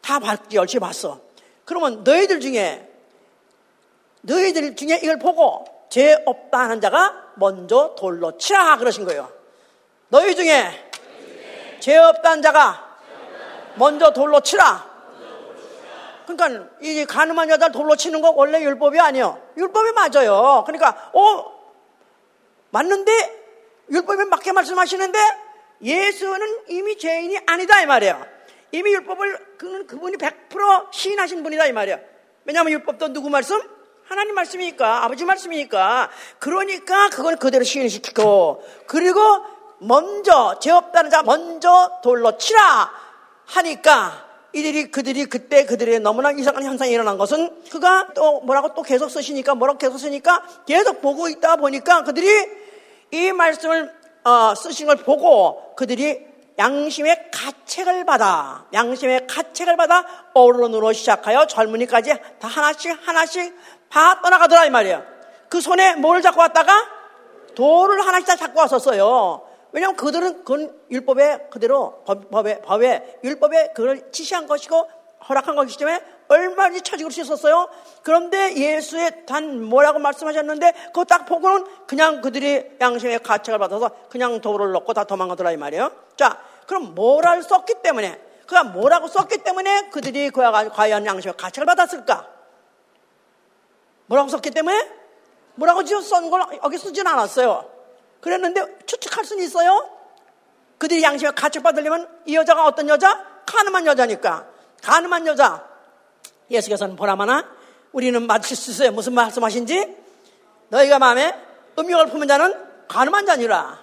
다 0.00 0.18
봤지, 0.18 0.56
열심히 0.56 0.80
봤어. 0.80 1.20
그러면 1.64 2.02
너희들 2.04 2.40
중에 2.40 2.88
너희들 4.22 4.76
중에 4.76 5.00
이걸 5.02 5.18
보고 5.18 5.64
죄 5.90 6.16
없다 6.24 6.58
하는 6.58 6.80
자가 6.80 7.32
먼저 7.36 7.94
돌로 7.96 8.36
치라 8.38 8.76
그러신 8.76 9.04
거예요. 9.04 9.37
너희 10.08 10.34
중에 10.34 10.90
죄 11.80 11.96
없다는 11.96 12.42
자가 12.42 12.98
먼저 13.76 14.12
돌로 14.12 14.40
치라. 14.40 14.88
그러니까 16.26 16.68
이 16.80 17.04
가늠한 17.06 17.48
여자를 17.50 17.72
돌로 17.72 17.96
치는 17.96 18.20
거 18.20 18.30
원래 18.30 18.60
율법이 18.62 18.98
아니에요. 18.98 19.40
율법이 19.56 19.92
맞아요. 19.92 20.64
그러니까 20.66 21.10
어 21.12 21.58
맞는데 22.70 23.12
율법에 23.90 24.24
맞게 24.24 24.52
말씀하시는데 24.52 25.18
예수는 25.82 26.64
이미 26.68 26.98
죄인이 26.98 27.38
아니다 27.46 27.80
이 27.80 27.86
말이에요. 27.86 28.26
이미 28.72 28.92
율법을 28.92 29.56
그는 29.56 29.86
그분이 29.86 30.16
100% 30.16 30.92
시인하신 30.92 31.42
분이다 31.42 31.66
이 31.66 31.72
말이에요. 31.72 31.98
왜냐하면 32.44 32.72
율법도 32.72 33.12
누구 33.12 33.30
말씀? 33.30 33.60
하나님 34.04 34.34
말씀이니까 34.34 35.04
아버지 35.04 35.24
말씀이니까 35.24 36.10
그러니까 36.38 37.10
그걸 37.10 37.36
그대로 37.36 37.62
시인시키고 37.62 38.64
그리고 38.86 39.20
먼저 39.78 40.58
죄 40.60 40.70
없다는 40.70 41.10
자 41.10 41.22
먼저 41.22 42.00
돌로 42.02 42.36
치라 42.36 42.90
하니까 43.46 44.28
이들이 44.52 44.90
그들이 44.90 45.26
그때 45.26 45.64
그들의 45.64 46.00
너무나 46.00 46.30
이상한 46.30 46.64
현상이 46.64 46.90
일어난 46.90 47.18
것은 47.18 47.62
그가 47.70 48.08
또 48.14 48.40
뭐라고 48.40 48.74
또 48.74 48.82
계속 48.82 49.08
쓰시니까 49.08 49.54
뭐라고 49.54 49.78
계속 49.78 49.98
쓰니까 49.98 50.42
계속 50.66 51.00
보고 51.00 51.28
있다 51.28 51.56
보니까 51.56 52.02
그들이 52.02 52.28
이 53.10 53.32
말씀을 53.32 53.92
어, 54.24 54.54
쓰신 54.54 54.86
걸 54.86 54.96
보고 54.96 55.74
그들이 55.76 56.26
양심의 56.58 57.30
가책을 57.30 58.04
받아 58.04 58.66
양심의 58.72 59.26
가책을 59.28 59.76
받아 59.76 60.04
어른으로 60.34 60.92
시작하여 60.92 61.46
젊은이까지 61.46 62.14
다 62.40 62.48
하나씩 62.48 62.98
하나씩 63.06 63.56
다 63.90 64.20
떠나가더라 64.20 64.66
이 64.66 64.70
말이에요. 64.70 65.04
그 65.48 65.60
손에 65.60 65.94
뭘 65.94 66.20
잡고 66.20 66.40
왔다가 66.40 66.72
돌을 67.54 68.04
하나씩 68.04 68.26
다 68.26 68.36
잡고 68.36 68.60
왔었어요. 68.60 69.47
왜냐하면 69.72 69.96
그들은 69.96 70.44
그건 70.44 70.74
율법에 70.90 71.48
그대로 71.50 72.02
법에, 72.04 72.60
법에 72.62 73.18
율법에 73.22 73.72
그걸 73.74 74.10
지시한 74.12 74.46
것이고 74.46 74.88
허락한 75.28 75.56
것이기 75.56 75.78
때문에 75.78 76.00
얼마든지 76.28 76.82
처직을 76.82 77.10
수 77.10 77.20
있었어요. 77.20 77.68
그런데 78.02 78.54
예수의 78.54 79.26
단 79.26 79.62
뭐라고 79.62 79.98
말씀하셨는데 79.98 80.72
그거 80.86 81.04
딱 81.04 81.26
보고는 81.26 81.64
그냥 81.86 82.20
그들이 82.20 82.76
양심의 82.80 83.20
가책을 83.20 83.58
받아서 83.58 83.90
그냥 84.10 84.40
돌을 84.40 84.72
넣고 84.72 84.92
다 84.92 85.04
도망가더라 85.04 85.52
이 85.52 85.56
말이에요. 85.56 85.90
자, 86.16 86.38
그럼 86.66 86.94
뭐라를 86.94 87.42
썼기 87.42 87.82
때문에 87.82 88.20
그가 88.46 88.64
뭐라고 88.64 89.08
썼기 89.08 89.38
때문에 89.38 89.90
그들이 89.90 90.30
과연 90.30 91.04
양심의 91.04 91.36
가책을 91.36 91.66
받았을까? 91.66 92.28
뭐라고 94.06 94.28
썼기 94.30 94.50
때문에 94.50 94.90
뭐라고 95.54 95.82
지어 95.84 96.00
쓴걸 96.00 96.60
여기 96.62 96.78
쓰진 96.78 97.06
않았어요. 97.06 97.77
그랬는데 98.20 98.78
추측할 98.86 99.24
수는 99.24 99.44
있어요. 99.44 99.90
그들이 100.78 101.02
양심에 101.02 101.32
가책받으려면 101.32 102.08
이 102.26 102.34
여자가 102.34 102.64
어떤 102.66 102.88
여자? 102.88 103.24
가늠한 103.46 103.86
여자니까. 103.86 104.46
가늠한 104.82 105.26
여자. 105.26 105.66
예수께서는 106.50 106.96
보라마나 106.96 107.44
우리는 107.92 108.26
맞을 108.26 108.56
수 108.56 108.70
있어요. 108.70 108.92
무슨 108.92 109.14
말씀하신지? 109.14 109.96
너희가 110.68 110.98
마음에 110.98 111.34
음욕을 111.78 112.06
품은 112.10 112.28
자는 112.28 112.54
가늠한 112.88 113.26
자니라. 113.26 113.80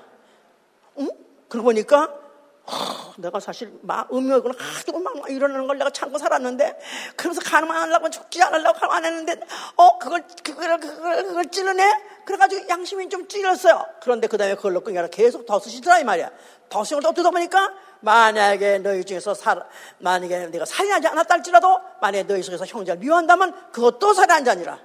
응? 0.99 1.09
그러고 1.49 1.65
보니까 1.65 2.24
어, 2.67 3.13
내가 3.17 3.39
사실 3.39 3.71
막 3.83 4.11
음욕을 4.11 4.51
하도 4.57 4.99
막 4.99 5.13
이러는 5.29 5.67
걸 5.67 5.77
내가 5.77 5.91
참고 5.91 6.17
살았는데 6.17 6.79
그러면서 7.15 7.41
가늠 7.41 7.69
안 7.69 7.83
하려고 7.83 8.09
죽지 8.09 8.41
않으려고 8.41 8.91
안 8.91 9.05
했는데 9.05 9.39
어 9.75 9.99
그걸 9.99 10.23
그걸 10.43 10.79
그걸, 10.79 11.23
그걸 11.23 11.45
찌르네 11.51 11.83
그래가지고 12.25 12.67
양심이 12.67 13.07
좀 13.09 13.27
찔렸어요. 13.27 13.85
그런데 14.01 14.27
그 14.27 14.37
다음에 14.37 14.55
그걸로 14.55 14.81
끄니까 14.81 15.07
계속 15.07 15.45
더 15.45 15.59
쓰시더라 15.59 15.99
이 15.99 16.03
말이야. 16.03 16.31
더 16.69 16.83
쓰고 16.83 17.01
또 17.01 17.11
뜯어 17.11 17.29
보니까 17.29 17.71
만약에 17.99 18.79
너희 18.79 19.03
중에서 19.03 19.35
살 19.35 19.63
만약에 19.99 20.47
내가 20.47 20.65
살인하지 20.65 21.07
않았다 21.07 21.35
할지라도 21.35 21.79
만약에 22.01 22.23
너희 22.23 22.41
속에서 22.41 22.65
형제를 22.65 22.99
미워한다면 22.99 23.71
그것도 23.71 24.13
살인한 24.13 24.43
자니라. 24.43 24.79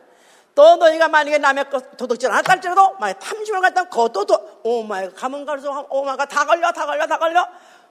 또 0.55 0.77
너희가 0.77 1.09
만약에 1.09 1.39
남의 1.39 1.71
것 1.71 1.97
도둑질 1.97 2.31
않았다 2.31 2.53
할지라도 2.53 2.95
만약에 2.99 3.19
탐심을 3.21 3.61
갖다 3.61 3.85
그것도 3.85 4.25
도, 4.27 4.61
오마이 4.65 5.11
가면 5.11 5.45
갈수록 5.47 5.87
오마가 5.91 6.27
다 6.27 6.45
걸려 6.45 6.73
다 6.73 6.87
걸려 6.87 7.07
다 7.07 7.19
걸려 7.19 7.49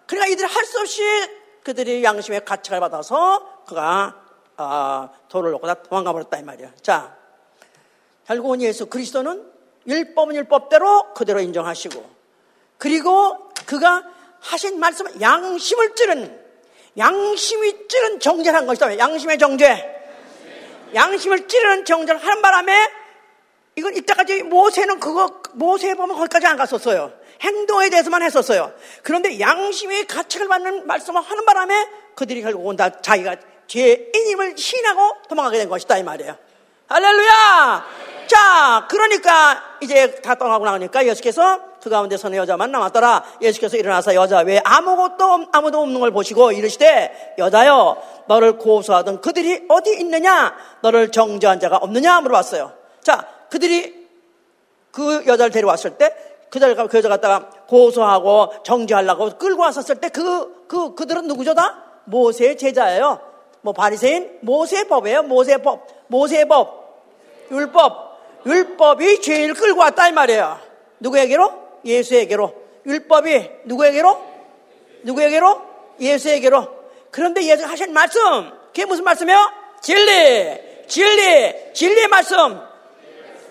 그러니까 0.10 0.28
이들이 0.34 0.48
할 0.48 0.66
수 0.66 0.80
없이 0.80 1.04
그들이 1.64 2.04
양심의 2.04 2.44
가책을 2.44 2.80
받아서 2.80 3.64
그가 3.68 4.26
아, 4.58 5.10
돌을 5.30 5.52
놓고 5.52 5.68
다 5.68 5.76
도망가 5.76 6.12
버렸다 6.12 6.38
이 6.40 6.44
말이야. 6.44 6.72
자, 6.82 7.16
결국은 8.26 8.62
예수 8.62 8.88
그리스도는 8.88 9.46
율법은 9.88 10.36
율법대로 10.36 11.14
그대로 11.14 11.40
인정하시고 11.40 12.10
그리고 12.80 13.52
그가 13.68 14.04
하신 14.40 14.80
말씀은 14.80 15.22
양심을 15.22 15.96
찌른 15.96 16.44
양심이 16.98 17.88
찌른 17.88 18.20
정죄를 18.20 18.58
한 18.58 18.66
것이다. 18.66 18.98
양심의 18.98 19.38
정죄. 19.38 19.96
양심을 20.96 21.48
찌르는 21.48 21.86
정죄를 21.86 22.20
하는 22.20 22.42
바람에 22.42 22.92
이건 23.76 23.96
이때까지 23.96 24.44
모세는 24.44 25.00
그거 25.00 25.40
모세 25.54 25.94
보면 25.94 26.18
거기까지 26.18 26.48
안 26.48 26.58
갔었어요. 26.58 27.14
행동에 27.42 27.90
대해서만 27.90 28.22
했었어요. 28.22 28.74
그런데 29.04 29.40
양심의 29.40 30.08
가책을 30.08 30.48
받는 30.48 30.88
말씀을 30.88 31.22
하는 31.22 31.46
바람에 31.46 31.88
그들이 32.16 32.42
결국은 32.42 32.76
다 32.76 33.02
자기가 33.02 33.36
죄인임을 33.68 34.58
신하고 34.58 35.14
도망가게 35.30 35.60
된 35.60 35.70
것이다 35.70 35.98
이 35.98 36.04
말이에요. 36.04 36.38
할렐루야! 36.88 37.86
자, 38.28 38.88
그러니까 38.90 39.64
이제 39.82 40.16
다 40.22 40.36
떠나고 40.36 40.66
나오니까 40.66 41.06
예수께서 41.06 41.60
그 41.82 41.90
가운데 41.90 42.18
서는 42.18 42.38
여자만 42.38 42.72
남았더라. 42.72 43.24
예수께서 43.42 43.78
일어나서 43.78 44.14
여자 44.16 44.40
왜 44.40 44.60
아무것도 44.64 45.48
아무도 45.52 45.82
없는 45.82 46.00
걸 46.00 46.12
보시고 46.12 46.52
이르시되 46.52 47.36
여자여 47.38 48.26
너를 48.28 48.58
고소하던 48.58 49.22
그들이 49.22 49.66
어디 49.70 49.92
있느냐? 50.00 50.56
너를 50.82 51.12
정죄한 51.12 51.60
자가 51.60 51.78
없느냐? 51.78 52.22
물어봤어요. 52.22 52.74
자, 53.02 53.26
그들이 53.50 54.08
그 54.92 55.24
여자를 55.26 55.52
데려왔을 55.52 55.98
때 55.98 56.14
그 56.50 56.60
자리가 56.60 56.88
그 56.88 56.98
여자 56.98 57.10
갖다가 57.10 57.50
고소하고 57.68 58.64
정지하려고 58.64 59.38
끌고 59.38 59.62
왔었을 59.62 59.96
때 59.96 60.10
그, 60.10 60.66
그, 60.68 60.96
그들은 60.96 61.28
누구죠 61.28 61.54
다? 61.54 61.84
모세의 62.06 62.58
제자예요. 62.58 63.20
뭐 63.62 63.74
바리새인 63.74 64.40
모세법이에요. 64.42 65.24
모세법. 65.24 65.88
모세법. 66.08 66.80
율법. 67.52 68.10
율법이 68.46 69.22
죄인을 69.22 69.54
끌고 69.54 69.80
왔다 69.82 70.08
이 70.08 70.12
말이에요. 70.12 70.60
누구에게로? 71.00 71.52
예수에게로. 71.86 72.54
율법이 72.86 73.50
누구에게로? 73.66 74.22
누구에게로? 75.04 75.62
예수에게로. 76.00 76.80
그런데 77.12 77.44
예수 77.44 77.64
가 77.64 77.72
하신 77.72 77.94
말씀, 77.94 78.22
그게 78.68 78.86
무슨 78.86 79.04
말씀이에요? 79.04 79.52
진리, 79.82 80.86
진리, 80.88 81.74
진리의 81.74 82.08
말씀. 82.08 82.62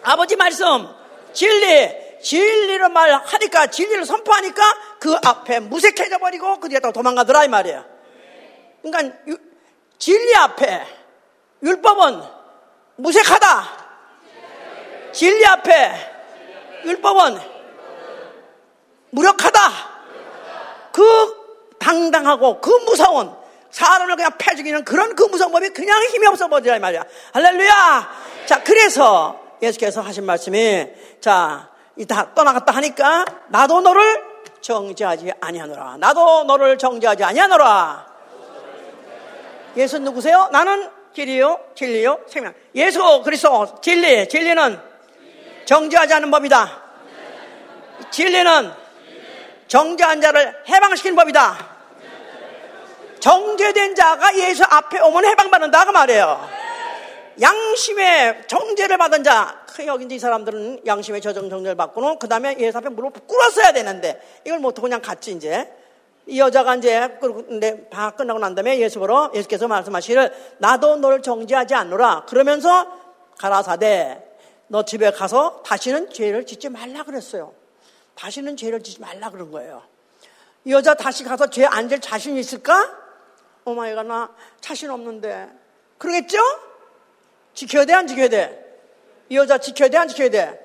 아버지 0.02 0.36
말씀, 0.36 0.88
진리, 1.32 2.07
진리를 2.22 2.88
말하니까 2.88 3.68
진리를 3.68 4.04
선포하니까 4.04 4.62
그 4.98 5.16
앞에 5.24 5.60
무색해져 5.60 6.18
버리고 6.18 6.58
그 6.60 6.68
뒤에 6.68 6.80
또 6.80 6.92
도망가더라 6.92 7.44
이 7.44 7.48
말이에요. 7.48 7.84
그러니까 8.82 9.16
유, 9.28 9.36
진리 9.98 10.34
앞에 10.36 10.86
율법은 11.62 12.22
무색하다. 12.96 13.88
진리 15.12 15.44
앞에 15.46 15.92
율법은 16.84 17.40
무력하다. 19.10 19.60
그 20.92 21.74
당당하고 21.78 22.60
그 22.60 22.70
무서운 22.84 23.34
사람을 23.70 24.16
그냥 24.16 24.32
패 24.38 24.54
죽이는 24.54 24.84
그런 24.84 25.14
그 25.14 25.24
무서운 25.24 25.52
법이 25.52 25.70
그냥 25.70 26.02
힘이 26.04 26.26
없어 26.26 26.48
버리라 26.48 26.76
이 26.76 26.78
말이야. 26.80 27.04
할렐루야. 27.32 28.10
자, 28.46 28.62
그래서 28.62 29.40
예수께서 29.62 30.00
하신 30.00 30.24
말씀이 30.24 30.86
자, 31.20 31.68
이다 31.98 32.34
떠나갔다 32.34 32.72
하니까 32.76 33.24
나도 33.48 33.80
너를 33.80 34.22
정죄하지 34.60 35.32
아니하노라. 35.40 35.96
나도 35.98 36.44
너를 36.44 36.78
정죄하지 36.78 37.24
아니하노라. 37.24 38.06
예수 39.76 39.98
누구세요? 39.98 40.48
나는 40.52 40.88
길이요, 41.12 41.58
진리요, 41.74 42.20
생명. 42.28 42.54
예수 42.74 43.22
그리스도 43.24 43.80
진리, 43.80 44.28
진리는 44.28 44.80
정죄하지 45.64 46.14
않는 46.14 46.30
법이다. 46.30 46.82
진리는 48.10 48.72
정죄한 49.66 50.20
자를 50.20 50.54
해방시키는 50.68 51.16
법이다. 51.16 51.68
정죄된 53.20 53.96
자가 53.96 54.36
예수 54.36 54.62
앞에 54.64 55.00
오면 55.00 55.24
해방받는다 55.24 55.84
그 55.84 55.90
말이에요. 55.90 56.57
양심의 57.40 58.44
정죄를 58.48 58.98
받은 58.98 59.22
자, 59.24 59.64
그 59.68 59.82
이제 60.02 60.14
이 60.14 60.18
사람들은 60.18 60.82
양심의 60.86 61.20
저정 61.20 61.48
정죄를 61.48 61.76
받고는 61.76 62.18
그 62.18 62.28
다음에 62.28 62.56
예수 62.58 62.78
앞에 62.78 62.88
무릎 62.88 63.26
꿇었어야 63.26 63.72
되는데 63.72 64.20
이걸 64.44 64.58
못하고 64.58 64.82
그냥 64.82 65.00
갔지 65.00 65.32
이제. 65.32 65.72
이 66.26 66.38
여자가 66.40 66.74
이제 66.74 67.18
다 67.90 68.10
끝나고 68.10 68.38
난 68.38 68.54
다음에 68.54 68.78
예수 68.80 68.98
보러 68.98 69.30
예수께서 69.34 69.66
말씀하시를 69.66 70.56
나도 70.58 70.96
너를 70.96 71.22
정죄하지 71.22 71.74
않노라 71.74 72.26
그러면서 72.28 72.86
가라사대 73.38 74.22
너 74.66 74.84
집에 74.84 75.10
가서 75.10 75.62
다시는 75.64 76.12
죄를 76.12 76.44
짓지 76.44 76.68
말라 76.68 77.02
그랬어요. 77.04 77.54
다시는 78.14 78.58
죄를 78.58 78.82
짓지 78.82 79.00
말라 79.00 79.30
그런 79.30 79.50
거예요. 79.50 79.82
이 80.66 80.72
여자 80.72 80.92
다시 80.92 81.24
가서 81.24 81.48
죄 81.48 81.64
안 81.64 81.88
질 81.88 82.00
자신 82.00 82.36
있을까? 82.36 82.94
Oh 83.64 83.76
my 83.76 83.87
God 83.87 84.04
나 84.04 84.30
자신 84.60 84.90
없는데 84.90 85.48
그러겠죠? 85.96 86.36
지켜야 87.58 87.84
돼 87.84 87.92
안 87.92 88.06
지켜야 88.06 88.28
돼? 88.28 88.64
이 89.28 89.36
여자 89.36 89.58
지켜야 89.58 89.88
돼 89.88 89.96
안 89.98 90.06
지켜야 90.08 90.30
돼? 90.30 90.64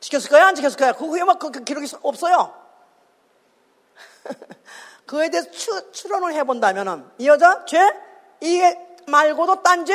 지켰을 0.00 0.30
거야 0.30 0.46
안 0.46 0.54
지켰을 0.54 0.76
거야? 0.76 0.92
그 0.92 1.04
후에 1.06 1.22
막 1.24 1.38
그 1.38 1.50
그 1.50 1.64
기록이 1.64 1.86
없어요. 2.02 2.54
그에 5.06 5.30
대해서 5.30 5.50
추, 5.50 5.92
추론을 5.92 6.32
해본다면은 6.34 7.04
이 7.18 7.26
여자 7.28 7.64
죄 7.66 7.78
이게 8.40 8.78
말고도 9.06 9.62
딴 9.62 9.84
죄 9.84 9.94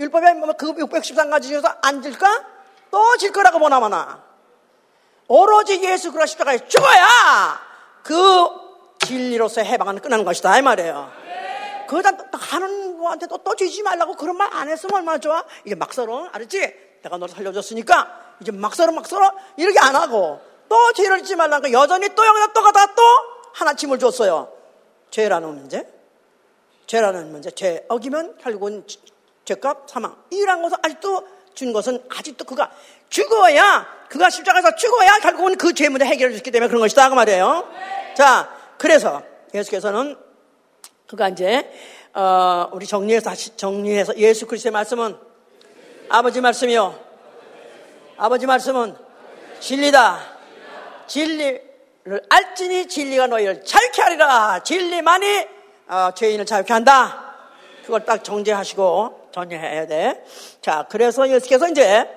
율법에 0.00 0.34
뭐그 0.34 0.74
613가지 0.74 1.42
중에서 1.44 1.68
안 1.82 2.02
질까? 2.02 2.44
또 2.90 3.16
질 3.16 3.32
거라고 3.32 3.58
보나마나 3.58 4.22
오로지 5.28 5.82
예수 5.82 6.12
그리스도 6.12 6.26
십자가에 6.44 6.66
죽어야 6.68 7.06
그 8.02 8.48
진리로서 9.06 9.62
해방은 9.62 10.00
끝나는 10.00 10.24
것이다 10.24 10.58
이 10.58 10.62
말이에요. 10.62 11.23
그러다 11.86 12.10
하는 12.32 12.98
거한테 12.98 13.26
또, 13.26 13.38
또 13.38 13.54
쥐지 13.56 13.82
말라고 13.82 14.14
그런 14.14 14.36
말 14.36 14.48
안 14.52 14.68
했으면 14.68 14.94
얼마나 14.96 15.18
좋아? 15.18 15.44
이제 15.64 15.74
막 15.74 15.92
썰어 15.92 16.28
알았지? 16.32 16.74
내가 17.02 17.16
너를 17.18 17.34
살려줬으니까 17.34 18.36
이제 18.40 18.52
막 18.52 18.74
썰어 18.74 18.92
막 18.92 19.06
썰어 19.06 19.32
이렇게 19.56 19.78
안 19.80 19.94
하고 19.96 20.40
또 20.68 20.92
죄를 20.92 21.18
짓지 21.18 21.36
말라고 21.36 21.70
여전히 21.72 22.08
또 22.14 22.24
여기다 22.26 22.52
또 22.52 22.62
가다 22.62 22.94
또 22.94 23.02
하나 23.52 23.74
침을 23.74 23.98
줬어요. 23.98 24.52
죄라는 25.10 25.48
문제. 25.54 25.86
죄라는 26.86 27.30
문제. 27.32 27.50
죄 27.50 27.84
어기면 27.88 28.38
결국은 28.38 28.86
죄값 29.44 29.88
사망. 29.88 30.16
이란 30.30 30.62
것은 30.62 30.78
아직도 30.82 31.26
준 31.54 31.72
것은 31.72 32.02
아직도 32.10 32.44
그가 32.44 32.70
죽어야 33.08 33.86
그가 34.08 34.28
십자가에서 34.30 34.74
죽어야 34.74 35.18
결국은 35.18 35.56
그 35.56 35.72
죄 35.72 35.88
문제 35.88 36.04
해결을 36.04 36.36
줬기 36.36 36.50
때문에 36.50 36.68
그런 36.68 36.80
것이다 36.80 37.08
그 37.10 37.14
말이에요. 37.14 37.68
자, 38.16 38.50
그래서 38.78 39.22
예수께서는 39.54 40.16
그가 41.14 41.28
이제 41.28 41.70
어, 42.12 42.68
우리 42.72 42.86
정리해서 42.86 43.30
다시 43.30 43.56
정리해서 43.56 44.16
예수 44.16 44.46
그리스도의 44.46 44.72
말씀은 44.72 45.16
아버지 46.08 46.40
말씀이요. 46.40 46.98
아버지 48.16 48.46
말씀은 48.46 48.96
진리다. 49.60 50.18
진리를 51.06 51.62
알지니 52.28 52.88
진리가 52.88 53.28
너희를 53.28 53.64
자유케 53.64 54.02
하리라. 54.02 54.62
진리만이 54.64 55.46
어, 55.88 56.10
죄인을 56.14 56.46
자유케 56.46 56.72
한다. 56.72 57.36
그걸 57.82 58.04
딱 58.04 58.24
정제하시고 58.24 59.28
정리해야 59.30 59.86
돼. 59.86 60.24
자, 60.62 60.86
그래서 60.88 61.28
예수께서 61.28 61.68
이제 61.68 62.08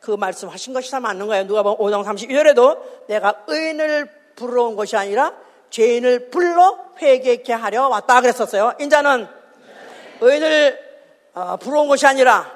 그 0.00 0.10
말씀하신 0.10 0.74
것이 0.74 0.90
다 0.90 1.00
맞는 1.00 1.26
거예요. 1.26 1.46
누가 1.46 1.62
보면 1.62 1.78
5장 1.78 2.04
32절에도 2.04 3.06
내가 3.08 3.44
의인을 3.46 4.10
부러운 4.36 4.76
것이 4.76 4.96
아니라 4.96 5.32
죄인을 5.72 6.30
불러 6.30 6.78
회개케 7.00 7.52
하려 7.52 7.88
왔다 7.88 8.20
그랬었어요. 8.20 8.74
인자는 8.78 9.26
의인을 10.20 10.78
어, 11.34 11.56
부러운 11.56 11.88
것이 11.88 12.06
아니라 12.06 12.46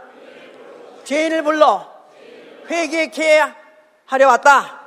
죄인을 1.05 1.43
불러 1.43 1.91
회개케 2.71 3.43
하려 4.05 4.29
왔다. 4.29 4.81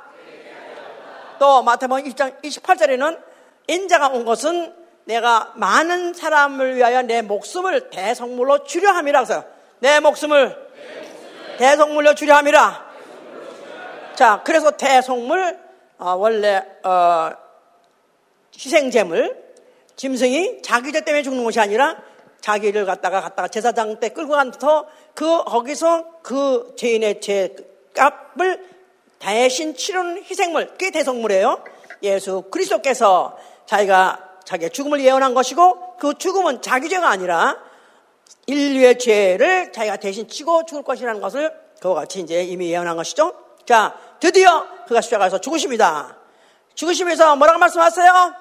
또 1.40 1.62
마태복음 1.62 2.04
1장 2.04 2.40
28절에는 2.42 3.20
인자가 3.66 4.08
온 4.08 4.24
것은 4.24 4.74
내가 5.04 5.52
많은 5.56 6.14
사람을 6.14 6.76
위하여 6.76 7.02
내 7.02 7.22
목숨을 7.22 7.90
대성물로 7.90 8.64
주려 8.64 8.92
함이라 8.92 9.24
그래서 9.24 9.44
내 9.80 9.98
목숨을 9.98 10.56
대성물로 11.58 12.14
주려 12.14 12.36
함이라. 12.36 12.90
자, 14.14 14.42
그래서 14.44 14.70
대성물 14.70 15.58
어, 15.98 16.14
원래 16.14 16.64
어, 16.84 17.30
희생제물 18.54 19.36
짐승이 19.96 20.62
자기 20.62 20.92
죄 20.92 21.02
때문에 21.02 21.22
죽는 21.22 21.44
것이 21.44 21.60
아니라 21.60 21.96
자기를 22.40 22.86
갖다가 22.86 23.20
갖다가 23.20 23.48
제사장 23.48 24.00
때 24.00 24.10
끌고 24.10 24.32
가서 24.32 24.88
그 25.14 25.44
거기서 25.44 26.20
그 26.22 26.74
죄인의 26.76 27.20
죄값을 27.20 28.66
대신 29.18 29.74
치르는 29.74 30.24
희생물 30.24 30.68
그게 30.68 30.90
대성물이에요. 30.90 31.62
예수 32.02 32.42
그리스도께서 32.50 33.36
자기가 33.66 34.30
자기의 34.44 34.70
죽음을 34.70 35.00
예언한 35.00 35.34
것이고 35.34 35.98
그 35.98 36.14
죽음은 36.16 36.62
자기 36.62 36.88
죄가 36.88 37.08
아니라 37.08 37.58
인류의 38.46 38.98
죄를 38.98 39.72
자기가 39.72 39.96
대신 39.96 40.26
치고 40.26 40.64
죽을 40.64 40.82
것이라는 40.82 41.20
것을 41.20 41.52
그와 41.80 41.94
같이 41.94 42.20
이제 42.20 42.42
이미 42.42 42.70
예언한 42.70 42.96
것이죠. 42.96 43.34
자, 43.66 43.94
드디어 44.18 44.66
그가 44.86 45.00
십자가에서 45.00 45.40
죽으십니다. 45.40 46.16
죽으시면서 46.74 47.36
뭐라고 47.36 47.58
말씀하세요? 47.58 48.39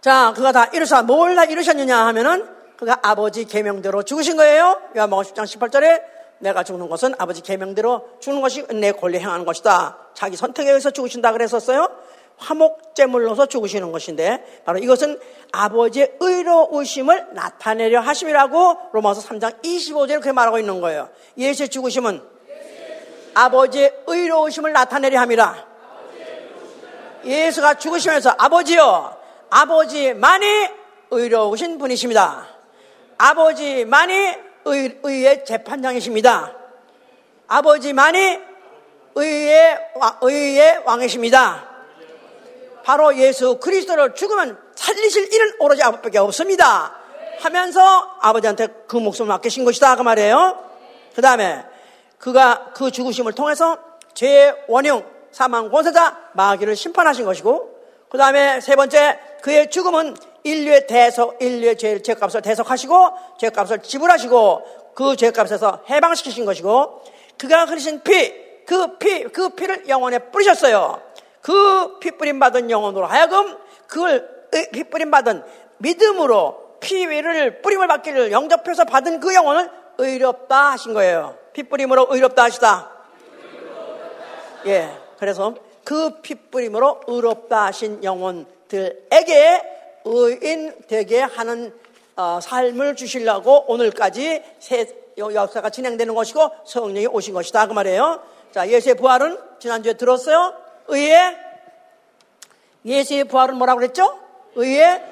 자, 0.00 0.32
그가 0.34 0.52
다 0.52 0.64
이루사 0.72 1.02
뭘다 1.02 1.44
이루셨느냐 1.44 2.06
하면은 2.06 2.48
그가 2.78 2.98
아버지 3.02 3.44
계명대로 3.44 4.02
죽으신 4.02 4.38
거예요. 4.38 4.80
요한복음 4.96 5.24
10장 5.24 5.44
18절에 5.44 6.02
내가 6.38 6.62
죽는 6.62 6.88
것은 6.88 7.14
아버지 7.18 7.42
계명대로 7.42 8.08
죽는 8.20 8.40
것이 8.40 8.66
내 8.68 8.92
권리 8.92 9.18
행하는 9.18 9.44
것이다. 9.44 9.98
자기 10.14 10.36
선택에 10.36 10.70
의해서 10.70 10.90
죽으신다 10.90 11.32
그랬었어요. 11.32 11.90
화목제물로서 12.38 13.44
죽으시는 13.44 13.92
것인데 13.92 14.62
바로 14.64 14.78
이것은 14.78 15.20
아버지의 15.52 16.16
의로우심을 16.18 17.34
나타내려 17.34 18.00
하심이라고 18.00 18.78
로마서 18.92 19.20
3장 19.20 19.62
25절에 19.62 20.08
그렇게 20.08 20.32
말하고 20.32 20.58
있는 20.58 20.80
거예요. 20.80 21.10
예수의 21.36 21.68
죽으심은 21.68 22.22
아버지의 23.34 23.92
의로우심을 24.06 24.72
나타내려 24.72 25.20
함이라. 25.20 25.68
예수가 27.26 27.74
죽으시면서 27.74 28.34
아버지요 28.38 29.19
아버지만이 29.50 30.68
의로우신 31.10 31.78
분이십니다. 31.78 32.46
아버지만이 33.18 34.34
의, 34.64 34.98
의의 35.02 35.44
재판장이십니다. 35.44 36.56
아버지만이 37.48 38.38
의의, 39.16 39.78
의의 40.22 40.82
왕이십니다. 40.84 41.68
바로 42.84 43.16
예수 43.18 43.58
그리스도를 43.58 44.14
죽으면 44.14 44.58
살리실 44.74 45.32
일은 45.32 45.54
오로지 45.58 45.82
아버지밖에 45.82 46.18
없습니다. 46.18 46.94
하면서 47.40 48.16
아버지한테 48.20 48.68
그 48.86 48.96
목숨을 48.96 49.28
맡기신 49.28 49.64
것이다. 49.64 49.96
그 49.96 50.02
말이에요. 50.02 50.64
그 51.14 51.22
다음에 51.22 51.64
그가 52.18 52.70
그 52.74 52.90
죽으심을 52.90 53.32
통해서 53.32 53.78
죄의 54.14 54.64
원흉, 54.68 55.04
사망, 55.32 55.70
권세자, 55.70 56.30
마귀를 56.34 56.76
심판하신 56.76 57.24
것이고 57.24 57.79
그 58.10 58.18
다음에 58.18 58.60
세 58.60 58.76
번째 58.76 59.18
그의 59.42 59.70
죽음은 59.70 60.16
인류의 60.44 60.86
대석, 60.86 61.40
인류의 61.40 61.78
죄, 61.78 62.02
죄값을 62.02 62.42
대속하시고 62.42 63.10
죄값을 63.38 63.82
지불하시고 63.82 64.92
그 64.94 65.16
죄값에서 65.16 65.84
해방시키신 65.88 66.44
것이고 66.44 67.02
그가 67.38 67.64
흐리신 67.64 68.02
피, 68.02 68.64
그 68.66 68.98
피, 68.98 69.24
그 69.24 69.50
피를 69.50 69.88
영혼에 69.88 70.18
뿌리셨어요. 70.18 71.00
그 71.40 71.90
피 72.00 72.10
뿌림 72.12 72.38
받은 72.38 72.70
영혼으로 72.70 73.06
하여금 73.06 73.56
그걸 73.86 74.28
피 74.72 74.84
뿌림 74.84 75.10
받은 75.10 75.44
믿음으로 75.78 76.78
피위를 76.80 77.62
뿌림을 77.62 77.86
받기를 77.86 78.32
영접해서 78.32 78.84
받은 78.84 79.20
그 79.20 79.34
영혼을 79.34 79.70
의롭다 79.98 80.72
하신 80.72 80.94
거예요. 80.94 81.36
피 81.52 81.62
뿌림으로 81.62 82.08
의롭다 82.10 82.44
하시다. 82.44 82.90
예. 84.66 84.90
그래서 85.18 85.54
그 85.90 86.20
피뿌림으로 86.20 87.00
의롭다 87.08 87.64
하신 87.66 88.04
영혼들에게 88.04 89.62
의인 90.04 90.72
되게 90.86 91.20
하는 91.20 91.74
어, 92.14 92.38
삶을 92.40 92.94
주시려고 92.94 93.64
오늘까지 93.66 94.40
새 94.60 94.86
역사가 95.18 95.70
진행되는 95.70 96.14
것이고 96.14 96.48
성령이 96.64 97.08
오신 97.08 97.34
것이다 97.34 97.66
그 97.66 97.72
말이에요. 97.72 98.22
자 98.52 98.68
예수의 98.68 98.94
부활은 98.94 99.36
지난주에 99.58 99.94
들었어요. 99.94 100.54
의의 100.86 101.36
예수의 102.84 103.24
부활은 103.24 103.56
뭐라고 103.56 103.80
그랬죠? 103.80 104.16
의의 104.54 105.02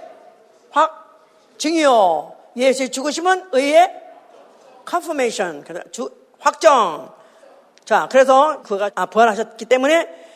확증이요. 0.70 2.36
예수의 2.56 2.90
죽으심은 2.90 3.48
의의 3.50 4.00
confirmation, 4.88 5.64
확정. 6.38 7.12
자, 7.84 8.08
그래서 8.12 8.62
그가 8.62 8.90
부활하셨기 9.06 9.64
때문에 9.64 10.27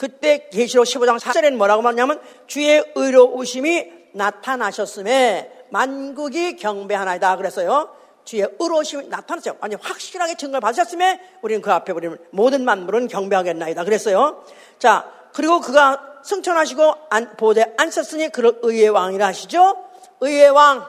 그때 0.00 0.48
계시록 0.48 0.86
15장 0.86 1.20
4절에는 1.20 1.56
뭐라고 1.56 1.82
말하냐면 1.82 2.22
주의 2.46 2.82
의로우심이 2.94 3.92
나타나셨음에 4.14 5.66
만국이 5.68 6.56
경배하나이다 6.56 7.36
그랬어요. 7.36 7.94
주의 8.24 8.48
의로심이 8.58 9.08
나타났죠. 9.08 9.58
아니 9.60 9.74
확실하게 9.74 10.38
증거를 10.38 10.62
받으셨음에 10.62 11.20
우리는 11.42 11.60
그 11.60 11.70
앞에 11.70 11.92
우리는 11.92 12.16
모든 12.30 12.64
만물은 12.64 13.08
경배하겠나이다 13.08 13.84
그랬어요. 13.84 14.42
자 14.78 15.06
그리고 15.34 15.60
그가 15.60 16.00
승천하시고 16.24 16.94
안, 17.10 17.36
보대 17.36 17.74
앉혔으니 17.76 18.30
그를 18.30 18.58
의의 18.62 18.88
왕이라 18.88 19.26
하시죠. 19.26 19.84
의의 20.22 20.48
왕, 20.48 20.86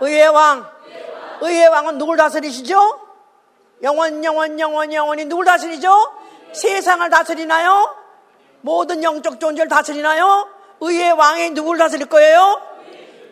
의의 0.00 0.26
왕, 0.26 0.68
의의 1.42 1.68
왕은 1.68 1.98
누굴 1.98 2.16
다스리시죠? 2.16 2.98
영원, 3.84 4.24
영원, 4.24 4.58
영원, 4.58 4.92
영원히 4.92 5.24
누굴 5.24 5.44
다스리죠? 5.44 5.88
세상을 6.52 7.08
다스리나요? 7.10 7.97
모든 8.68 9.02
영적 9.02 9.40
존재를 9.40 9.66
다스리나요? 9.70 10.46
의의 10.82 11.12
왕이 11.12 11.50
누굴 11.52 11.78
다스릴 11.78 12.06
거예요? 12.06 12.60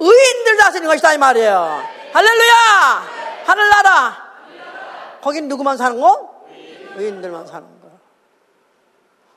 의인들 0.00 0.56
다스리는 0.56 0.88
것이다 0.88 1.12
이 1.12 1.18
말이에요. 1.18 1.82
할렐루야! 2.14 2.54
하늘나라. 3.44 4.16
거긴 5.20 5.48
누구만 5.48 5.76
사는 5.76 6.00
거? 6.00 6.46
의인들만 6.96 7.46
사는 7.46 7.68
거. 7.82 7.88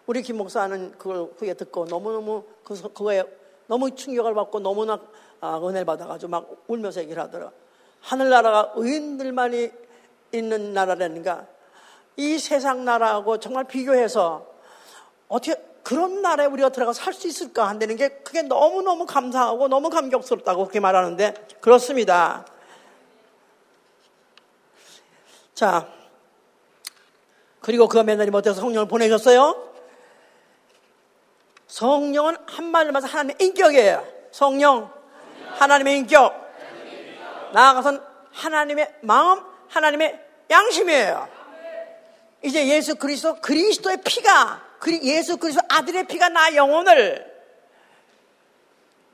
우리 0.05 0.21
김 0.21 0.37
목사는 0.37 0.97
그걸 0.97 1.33
후에 1.37 1.53
듣고 1.55 1.83
너무너무 1.83 2.45
그, 2.63 2.81
그거에 2.81 3.25
너무 3.67 3.93
충격을 3.93 4.33
받고 4.33 4.61
너무나 4.61 5.01
아, 5.41 5.57
은혜를 5.57 5.83
받아가지고 5.83 6.29
막 6.29 6.49
울면서 6.67 7.01
얘기를 7.01 7.21
하더라. 7.23 7.51
하늘나라가 7.99 8.71
의인들만이 8.75 9.69
있는 10.31 10.73
나라라는가. 10.73 11.45
이 12.15 12.39
세상 12.39 12.85
나라하고 12.85 13.37
정말 13.39 13.65
비교해서 13.65 14.47
어떻게 15.27 15.68
그런 15.83 16.21
나라에 16.21 16.47
우리가 16.47 16.69
들어가 16.69 16.93
살수 16.93 17.27
있을까 17.27 17.67
한다는 17.67 17.95
게 17.95 18.09
그게 18.09 18.41
너무너무 18.41 19.05
감사하고 19.05 19.67
너무 19.67 19.89
감격스럽다고 19.89 20.63
그렇게 20.63 20.79
말하는데 20.79 21.33
그렇습니다. 21.61 22.45
자, 25.53 25.87
그리고 27.59 27.87
그 27.87 27.97
맨날이 27.97 28.31
못해서 28.31 28.59
성령을 28.61 28.87
보내셨어요. 28.87 29.69
성령은 31.67 32.37
한말로만 32.45 33.03
하나님의 33.03 33.35
인격이에요. 33.39 34.07
성령, 34.31 34.91
하나님의 35.55 35.97
인격. 35.97 36.49
나아가선 37.53 38.03
하나님의 38.31 38.95
마음, 39.01 39.43
하나님의 39.67 40.19
양심이에요. 40.49 41.38
이제 42.43 42.67
예수 42.67 42.95
그리스도 42.95 43.35
그리스도의 43.41 43.97
피가 44.03 44.61
예수 45.03 45.37
그리스도 45.37 45.65
아들의 45.69 46.07
피가 46.07 46.29
나 46.29 46.55
영혼을 46.55 47.29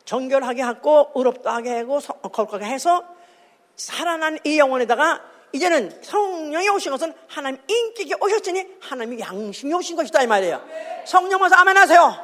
정결하게 0.05 0.61
하고 0.61 1.11
의롭다게 1.15 1.80
하고 1.80 1.99
거룩하게 1.99 2.65
해서 2.65 3.03
살아난 3.76 4.38
이 4.43 4.59
영혼에다가 4.59 5.21
이제는 5.51 6.01
성령이 6.03 6.69
오신 6.69 6.91
것은 6.91 7.13
하나님 7.28 7.59
인격이 7.67 8.15
오셨으니 8.21 8.65
하나님이 8.82 9.19
양심이 9.19 9.73
오신 9.73 9.95
것이다 9.95 10.21
이 10.23 10.28
말이에요. 10.28 10.61
성령 11.05 11.41
와서 11.41 11.55
아멘 11.55 11.76
하세요. 11.78 12.15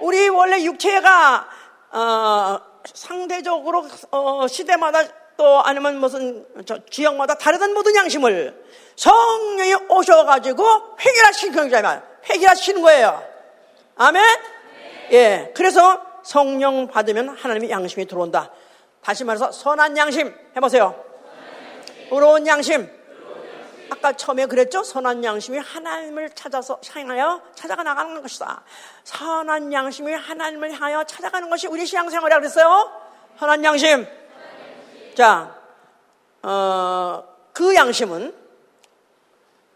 우리 0.00 0.28
원래 0.28 0.62
육체가 0.64 1.48
어, 1.92 2.60
상대적으로 2.94 3.86
어, 4.10 4.46
시대마다 4.48 5.02
또 5.40 5.62
아니면 5.62 5.98
무슨 5.98 6.44
지역마다 6.90 7.32
다르던 7.32 7.72
모든 7.72 7.96
양심을 7.96 8.62
성령이 8.94 9.74
오셔가지고 9.88 10.62
해결하시는 11.00 11.54
경우자 11.54 11.80
말 11.80 12.02
해결하시는 12.24 12.82
거예요. 12.82 13.26
아멘. 13.96 14.22
예, 15.12 15.50
그래서 15.56 16.02
성령 16.22 16.88
받으면 16.88 17.30
하나님의 17.30 17.70
양심이 17.70 18.04
들어온다. 18.04 18.50
다시 19.00 19.24
말해서 19.24 19.50
선한 19.50 19.96
양심 19.96 20.30
해보세요. 20.54 21.02
의로운 22.10 22.46
양심. 22.46 22.86
아까 23.88 24.12
처음에 24.12 24.44
그랬죠? 24.44 24.82
선한 24.82 25.24
양심이 25.24 25.56
하나님을 25.56 26.28
찾아서 26.34 26.78
향하여 26.92 27.40
찾아가 27.54 27.82
나가는 27.82 28.20
것이다. 28.20 28.62
선한 29.04 29.72
양심이 29.72 30.12
하나님을 30.12 30.72
향하여 30.72 31.04
찾아가는 31.04 31.48
것이 31.48 31.66
우리 31.66 31.86
신앙생활이라고 31.86 32.42
그랬어요. 32.42 32.92
선한 33.38 33.64
양심. 33.64 34.19
자, 35.14 35.54
어, 36.42 37.24
그 37.52 37.74
양심은 37.74 38.34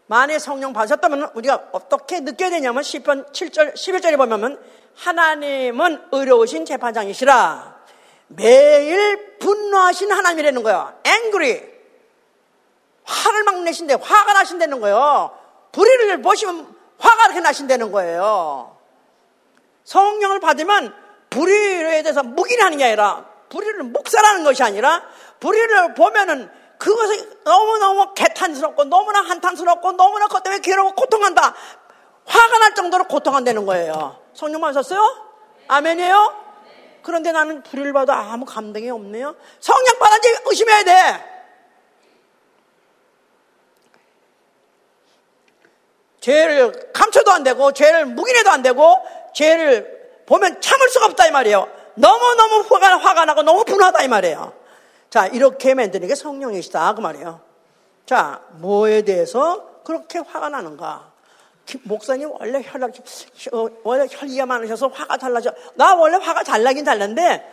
만에 0.07 0.39
성령 0.39 0.73
받으셨다면 0.73 1.31
우리가 1.33 1.69
어떻게 1.71 2.19
느껴야 2.19 2.51
되냐면 2.51 2.83
10편 2.83 3.31
7절, 3.31 3.73
11절에 3.73 4.17
보면 4.17 4.59
하나님은 4.95 6.07
의로우신 6.11 6.65
재판장이시라. 6.65 7.75
매일 8.27 9.37
분노하신 9.39 10.11
하나님이라는 10.11 10.63
거예요. 10.63 10.93
angry. 11.05 11.75
화를 13.03 13.43
막 13.43 13.61
내신대, 13.63 13.95
화가 14.01 14.33
나신다는 14.33 14.79
거예요. 14.79 15.37
불의를 15.71 16.21
보시면 16.21 16.75
화가 16.97 17.25
이렇게 17.25 17.41
나신다는 17.41 17.91
거예요. 17.91 18.77
성령을 19.83 20.39
받으면 20.39 20.95
불의에 21.29 22.01
대해서 22.01 22.23
묵인하는 22.23 22.77
게 22.77 22.85
아니라 22.85 23.34
불의를 23.49 23.83
묵살하는 23.83 24.43
것이 24.43 24.63
아니라 24.63 25.03
불의를 25.39 25.93
보면은 25.93 26.49
그것이 26.77 27.27
너무너무 27.43 28.13
개탄스럽고 28.13 28.85
너무나 28.85 29.21
한탄스럽고 29.21 29.93
너무나 29.93 30.27
그것 30.27 30.43
때문에 30.43 30.61
괴로워 30.61 30.93
고통한다. 30.93 31.55
화가 32.25 32.57
날 32.57 32.75
정도로 32.75 33.05
고통한다는 33.05 33.65
거예요. 33.65 34.19
성령 34.33 34.61
받으셨어요? 34.61 35.01
아멘이에요? 35.67 36.43
그런데 37.01 37.31
나는 37.31 37.61
불의를 37.63 37.93
봐도 37.93 38.13
아무 38.13 38.45
감동이 38.45 38.89
없네요. 38.89 39.35
성령 39.59 39.99
받았지 39.99 40.37
의심해야 40.45 40.83
돼. 40.83 41.35
죄를 46.19 46.91
감춰도 46.91 47.31
안 47.31 47.43
되고 47.43 47.71
죄를 47.71 48.07
묵인해도 48.07 48.49
안 48.49 48.63
되고 48.63 48.97
죄를 49.35 50.23
보면 50.25 50.59
참을 50.59 50.89
수가 50.89 51.05
없다 51.05 51.27
이 51.27 51.31
말이에요. 51.31 51.69
너무너무 51.95 52.65
화가, 52.69 52.97
화가 52.97 53.25
나고 53.25 53.41
너무 53.41 53.63
분하다 53.65 54.03
이 54.03 54.07
말이에요. 54.07 54.53
자, 55.09 55.27
이렇게 55.27 55.73
만드는 55.73 56.07
게 56.07 56.15
성령이시다 56.15 56.93
그 56.93 57.01
말이에요. 57.01 57.41
자, 58.05 58.41
뭐에 58.53 59.01
대해서 59.03 59.81
그렇게 59.83 60.19
화가 60.19 60.49
나는가? 60.49 61.11
목사님 61.83 62.31
원래 62.31 62.61
혈압, 62.63 62.91
어, 63.53 63.67
원래 63.83 64.05
혈기가 64.09 64.45
많으셔서 64.45 64.87
화가 64.87 65.17
달라져. 65.17 65.53
나 65.75 65.95
원래 65.95 66.17
화가 66.17 66.43
잘 66.43 66.61
나긴 66.63 66.85
잘 66.85 66.99
난데 66.99 67.51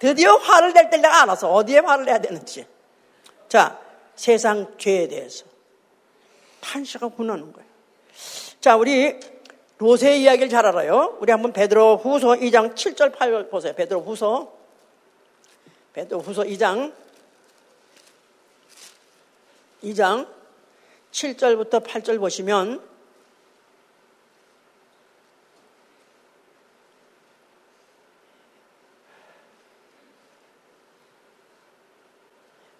드디어 0.00 0.34
화를 0.34 0.72
낼 0.72 0.90
때 0.90 0.96
내가 0.96 1.22
알아서 1.22 1.52
어디에 1.52 1.78
화를 1.78 2.04
내야 2.06 2.18
되는지. 2.18 2.66
자, 3.48 3.78
세상 4.16 4.74
죄에 4.78 5.06
대해서. 5.06 5.44
판시가 6.60 7.08
분하는 7.10 7.52
거예요. 7.52 7.68
자, 8.60 8.76
우리 8.76 9.20
로세 9.82 10.16
이야기를 10.16 10.48
잘 10.48 10.64
알아요. 10.64 11.16
우리 11.18 11.32
한번 11.32 11.52
베드로 11.52 11.96
후서 11.96 12.28
2장 12.34 12.76
7절 12.76 13.12
8절 13.16 13.50
보세요. 13.50 13.74
베드로 13.74 14.00
후서 14.00 14.52
베드로 15.92 16.20
후서 16.20 16.44
2장 16.44 16.92
2장 19.82 20.28
7절부터 21.10 21.84
8절 21.84 22.20
보시면 22.20 22.80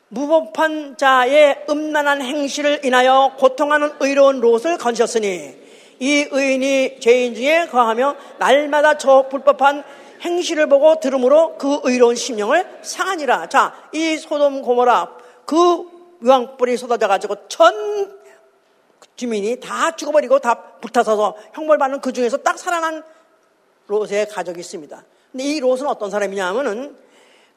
무법한 0.08 0.96
자의 0.96 1.64
음란한 1.68 2.22
행실을 2.22 2.84
인하여 2.84 3.34
고통하는 3.38 3.96
의로운 3.98 4.38
롯을 4.40 4.78
건졌으니 4.78 5.61
이 5.98 6.26
의인이 6.30 7.00
죄인 7.00 7.34
중에 7.34 7.66
거하며 7.66 8.16
날마다 8.38 8.98
저 8.98 9.28
불법한 9.28 9.84
행실을 10.22 10.68
보고 10.68 11.00
들으므로 11.00 11.56
그 11.58 11.80
의로운 11.84 12.14
심령을 12.14 12.78
상하니라. 12.82 13.48
자, 13.48 13.74
이 13.92 14.16
소돔 14.16 14.62
고모라 14.62 15.16
그 15.44 15.90
유황불이 16.22 16.76
쏟아져 16.76 17.08
가지고 17.08 17.48
전 17.48 18.20
주민이 19.16 19.60
다 19.60 19.94
죽어버리고 19.94 20.38
다 20.38 20.54
불타서서 20.80 21.36
형벌받는 21.54 22.00
그 22.00 22.12
중에서 22.12 22.38
딱 22.38 22.58
살아난 22.58 23.02
롯의 23.86 24.28
가족이 24.28 24.60
있습니다. 24.60 25.04
근데 25.32 25.44
이 25.44 25.60
롯은 25.60 25.86
어떤 25.86 26.10
사람이냐 26.10 26.46
하면은 26.48 26.96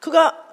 그가 0.00 0.45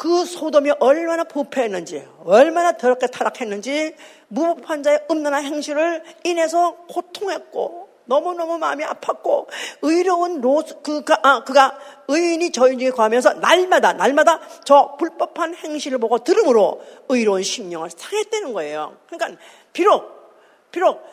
그 0.00 0.24
소돔이 0.24 0.70
얼마나 0.80 1.24
부패했는지, 1.24 2.08
얼마나 2.24 2.72
더럽게 2.72 3.08
타락했는지, 3.08 3.94
무법한 4.28 4.82
자의 4.82 5.04
음란한 5.10 5.44
행실을 5.44 6.02
인해서 6.24 6.74
고통했고, 6.88 7.90
너무너무 8.06 8.56
마음이 8.56 8.82
아팠고, 8.82 9.48
의로운 9.82 10.40
로스, 10.40 10.80
그가, 10.80 11.20
아, 11.22 11.44
그가 11.44 11.78
의인이 12.08 12.50
저인 12.50 12.78
중에 12.78 12.92
거하면서 12.92 13.34
날마다, 13.34 13.92
날마다 13.92 14.40
저 14.64 14.96
불법한 14.98 15.56
행실을 15.56 15.98
보고 15.98 16.24
들음으로 16.24 16.80
의로운 17.10 17.42
심령을 17.42 17.90
상했다는 17.94 18.54
거예요. 18.54 18.96
그러니까, 19.06 19.38
비록, 19.74 20.32
비록, 20.70 21.04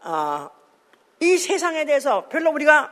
아, 0.00 0.48
이 1.20 1.36
세상에 1.36 1.84
대해서 1.84 2.26
별로 2.30 2.50
우리가, 2.52 2.90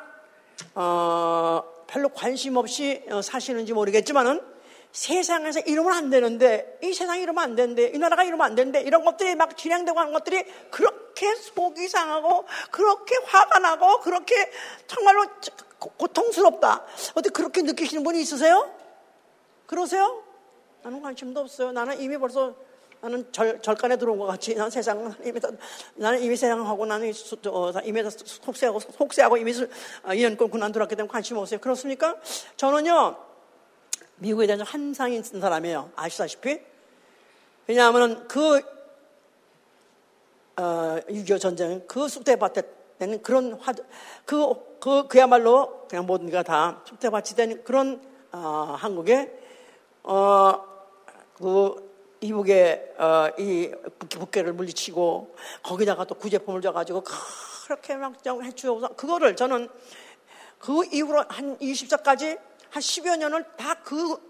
어, 0.75 1.63
별로 1.87 2.11
관심 2.11 2.59
없이 2.59 3.03
어, 3.11 3.23
사시는지 3.23 3.73
모르겠지만은 3.73 4.58
세상에서 4.99 5.61
이러면 5.61 5.93
안 5.93 6.11
되는데 6.11 6.77
이 6.83 6.93
세상이 6.93 7.23
이러면 7.23 7.45
안 7.45 7.55
되는데 7.55 7.93
이 7.95 7.99
나라가 7.99 8.25
이러면 8.25 8.45
안 8.45 8.57
되는데 8.57 8.81
이런 8.81 9.05
것들이 9.05 9.37
막 9.37 9.57
진행되고 9.57 9.97
하는 9.97 10.13
것들이 10.13 10.43
그렇게 10.73 11.37
속이 11.37 11.87
상하고 11.87 12.45
그렇게 12.73 13.15
화가 13.25 13.61
나고 13.61 14.01
그렇게 14.01 14.35
정말로 14.89 15.25
고통스럽다. 15.79 16.85
어떻게 17.15 17.31
그렇게 17.31 17.63
느끼시는 17.63 18.03
분이 18.03 18.21
있으세요? 18.21 18.75
그러세요? 19.67 20.25
나는 20.83 21.01
관심도 21.01 21.43
없어요. 21.43 21.71
나는 21.71 22.01
이미 22.01 22.19
벌써 22.19 22.57
나는 23.01 23.31
절, 23.31 23.63
절간에 23.63 23.99
들어온 23.99 24.19
것 24.19 24.27
같이 24.27 24.57
나는 24.57 24.69
세상 24.69 25.15
이미 25.25 25.39
나는 25.95 26.21
이미 26.21 26.35
세상하고 26.35 26.87
나는 26.87 27.13
어, 27.47 27.71
이미 27.85 28.03
속세하고 28.11 28.81
속세하고 28.81 29.37
이미 29.37 29.53
어, 30.03 30.13
이연 30.13 30.37
끊고 30.37 30.59
난 30.59 30.73
들어왔기 30.73 30.97
때문에 30.97 31.09
관심 31.09 31.37
없어요. 31.37 31.61
그렇습니까? 31.61 32.17
저는요 32.57 33.28
미국에 34.19 34.47
대한 34.47 34.61
환상이 34.63 35.17
있는 35.17 35.41
사람이에요. 35.41 35.93
아시다시피 35.97 36.61
왜냐하면 37.67 38.27
그 38.29 38.61
어, 40.57 41.01
6.25 41.09 41.41
전쟁 41.41 41.87
그 41.87 42.09
쑥대밭에 42.09 42.63
되는 42.99 43.23
그런 43.23 43.55
화, 43.61 43.73
그, 44.25 44.55
그, 44.81 45.07
그야말로 45.07 45.87
그냥 45.89 46.07
모든 46.07 46.29
게 46.31 46.43
다 46.43 46.83
쑥대밭이 46.85 47.37
된 47.37 47.65
그런 47.65 48.03
어, 48.33 48.75
한국에 48.79 49.33
어, 50.03 50.65
그 51.35 51.89
이북에 52.21 52.95
어, 52.99 53.29
이 53.39 53.71
북계를 54.09 54.53
물리치고 54.55 55.37
거기다가 55.63 56.05
또 56.05 56.17
구제품을 56.17 56.61
줘가지고 56.61 57.05
그렇게 57.65 57.95
막 57.95 58.15
해주어서 58.27 58.89
그거를 58.97 59.37
저는 59.37 59.69
그 60.59 60.85
이후로 60.93 61.25
한 61.29 61.57
20살까지 61.59 62.41
한 62.71 62.83
10여 62.83 63.17
년을 63.17 63.45
다 63.57 63.79
그 63.85 64.29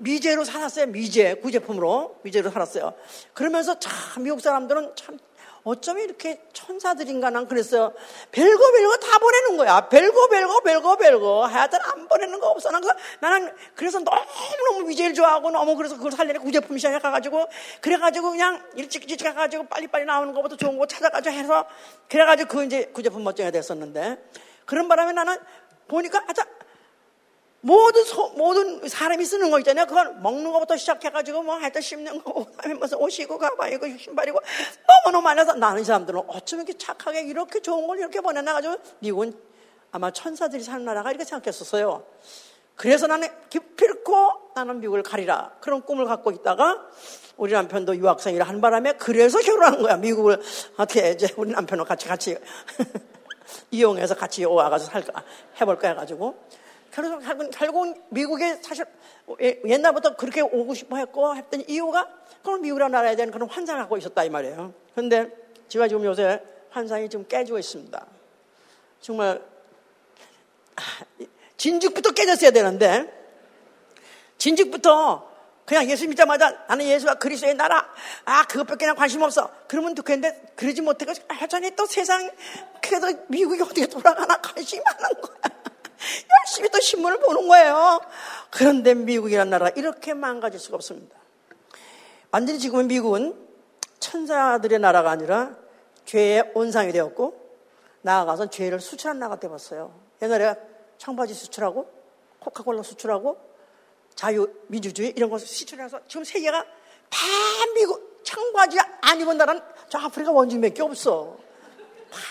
미제로 0.00 0.44
살았어요. 0.44 0.86
미제 0.86 1.34
구제품으로 1.34 2.20
미제로 2.22 2.50
살았어요. 2.50 2.94
그러면서 3.34 3.78
참 3.78 4.22
미국 4.22 4.40
사람들은 4.40 4.92
참 4.96 5.18
어쩜 5.62 5.98
이렇게 5.98 6.40
천사들인가 6.54 7.28
난 7.28 7.46
그랬어요. 7.46 7.92
별거 8.32 8.72
별거 8.72 8.96
다 8.96 9.18
보내는 9.18 9.56
거야. 9.58 9.88
별거 9.88 10.28
별거 10.28 10.60
별거 10.60 10.96
별거 10.96 11.44
하여튼 11.44 11.80
안 11.82 12.08
보내는 12.08 12.40
거 12.40 12.48
없어. 12.48 12.70
난 12.70 12.82
나는 13.20 13.52
그래서 13.74 13.98
너무너무 13.98 14.86
미제를 14.88 15.12
좋아하고 15.12 15.50
너무 15.50 15.76
그래서 15.76 15.96
그걸 15.96 16.12
살리는 16.12 16.40
구제품 16.40 16.78
시장에 16.78 16.98
가가지고 16.98 17.46
그래가지고 17.82 18.30
그냥 18.30 18.62
일찍 18.76 19.10
일찍 19.10 19.24
가가지고 19.24 19.66
빨리빨리 19.66 20.06
나오는 20.06 20.32
것보다 20.32 20.56
좋은 20.56 20.78
거 20.78 20.86
찾아가지고 20.86 21.34
해서 21.34 21.66
그래가지고 22.08 22.48
그 22.48 22.64
이제 22.64 22.84
구제품 22.86 23.22
멋쟁이가 23.22 23.50
됐었는데 23.50 24.24
그런 24.64 24.88
바람에 24.88 25.12
나는 25.12 25.36
보니까 25.88 26.24
아자 26.26 26.46
모든, 27.62 28.04
소, 28.04 28.30
모든 28.30 28.88
사람이 28.88 29.24
쓰는 29.24 29.50
거 29.50 29.58
있잖아요. 29.58 29.86
그건 29.86 30.22
먹는 30.22 30.52
것부터 30.52 30.76
시작해가지고 30.76 31.42
뭐 31.42 31.56
하여튼 31.56 31.80
씹는 31.80 32.22
거, 32.22 32.44
그다음에 32.44 32.74
무슨 32.74 32.98
옷이고 32.98 33.36
가방이고 33.36 33.98
신발이고 33.98 34.38
너무너무 34.88 35.24
많아서 35.24 35.54
나는 35.54 35.82
이 35.82 35.84
사람들은 35.84 36.22
어쩜 36.26 36.60
이렇게 36.60 36.76
착하게 36.76 37.22
이렇게 37.22 37.60
좋은 37.60 37.86
걸 37.86 37.98
이렇게 37.98 38.20
보내놔가지고 38.20 38.76
미국은 39.00 39.38
아마 39.92 40.10
천사들이 40.10 40.62
사는 40.62 40.84
나라가 40.84 41.10
이렇게 41.10 41.24
생각했었어요. 41.24 42.04
그래서 42.76 43.06
나는 43.06 43.28
기필코 43.50 44.52
나는 44.54 44.80
미국을 44.80 45.02
가리라. 45.02 45.52
그런 45.60 45.82
꿈을 45.82 46.06
갖고 46.06 46.30
있다가 46.30 46.86
우리 47.36 47.52
남편도 47.52 47.96
유학생이라 47.96 48.46
한 48.46 48.62
바람에 48.62 48.94
그래서 48.94 49.38
결혼한 49.38 49.82
거야. 49.82 49.96
미국을 49.98 50.40
어떻게 50.78 51.10
이제 51.10 51.28
우리 51.36 51.50
남편과 51.50 51.84
같이 51.84 52.08
같이 52.08 52.38
이용해서 53.70 54.14
같이 54.14 54.44
와가지고 54.46 54.90
살까 54.90 55.24
해볼까 55.60 55.88
해가지고 55.88 56.38
그래서 56.92 57.18
결국 57.52 58.06
미국에 58.10 58.56
사실 58.62 58.84
옛날부터 59.64 60.16
그렇게 60.16 60.40
오고 60.40 60.74
싶어 60.74 60.96
했고 60.96 61.34
했던 61.36 61.62
이유가 61.68 62.08
그럼 62.42 62.62
미국이라는 62.62 62.92
나라에 62.92 63.16
대한 63.16 63.30
그런 63.30 63.48
환상을 63.48 63.80
갖고 63.80 63.96
있었다 63.96 64.24
이 64.24 64.30
말이에요. 64.30 64.72
그런데 64.92 65.28
제가 65.68 65.88
지금 65.88 66.04
요새 66.04 66.42
환상이 66.70 67.08
좀 67.08 67.26
깨지고 67.26 67.58
있습니다. 67.58 68.06
정말 69.00 69.42
진즉부터 71.56 72.12
깨졌어야 72.12 72.50
되는데 72.50 73.12
진즉부터 74.38 75.30
그냥 75.66 75.88
예수 75.88 76.08
믿자마자 76.08 76.50
나는 76.66 76.86
예수가 76.86 77.14
그리스도의 77.14 77.54
나라 77.54 77.86
아 78.24 78.44
그것밖에 78.44 78.86
난 78.86 78.96
관심 78.96 79.22
없어 79.22 79.48
그러면 79.68 79.94
좋겠는데 79.94 80.54
그러지 80.56 80.80
못해가지고 80.80 81.28
여전히 81.40 81.70
또 81.76 81.86
세상 81.86 82.28
그래도 82.82 83.06
미국이 83.28 83.62
어떻게 83.62 83.86
돌아가나 83.86 84.40
관심이 84.40 84.82
많은 84.82 85.20
거야 85.20 85.59
열심히 86.40 86.68
또 86.70 86.80
신문을 86.80 87.20
보는 87.20 87.48
거예요. 87.48 88.00
그런데 88.50 88.94
미국이라는 88.94 89.50
나라가 89.50 89.72
이렇게 89.76 90.14
망가질 90.14 90.58
수가 90.58 90.76
없습니다. 90.76 91.16
완전히 92.30 92.58
지금은 92.58 92.86
미국은 92.86 93.36
천사들의 93.98 94.78
나라가 94.78 95.10
아니라 95.10 95.56
죄의 96.04 96.52
온상이 96.54 96.92
되었고 96.92 97.38
나아가서 98.02 98.50
죄를 98.50 98.80
수출한 98.80 99.18
나라가 99.18 99.38
되었어요. 99.38 99.94
옛날에 100.22 100.54
청바지 100.98 101.34
수출하고 101.34 101.90
코카콜라 102.40 102.82
수출하고 102.82 103.38
자유 104.14 104.52
민주주의 104.68 105.12
이런 105.16 105.30
것을 105.30 105.46
수출해서 105.46 106.00
지금 106.08 106.24
세계가 106.24 106.62
다 106.62 107.18
미국 107.74 108.20
청바지 108.22 108.78
안 109.02 109.20
입은 109.20 109.36
나라는 109.36 109.62
저 109.88 109.98
아프리카 109.98 110.30
원주민밖에 110.32 110.82
없어. 110.82 111.49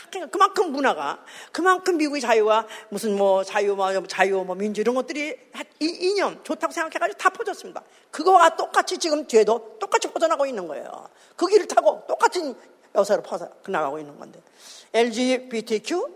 그러니까 0.09 0.31
그만큼 0.31 0.71
문화가, 0.71 1.23
그만큼 1.51 1.97
미국의 1.97 2.21
자유와 2.21 2.67
무슨 2.89 3.17
뭐 3.17 3.43
자유, 3.43 3.75
뭐 3.75 3.91
자유, 4.07 4.43
뭐 4.43 4.55
민주 4.55 4.81
이런 4.81 4.95
것들이 4.95 5.35
이, 5.79 5.85
이념 5.85 6.43
좋다고 6.43 6.71
생각해가지고 6.73 7.17
다 7.17 7.29
퍼졌습니다. 7.29 7.83
그거와 8.11 8.55
똑같이 8.55 8.97
지금 8.97 9.25
뒤에도 9.25 9.77
똑같이 9.79 10.07
퍼져나가고 10.11 10.45
있는 10.45 10.67
거예요. 10.67 11.09
그 11.35 11.47
길을 11.47 11.67
타고 11.67 12.03
똑같은 12.07 12.55
여사로 12.95 13.21
퍼져 13.21 13.49
나가고 13.67 13.99
있는 13.99 14.17
건데. 14.17 14.41
LGBTQ, 14.93 16.07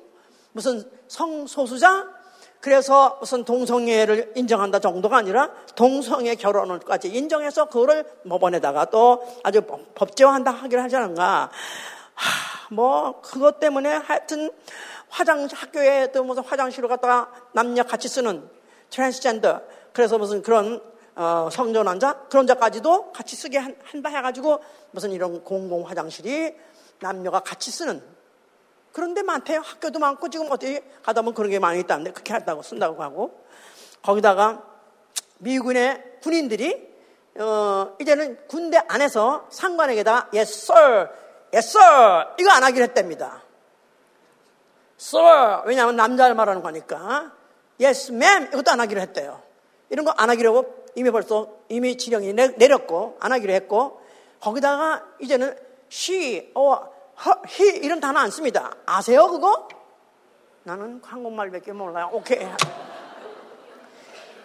무슨 0.53 0.89
성소수자, 1.07 2.23
그래서 2.63 3.17
무슨 3.19 3.43
동성애를 3.43 4.31
인정한다 4.35 4.79
정도가 4.79 5.17
아니라 5.17 5.49
동성애 5.75 6.35
결혼을까지 6.35 7.09
인정해서 7.09 7.65
그거를 7.65 8.05
법원에다가 8.29 8.85
또 8.85 9.21
아주 9.43 9.61
법제화한다 9.95 10.51
하기를 10.51 10.81
하지 10.81 10.95
않은가. 10.95 11.51
하, 12.15 12.73
뭐 12.73 13.21
그것 13.21 13.59
때문에 13.59 13.89
하여튼 13.89 14.51
화장 15.09 15.47
학교에도 15.51 16.23
무슨 16.23 16.43
화장실로 16.43 16.87
갔다가 16.87 17.31
남녀 17.51 17.83
같이 17.83 18.07
쓰는 18.07 18.49
트랜스젠더 18.89 19.61
그래서 19.93 20.17
무슨 20.17 20.41
그런 20.41 20.81
어, 21.15 21.49
성전환자 21.51 22.25
그런 22.29 22.47
자까지도 22.47 23.11
같이 23.11 23.35
쓰게 23.35 23.59
한, 23.59 23.75
한다 23.83 24.09
해가지고 24.09 24.63
무슨 24.91 25.11
이런 25.11 25.43
공공 25.43 25.87
화장실이 25.87 26.55
남녀가 26.99 27.39
같이 27.41 27.71
쓰는 27.71 28.01
그런 28.91 29.13
데 29.13 29.23
많대요. 29.23 29.59
학교도 29.59 29.99
많고 29.99 30.29
지금 30.29 30.51
어디 30.51 30.79
가다 31.03 31.21
보면 31.21 31.33
그런 31.33 31.49
게 31.49 31.59
많이 31.59 31.79
있다는데 31.79 32.11
그렇게 32.11 32.33
한다고 32.33 32.61
쓴다고 32.61 33.01
하고. 33.01 33.43
거기다가 34.03 34.63
미군의 35.39 36.19
군인들이 36.21 36.93
어, 37.39 37.95
이제는 37.99 38.47
군대 38.47 38.79
안에서 38.87 39.47
상관에게다 39.49 40.29
yes 40.33 40.71
sir 40.71 41.09
Yes, 41.53 41.77
sir. 41.77 42.27
이거 42.39 42.51
안 42.51 42.63
하기로 42.63 42.83
했답니다. 42.83 43.41
Sir. 44.99 45.63
왜냐하면 45.65 45.95
남자를 45.95 46.35
말하는 46.35 46.61
거니까. 46.61 47.31
Yes, 47.81 48.11
ma'am. 48.11 48.47
이것도 48.47 48.71
안 48.71 48.79
하기로 48.79 49.01
했대요. 49.01 49.41
이런 49.89 50.05
거 50.05 50.13
안 50.17 50.29
하기로 50.29 50.49
하고 50.55 50.85
이미 50.95 51.11
벌써 51.11 51.49
이미 51.69 51.97
지령이 51.97 52.33
내렸고 52.33 53.17
안 53.19 53.31
하기로 53.31 53.53
했고 53.53 54.01
거기다가 54.39 55.03
이제는 55.19 55.57
she, 55.91 56.51
or 56.55 56.81
he 57.47 57.77
이런 57.77 57.99
단어 57.99 58.19
안 58.19 58.31
씁니다. 58.31 58.71
아세요 58.85 59.27
그거? 59.27 59.67
나는 60.63 61.01
한국말밖에 61.03 61.71
몰라요. 61.73 62.09
오케이. 62.13 62.47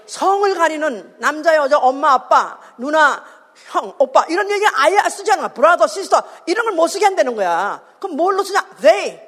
성을 0.07 0.55
가리는 0.55 1.17
남자, 1.19 1.55
여자, 1.57 1.79
엄마, 1.79 2.13
아빠, 2.15 2.59
누나, 2.79 3.23
형, 3.67 3.95
오빠 3.99 4.25
이런 4.29 4.51
얘기 4.51 4.65
아예 4.75 4.97
쓰지 5.11 5.31
않아. 5.33 5.49
브라더, 5.49 5.87
시스터 5.87 6.23
이런 6.47 6.65
걸 6.67 6.75
못 6.75 6.89
쓰게 6.89 7.05
한다는 7.05 7.35
거야. 7.35 7.83
그럼 8.01 8.17
뭘로 8.17 8.43
쓰냐? 8.43 8.67
they. 8.81 9.21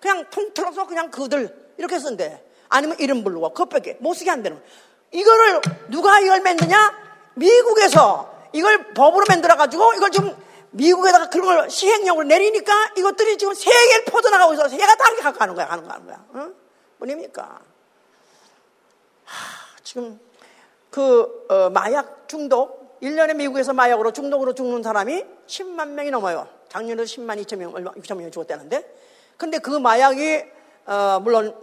그냥 0.00 0.28
통틀어서 0.30 0.86
그냥 0.86 1.10
그들 1.10 1.72
이렇게 1.78 1.98
쓴대. 1.98 2.42
아니면 2.68 2.98
이름 2.98 3.22
부르고 3.24 3.50
그것밖에 3.50 3.96
못 4.00 4.14
쓰게 4.14 4.30
한다는 4.30 4.58
거야. 4.58 4.66
이거를 5.12 5.60
누가 5.88 6.20
이걸 6.20 6.40
만드냐? 6.40 7.06
미국에서 7.34 8.34
이걸 8.52 8.92
법으로 8.92 9.24
만들어 9.28 9.56
가지고 9.56 9.94
이걸 9.94 10.10
좀 10.10 10.36
미국에다가 10.70 11.30
그런 11.30 11.46
걸 11.46 11.70
시행령으로 11.70 12.26
내리니까 12.26 12.92
이것들이 12.96 13.38
지금 13.38 13.54
세계를 13.54 14.04
퍼져나가고 14.06 14.52
있어. 14.54 14.68
세계가 14.68 14.96
다 14.96 15.04
이렇게 15.08 15.22
갖고 15.22 15.38
가는 15.38 15.54
거야, 15.54 15.66
가는 15.66 15.84
거야. 15.84 16.24
응? 16.34 16.54
뭐입니까? 16.98 17.60
지금 19.82 20.18
그 20.90 21.46
어, 21.48 21.70
마약 21.70 22.28
중독 22.28 22.75
1년에 23.02 23.36
미국에서 23.36 23.72
마약으로 23.72 24.12
중독으로 24.12 24.54
죽는 24.54 24.82
사람이 24.82 25.24
10만 25.46 25.88
명이 25.88 26.10
넘어요. 26.10 26.48
작년에도 26.68 27.04
10만 27.04 27.42
2천 27.42 27.56
명, 27.56 27.74
얼마, 27.74 27.92
2천 27.92 28.16
명이 28.16 28.30
죽었다는데. 28.30 28.94
근데 29.36 29.58
그 29.58 29.70
마약이, 29.70 30.44
어, 30.86 31.20
물론 31.22 31.54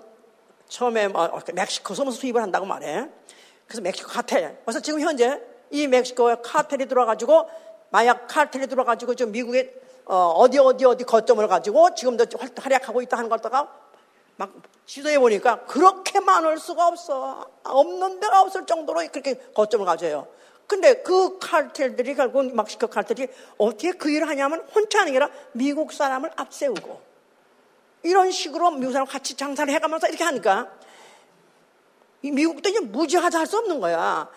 처음에 0.68 1.08
뭐 1.08 1.40
멕시코 1.54 1.94
소문 1.94 2.14
수입을 2.14 2.42
한다고 2.42 2.66
말해. 2.66 3.10
그래서 3.68 3.82
멕시코 3.82 4.10
카텔. 4.10 4.60
그래서 4.64 4.80
지금 4.80 5.00
현재 5.02 5.42
이 5.70 5.88
멕시코에 5.88 6.38
카텔이 6.44 6.88
들어가지고 6.88 7.50
마약 7.90 8.28
카텔이 8.28 8.68
들어가지고 8.68 9.16
지금 9.16 9.32
미국에 9.32 9.74
어, 10.06 10.46
디 10.52 10.60
어디 10.60 10.86
어디 10.86 11.04
거점을 11.04 11.48
가지고 11.48 11.96
지금도 11.96 12.26
활약하고 12.60 13.02
있다 13.02 13.18
하는 13.18 13.30
걸다가 13.30 13.72
막 14.36 14.52
지도해 14.86 15.20
보니까 15.20 15.64
그렇게 15.66 16.20
많을 16.20 16.58
수가 16.58 16.88
없어. 16.88 17.48
없는 17.64 18.20
데가 18.20 18.42
없을 18.42 18.66
정도로 18.66 19.02
그렇게 19.12 19.36
거점을 19.54 19.86
가져요. 19.86 20.28
근데 20.68 21.02
그 21.04 21.38
칼텔들이 21.40 22.16
결국 22.16 22.54
멕시코 22.56 22.88
칼텔이 22.88 23.28
어떻게 23.58 23.92
그 23.92 24.10
일을 24.10 24.28
하냐면 24.28 24.62
혼자 24.74 25.00
하는 25.00 25.12
게 25.12 25.20
아니라 25.20 25.36
미국 25.52 25.94
사람을 25.94 26.32
앞세우고 26.36 27.02
이런 28.04 28.32
식으로 28.32 28.72
미국 28.72 28.92
사람 28.92 29.08
같이 29.08 29.36
장사를 29.36 29.72
해가면서 29.74 30.08
이렇게 30.08 30.24
하니까 30.24 30.72
미국도 32.22 32.70
이제 32.70 32.80
무지하자 32.80 33.40
할수 33.40 33.58
없는 33.58 33.80
거야. 33.80 34.30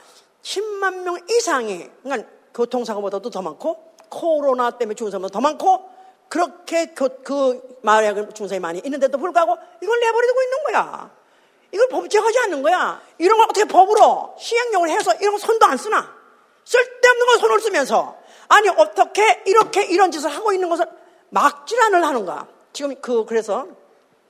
10만 0.42 1.02
명 1.02 1.18
이상이, 1.30 1.88
그러니까 2.02 2.28
교통사고보다도 2.54 3.30
더 3.30 3.42
많고, 3.42 3.94
코로나 4.08 4.70
때문에 4.70 4.94
죽은 4.94 5.10
사람도 5.10 5.28
더 5.28 5.40
많고, 5.40 5.88
그렇게 6.28 6.86
그, 6.86 7.22
그 7.22 7.78
마약을 7.82 8.32
죽은 8.32 8.48
사람이 8.48 8.60
많이 8.60 8.80
있는데도 8.84 9.18
불구하고 9.18 9.56
이걸 9.82 10.00
내버리고 10.00 10.42
있는 10.42 10.62
거야. 10.64 11.10
이걸 11.72 11.88
법제하지 11.88 12.38
않는 12.40 12.62
거야. 12.62 13.00
이런 13.18 13.38
걸 13.38 13.46
어떻게 13.48 13.64
법으로 13.64 14.34
시행령을 14.38 14.90
해서 14.90 15.14
이런 15.20 15.32
거 15.32 15.38
손도 15.38 15.66
안 15.66 15.76
쓰나? 15.76 16.15
쓸데없는 16.66 17.26
걸 17.26 17.38
손을 17.38 17.60
쓰면서 17.60 18.18
아니 18.48 18.68
어떻게 18.68 19.42
이렇게 19.46 19.84
이런 19.86 20.10
짓을 20.10 20.30
하고 20.30 20.52
있는 20.52 20.68
것을 20.68 20.86
막지란을 21.30 22.04
하는가? 22.04 22.48
지금 22.72 22.94
그 23.00 23.24
그래서 23.24 23.66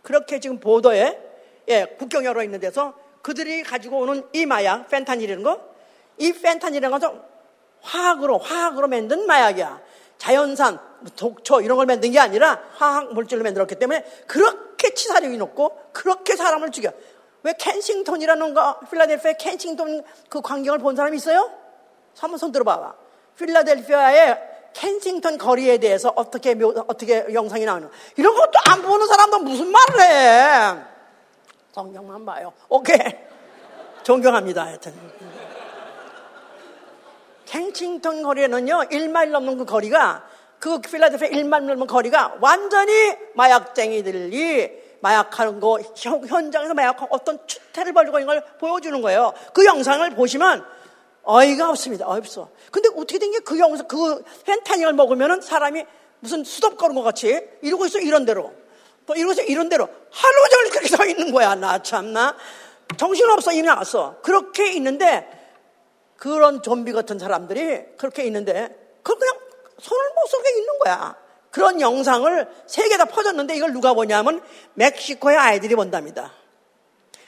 그렇게 0.02 0.38
지금 0.38 0.60
보도에 0.60 1.20
예, 1.68 1.96
국경 1.98 2.24
열어 2.24 2.44
있는 2.44 2.60
데서 2.60 2.94
그들이 3.22 3.64
가지고 3.64 3.98
오는 4.00 4.24
이 4.32 4.46
마약, 4.46 4.88
펜타닐이라는 4.88 5.42
거, 5.42 5.60
이 6.18 6.32
펜타닐이라는 6.32 6.96
것은 6.96 7.20
화학으로, 7.80 8.38
화학으로 8.38 8.86
만든 8.86 9.26
마약이야. 9.26 9.80
자연산, 10.18 10.78
독초 11.16 11.60
이런 11.60 11.76
걸 11.76 11.86
만든 11.86 12.12
게 12.12 12.20
아니라 12.20 12.62
화학 12.76 13.12
물질로 13.12 13.42
만들었기 13.42 13.74
때문에 13.76 14.04
그렇게 14.26 14.94
치사력이 14.94 15.36
높고 15.38 15.76
그렇게 15.92 16.36
사람을 16.36 16.70
죽여. 16.70 16.92
왜 17.42 17.52
켄싱턴이라는 17.54 18.54
거, 18.54 18.78
필라델피아 18.90 19.32
켄싱턴 19.34 20.04
그 20.28 20.40
광경을 20.40 20.78
본 20.78 20.94
사람이 20.94 21.16
있어요? 21.16 21.65
한번 22.18 22.38
손 22.38 22.52
들어봐봐. 22.52 22.94
필라델피아의 23.36 24.38
켄싱턴 24.72 25.38
거리에 25.38 25.78
대해서 25.78 26.12
어떻게, 26.16 26.56
어떻게 26.88 27.26
영상이 27.32 27.64
나오는 27.64 27.88
이런 28.16 28.34
것도 28.34 28.52
안 28.66 28.82
보는 28.82 29.06
사람도 29.06 29.38
무슨 29.40 29.68
말을 29.68 30.00
해. 30.00 30.82
성경만 31.72 32.24
봐요. 32.24 32.52
오케이. 32.68 32.98
존경합니다. 34.02 34.64
하여튼. 34.64 34.94
켄싱턴 37.46 38.22
거리에는요, 38.22 38.88
1마일 38.90 39.30
넘는 39.30 39.58
그 39.58 39.64
거리가, 39.64 40.26
그 40.58 40.80
필라델피아 40.80 41.28
1마일 41.28 41.62
넘는 41.62 41.86
거리가 41.86 42.36
완전히 42.40 42.92
마약쟁이들이 43.34 44.84
마약하는 45.00 45.60
거, 45.60 45.78
현장에서 46.26 46.74
마약하고 46.74 47.14
어떤 47.14 47.38
추태를 47.46 47.92
벌이고 47.92 48.18
있는 48.18 48.26
걸 48.26 48.44
보여주는 48.58 49.00
거예요. 49.00 49.32
그 49.52 49.64
영상을 49.64 50.08
보시면 50.10 50.66
어이가 51.26 51.70
없습니다. 51.70 52.06
어이 52.08 52.18
없어. 52.18 52.50
근데 52.70 52.88
어떻게 52.96 53.18
된 53.18 53.32
게그 53.32 53.58
영상, 53.58 53.86
그 53.88 54.22
펜타닉을 54.44 54.92
먹으면은 54.94 55.40
사람이 55.40 55.84
무슨 56.20 56.44
수덥거는 56.44 56.94
것 56.94 57.02
같이 57.02 57.40
이러고 57.62 57.86
있어, 57.86 57.98
이런 57.98 58.24
대로. 58.24 58.52
또 59.06 59.14
이러고서 59.14 59.42
이런 59.42 59.68
대로 59.68 59.88
하루 60.10 60.48
종일 60.50 60.70
그렇게 60.70 60.88
서 60.88 61.04
있는 61.06 61.32
거야. 61.32 61.54
나 61.54 61.82
참나. 61.82 62.36
정신없어. 62.96 63.52
이미 63.52 63.62
나왔어. 63.62 64.20
그렇게 64.22 64.72
있는데 64.72 65.28
그런 66.16 66.62
좀비 66.62 66.92
같은 66.92 67.18
사람들이 67.18 67.96
그렇게 67.96 68.24
있는데 68.24 68.98
그걸 69.02 69.18
그냥 69.18 69.38
손을 69.78 70.04
못 70.14 70.26
쏘게 70.28 70.50
있는 70.50 70.78
거야. 70.80 71.16
그런 71.50 71.80
영상을 71.80 72.48
세계에 72.66 72.98
다 72.98 73.04
퍼졌는데 73.06 73.56
이걸 73.56 73.72
누가 73.72 73.94
보냐면 73.94 74.42
멕시코의 74.74 75.36
아이들이 75.36 75.74
본답니다. 75.74 76.32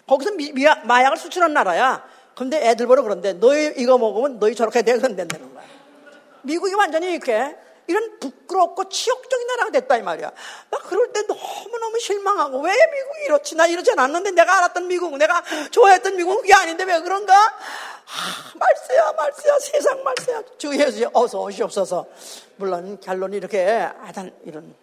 거기서 0.07 0.33
미, 0.33 0.53
미, 0.53 0.65
마약을 0.85 1.17
수출한 1.17 1.53
나라야. 1.53 2.05
근데 2.39 2.68
애들 2.68 2.86
보러 2.86 3.03
그런데 3.03 3.32
너희 3.32 3.74
이거 3.78 3.99
먹으면 3.99 4.39
너희 4.39 4.55
저렇게 4.55 4.82
된다는 4.82 5.26
거야. 5.26 5.64
미국이 6.43 6.72
완전히 6.72 7.11
이렇게 7.11 7.57
이런 7.89 8.20
부끄럽고 8.20 8.89
치욕적인 8.89 9.47
나라가 9.49 9.70
됐다 9.72 9.97
이 9.97 10.03
말이야. 10.03 10.30
나 10.70 10.78
그럴 10.78 11.12
때 11.12 11.22
너무너무 11.22 11.99
실망하고 11.99 12.61
왜 12.61 12.70
미국이 12.70 13.24
이렇지? 13.24 13.57
나 13.57 13.66
이러지 13.66 13.91
않았는데 13.91 14.30
내가 14.30 14.59
알았던 14.59 14.86
미국, 14.86 15.16
내가 15.18 15.43
좋아했던 15.72 16.14
미국이 16.14 16.55
아닌데 16.55 16.84
왜 16.84 17.01
그런가? 17.01 17.34
아, 17.34 18.53
말세야, 18.55 19.12
말세야, 19.14 19.59
세상 19.59 20.05
말세야. 20.05 20.43
주 20.59 20.78
예수 20.78 21.11
어서 21.12 21.41
오시옵소서. 21.43 22.07
물론 22.55 23.01
결론이 23.01 23.36
이렇게 23.36 23.64
하단 23.64 24.32
이런. 24.45 24.76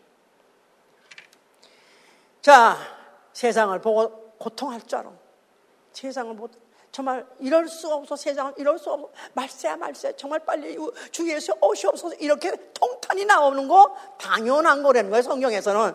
자, 2.41 2.77
세상을 3.31 3.79
보고 3.79 4.33
고통할 4.39 4.81
줄 4.85 4.99
알아. 4.99 5.09
세상을 5.93 6.35
보고 6.35 6.64
정말 6.95 7.25
이럴 7.41 7.67
수 7.67 7.93
없어 7.93 8.15
세상은 8.15 8.53
이럴 8.55 8.79
수 8.79 8.89
없어. 8.89 9.09
말세야 9.33 9.75
말세. 9.75 10.15
정말 10.15 10.39
빨리 10.39 10.77
주 11.11 11.29
예수 11.29 11.51
오시옵소서 11.59 12.15
이렇게 12.19 12.55
통탄이 12.73 13.25
나오는 13.25 13.67
거 13.67 13.93
당연한 14.17 14.81
거라는 14.81 15.09
거예요 15.09 15.21
성경에서는. 15.21 15.93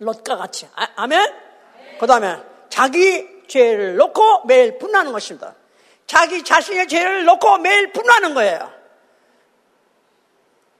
롯과 0.00 0.36
같이. 0.36 0.68
아, 0.74 1.06
멘그 1.06 2.04
다음에 2.08 2.42
자기 2.68 3.44
죄를 3.46 3.94
놓고 3.94 4.46
매일 4.46 4.76
분하는 4.78 5.12
것입니다. 5.12 5.54
자기 6.08 6.42
자신의 6.42 6.88
죄를 6.88 7.24
놓고 7.24 7.58
매일 7.58 7.92
분하는 7.92 8.34
거예요. 8.34 8.72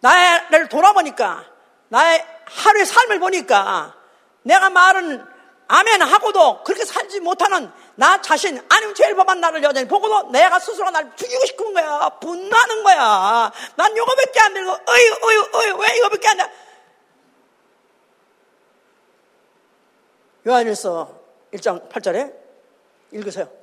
나를 0.01 0.69
돌아보니까 0.69 1.45
나의 1.91 2.27
하루의 2.45 2.87
삶을 2.87 3.21
보니까 3.21 3.95
내가 4.43 4.69
말은 4.69 5.25
아멘 5.69 6.01
하고도 6.01 6.65
그렇게 6.65 6.85
살지 6.85 7.21
못하는 7.21 7.71
나 7.95 8.21
자신 8.23 8.59
아니면 8.71 8.95
제일 8.95 9.15
법한 9.15 9.41
나를 9.41 9.63
여전히 9.63 9.87
보고도 9.87 10.31
내가 10.31 10.59
스스로 10.59 10.91
나를 10.91 11.11
죽이고 11.15 11.45
싶은 11.47 11.75
거야. 11.75 12.09
분노하는 12.21 12.83
거야. 12.83 13.53
난 13.77 13.97
요거밖에 13.97 14.41
안 14.41 14.55
되고 14.55 14.71
어이 14.71 15.11
어이 15.23 15.37
어이 15.53 15.73
왜 15.79 15.97
이거밖에 15.99 16.29
안 16.29 16.37
돼? 16.39 16.51
요한일서 20.47 21.21
1장 21.53 21.91
8절에 21.91 22.35
읽으세요 23.13 23.58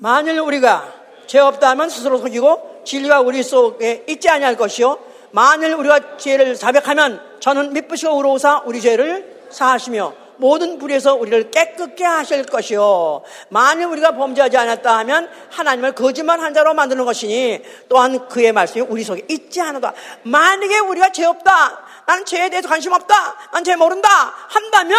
만일 0.00 0.38
우리가 0.40 0.94
죄 1.26 1.38
없다 1.38 1.68
하면 1.70 1.90
스스로 1.90 2.16
속이고 2.18 2.82
진리가 2.84 3.20
우리 3.20 3.42
속에 3.42 4.04
있지 4.08 4.30
아니할 4.30 4.56
것이요. 4.56 4.98
만일 5.30 5.74
우리가 5.74 6.16
죄를 6.16 6.56
자백하면 6.56 7.38
저는 7.40 7.74
미쁘시고 7.74 8.16
우로우사 8.16 8.62
우리 8.64 8.80
죄를 8.80 9.42
사하시며 9.50 10.14
모든 10.38 10.78
불에서 10.78 11.14
우리를 11.16 11.50
깨끗게 11.50 12.02
하실 12.02 12.44
것이요. 12.44 13.20
만일 13.50 13.86
우리가 13.88 14.12
범죄하지 14.12 14.56
않았다 14.56 14.98
하면 15.00 15.28
하나님을 15.50 15.92
거짓말한 15.92 16.54
자로 16.54 16.72
만드는 16.72 17.04
것이니 17.04 17.62
또한 17.90 18.26
그의 18.28 18.52
말씀이 18.52 18.86
우리 18.88 19.04
속에 19.04 19.26
있지 19.28 19.60
않아도 19.60 19.88
만약에 20.22 20.78
우리가 20.78 21.12
죄 21.12 21.26
없다 21.26 21.84
나는 22.06 22.24
죄에 22.24 22.48
대해서 22.48 22.66
관심 22.68 22.92
없다 22.94 23.50
난 23.52 23.64
죄 23.64 23.76
모른다 23.76 24.08
한다면 24.48 24.96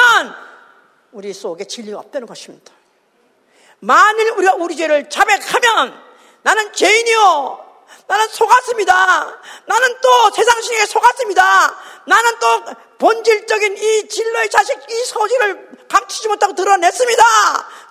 우리 1.11 1.33
속에 1.33 1.65
진리가 1.65 1.97
없다는 1.97 2.27
것입니다 2.27 2.71
만일 3.81 4.29
우리가 4.31 4.53
우리 4.55 4.75
죄를 4.75 5.09
자백하면 5.09 6.01
나는 6.43 6.71
죄인이요. 6.73 7.71
나는 8.07 8.27
속았습니다. 8.27 8.93
나는 9.65 9.95
또 10.01 10.31
세상 10.35 10.61
신에 10.61 10.85
속았습니다. 10.85 11.75
나는 12.05 12.39
또 12.39 12.63
본질적인 12.99 13.77
이 13.77 14.07
진로의 14.07 14.49
자식, 14.49 14.77
이 14.89 14.93
소질을 15.05 15.69
감추지 15.89 16.27
못하고 16.27 16.53
드러냈습니다. 16.53 17.23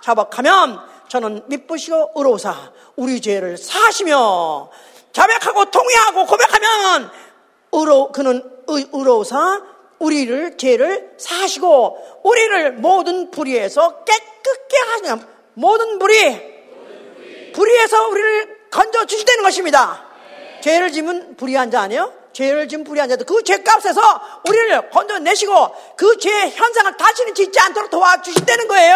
자백하면 0.01 0.79
저는 1.09 1.43
미쁘시고 1.47 2.13
의로우사 2.15 2.71
우리 2.95 3.19
죄를 3.19 3.57
사시며 3.57 4.69
자백하고 5.11 5.65
통회하고 5.65 6.25
고백하면 6.25 7.11
의로, 7.73 8.11
그는 8.13 8.41
의, 8.67 8.87
의로우사 8.93 9.61
우리를 9.99 10.57
죄를 10.57 11.15
사시고 11.17 12.21
우리를 12.23 12.73
모든 12.73 13.29
불의에서 13.29 14.03
깨끗게 14.05 14.77
하시며 14.77 15.30
모든 15.53 15.99
불이 15.99 16.51
불의에서 17.53 18.07
우리를 18.07 18.69
건져 18.71 19.05
주시다는 19.05 19.43
것입니다. 19.43 20.05
죄를 20.61 20.91
지은 20.91 21.35
불의한 21.35 21.71
자 21.71 21.81
아니에요? 21.81 22.13
죄를 22.33 22.67
지은 22.67 22.83
불의한 22.83 23.09
자들 23.09 23.25
그 23.25 23.43
죄값에서 23.43 24.41
우리를 24.47 24.89
건져내시고 24.89 25.95
그죄 25.97 26.49
현상을 26.49 26.95
다시는 26.95 27.35
짓지 27.35 27.59
않도록 27.59 27.89
도와주신다는 27.89 28.67
거예요. 28.67 28.95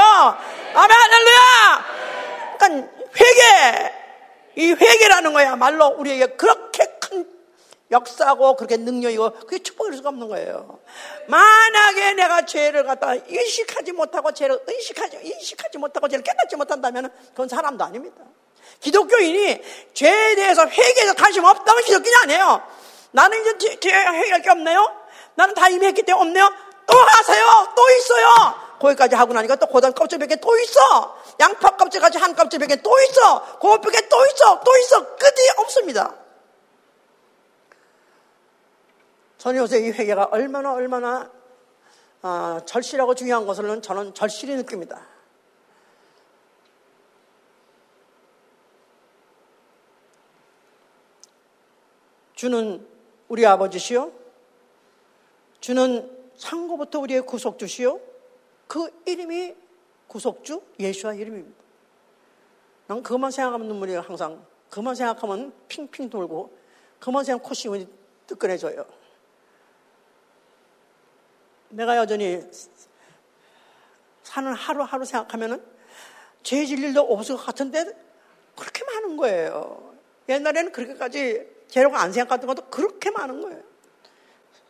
아멘 0.74 0.97
할렐루야. 0.97 1.86
그러니까 2.58 2.91
회개 3.20 3.91
이 4.58 4.72
회개라는 4.72 5.34
거야 5.34 5.56
말로 5.58 5.88
우리에게 5.97 6.28
그렇게 6.38 6.86
큰 6.86 6.95
역사고 7.92 8.56
그렇게 8.56 8.78
능력이고 8.78 9.32
그게 9.32 9.60
축복일 9.60 9.94
수가 9.96 10.10
없는 10.10 10.28
거예요. 10.28 10.80
만약에 11.28 12.14
내가 12.14 12.46
죄를 12.46 12.84
갖다 12.84 13.14
인식하지 13.14 13.92
못하고 13.92 14.32
죄를 14.32 14.60
인식하지 14.68 15.20
인식하지 15.22 15.78
못하고 15.78 16.08
죄를 16.08 16.24
깨닫지 16.24 16.56
못한다면 16.56 17.12
그건 17.32 17.48
사람도 17.48 17.84
아닙니다. 17.84 18.18
기독교인이 18.80 19.62
죄에 19.94 20.36
대해서 20.36 20.66
회개해서 20.68 21.14
관심 21.14 21.44
없다면 21.44 21.84
기독교인이 21.84 22.16
아니에요. 22.24 22.62
나는 23.12 23.40
이제 23.42 23.80
죄 23.80 23.90
회개할 23.92 24.42
게 24.42 24.50
없네요. 24.50 25.06
나는 25.36 25.54
다 25.54 25.70
이미 25.70 25.86
했기 25.86 26.02
때문에 26.04 26.22
없네요. 26.22 26.50
또 26.88 26.98
하세요. 26.98 27.74
또 27.76 27.90
있어요. 27.92 28.66
거기까지 28.80 29.16
하고 29.16 29.34
나니까 29.34 29.56
또 29.56 29.68
고단 29.68 29.94
껍질 29.94 30.20
벽에 30.20 30.36
또 30.38 30.58
있어. 30.60 31.18
양파 31.40 31.72
껍질 31.78 32.02
같이 32.02 32.18
한 32.18 32.36
껍질 32.36 32.60
벽에 32.60 32.76
또 32.78 33.00
있어. 33.00 33.58
고뼈 33.60 33.80
벽에 33.82 34.08
또 34.10 34.26
있어. 34.26 34.60
또 34.64 34.78
있어. 34.78 35.16
끝이 35.16 35.50
없습니다. 35.58 36.24
이 39.78 39.91
회개가 39.91 40.30
얼마나 40.32 40.74
얼마나 40.74 41.32
어, 42.24 42.60
절실하고 42.66 43.14
중요한 43.14 43.46
것을 43.46 43.80
저는 43.80 44.16
절실히 44.16 44.56
느낍니다. 44.56 45.06
주는 52.34 52.88
우리 53.28 53.46
아버지시요. 53.46 54.12
주는 55.60 56.32
상고부터 56.38 57.00
우리의 57.02 57.22
구속주시요. 57.22 58.00
그 58.66 58.89
이름이 59.06 59.56
구속주 60.08 60.60
예수와 60.80 61.14
이름입니다. 61.14 61.64
난 62.88 63.04
그것만 63.04 63.30
생각하면 63.30 63.68
눈물이 63.68 63.93
항상 63.93 64.43
그만 64.72 64.96
생각하면 64.96 65.54
핑핑 65.68 66.10
돌고 66.10 66.52
그만 67.00 67.24
생각 67.24 67.43
코시문이 67.43 67.88
뜨끈해져요. 68.26 69.05
내가 71.76 71.97
여전히 71.97 72.41
사는 74.23 74.53
하루하루 74.53 75.05
생각하면은 75.05 75.63
죄질 76.41 76.84
일도 76.84 77.01
없을 77.01 77.36
것 77.36 77.45
같은데 77.45 77.86
그렇게 78.55 78.84
많은 78.86 79.17
거예요. 79.17 79.93
옛날에는 80.30 80.71
그렇게까지 80.71 81.45
죄라고 81.67 81.95
안 81.97 82.13
생각했던 82.13 82.47
것도 82.47 82.69
그렇게 82.69 83.11
많은 83.11 83.41
거예요. 83.41 83.61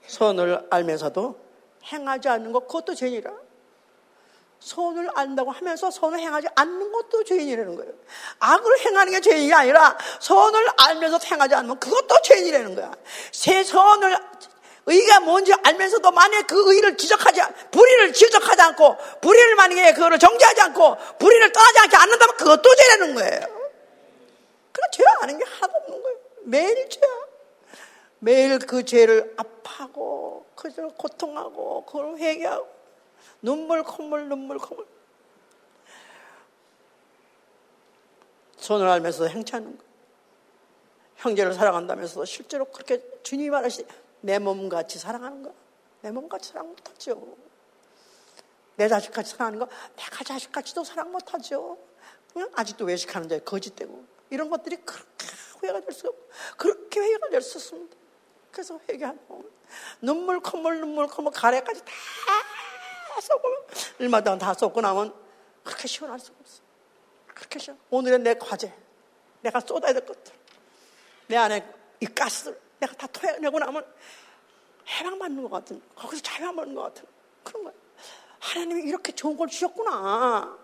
선을 0.08 0.68
알면서도 0.70 1.40
행하지 1.86 2.30
않는 2.30 2.52
것 2.52 2.68
그것도 2.68 2.96
죄이라. 2.96 3.32
선을 4.60 5.10
안다고 5.14 5.52
하면서 5.52 5.92
선을 5.92 6.20
행하지 6.20 6.48
않는 6.56 6.92
것도 6.92 7.24
죄인이라는 7.24 7.76
거예요. 7.76 7.94
악을 8.40 8.80
행하는 8.80 9.14
게 9.14 9.22
죄인이 9.22 9.54
아니라 9.54 9.96
선을 10.20 10.68
알면서 10.78 11.20
행하지 11.24 11.54
않으면 11.54 11.80
그것도 11.80 12.22
죄인이라는 12.24 12.74
거야. 12.76 12.92
새 13.32 13.64
선을 13.64 14.18
의가 14.88 15.20
뭔지 15.22 15.52
알면서도 15.52 16.12
만약에 16.12 16.46
그 16.46 16.74
의를 16.74 16.96
지적하지, 16.96 17.42
불의를 17.72 18.14
지적하지 18.14 18.62
않고, 18.62 18.98
불의를 19.22 19.56
만약에 19.56 19.94
그거를 19.94 20.20
정지하지 20.20 20.62
않고, 20.62 20.98
불의를 21.18 21.52
떠나지 21.52 21.80
않게 21.80 21.98
않는다면 21.98 22.38
그것도 22.38 22.76
죄라는 22.76 23.16
거예요. 23.16 23.40
그러니까 24.72 24.92
죄 24.92 25.04
아는 25.22 25.38
게 25.40 25.46
하나도 25.46 25.78
없는 25.78 26.04
거예요. 26.04 26.18
매일 26.44 26.90
죄야. 26.90 27.12
매일 28.20 28.60
그 28.60 28.86
죄를 28.86 29.34
아파하고, 29.38 30.46
그걸 30.56 30.90
고통하고, 30.90 31.86
그걸 31.86 32.18
회개하고, 32.18 32.68
눈물, 33.42 33.84
콧물, 33.84 34.30
눈물, 34.30 34.60
콧물. 34.60 34.86
손을 38.58 38.88
알면서 38.88 39.28
행치하는 39.28 39.78
거. 39.78 39.84
형제를 41.18 41.54
사랑한다면서 41.54 42.26
실제로 42.26 42.66
그렇게 42.66 43.02
주님이 43.24 43.50
말하시되 43.50 44.05
내 44.26 44.40
몸같이 44.40 44.98
사랑하는 44.98 45.44
거. 45.44 45.54
내 46.02 46.10
몸같이 46.10 46.50
사랑 46.50 46.70
못하죠. 46.70 47.38
내 48.76 48.88
자식같이 48.88 49.32
사랑하는 49.32 49.60
거. 49.60 49.68
내가 49.96 50.24
자식같이도 50.24 50.84
사랑 50.84 51.12
못하죠. 51.12 51.78
그냥 52.34 52.50
아직도 52.56 52.86
외식하는 52.86 53.30
자에 53.30 53.40
거짓되고. 53.40 54.04
이런 54.32 54.50
것들이 54.50 54.78
그렇게 54.78 55.28
회개가 55.62 55.82
될 55.82 55.92
수, 55.92 56.08
없고, 56.08 56.30
그렇게 56.58 57.02
회개가 57.02 57.30
될 57.30 57.42
수 57.44 57.60
없습니다. 57.60 57.96
그래서 58.52 58.80
회개하고. 58.90 59.46
눈물, 60.02 60.40
콧물, 60.40 60.80
눈물, 60.80 61.06
콧물, 61.06 61.32
가래까지 61.32 61.82
다 61.86 63.22
쏟고, 63.22 63.48
일마다 64.00 64.36
다 64.40 64.56
쏟고 64.56 64.82
나면 64.82 65.14
그렇게 65.64 65.88
시원할 65.88 66.20
수가 66.20 66.36
없어. 66.42 66.64
그렇게 67.28 67.60
시원. 67.60 67.80
오늘의 67.92 68.20
내 68.20 68.34
과제. 68.34 68.74
내가 69.42 69.60
쏟아야 69.60 69.94
될 69.94 70.04
것들. 70.04 70.34
내 71.28 71.38
안에 71.38 71.72
이 72.00 72.08
가스를 72.08 72.65
내가 72.80 72.94
다 72.96 73.08
토해내고 73.08 73.60
나면 73.60 73.86
해방받는 74.88 75.44
것 75.44 75.50
같은, 75.50 75.82
거기서 75.96 76.22
자유받는 76.22 76.76
것 76.76 76.82
같은 76.84 77.04
그런 77.44 77.64
거예요. 77.64 77.78
하나님이 78.40 78.84
이렇게 78.90 79.12
좋은 79.14 79.36
걸 79.38 79.48
주셨구나. 79.48 80.58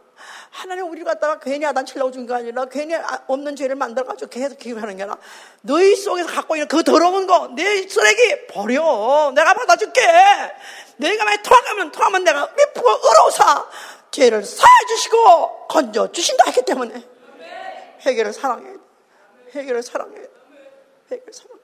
하나님 0.51 0.87
우리 0.87 1.03
갖다가 1.03 1.39
괜히 1.39 1.65
아단 1.65 1.83
치려고 1.83 2.11
준 2.11 2.27
게 2.27 2.33
아니라 2.35 2.65
괜히 2.65 2.93
아, 2.93 3.23
없는 3.25 3.55
죄를 3.55 3.75
만들어가지고 3.75 4.29
계속 4.29 4.59
기억하는 4.59 4.95
게 4.95 5.01
아니라 5.03 5.17
너희 5.61 5.95
속에서 5.95 6.27
갖고 6.29 6.55
있는 6.55 6.67
그 6.67 6.83
더러운 6.83 7.25
거, 7.25 7.47
내 7.55 7.87
쓰레기 7.87 8.45
버려. 8.47 9.31
내가 9.33 9.55
받아줄게. 9.55 9.99
내가 10.97 11.25
만약 11.25 11.41
토하면 11.41 11.91
토하면 11.91 12.23
내가 12.23 12.47
미프고 12.55 12.87
의로사 12.87 13.67
죄를 14.11 14.43
사해 14.43 14.85
주시고 14.89 15.67
건져 15.67 16.11
주신다 16.11 16.43
했기 16.47 16.61
때문에 16.65 17.03
회개를 18.05 18.31
사랑해. 18.33 18.73
회개를 19.55 19.81
사랑해. 19.81 20.17
회개를 21.09 21.33
사랑해. 21.33 21.60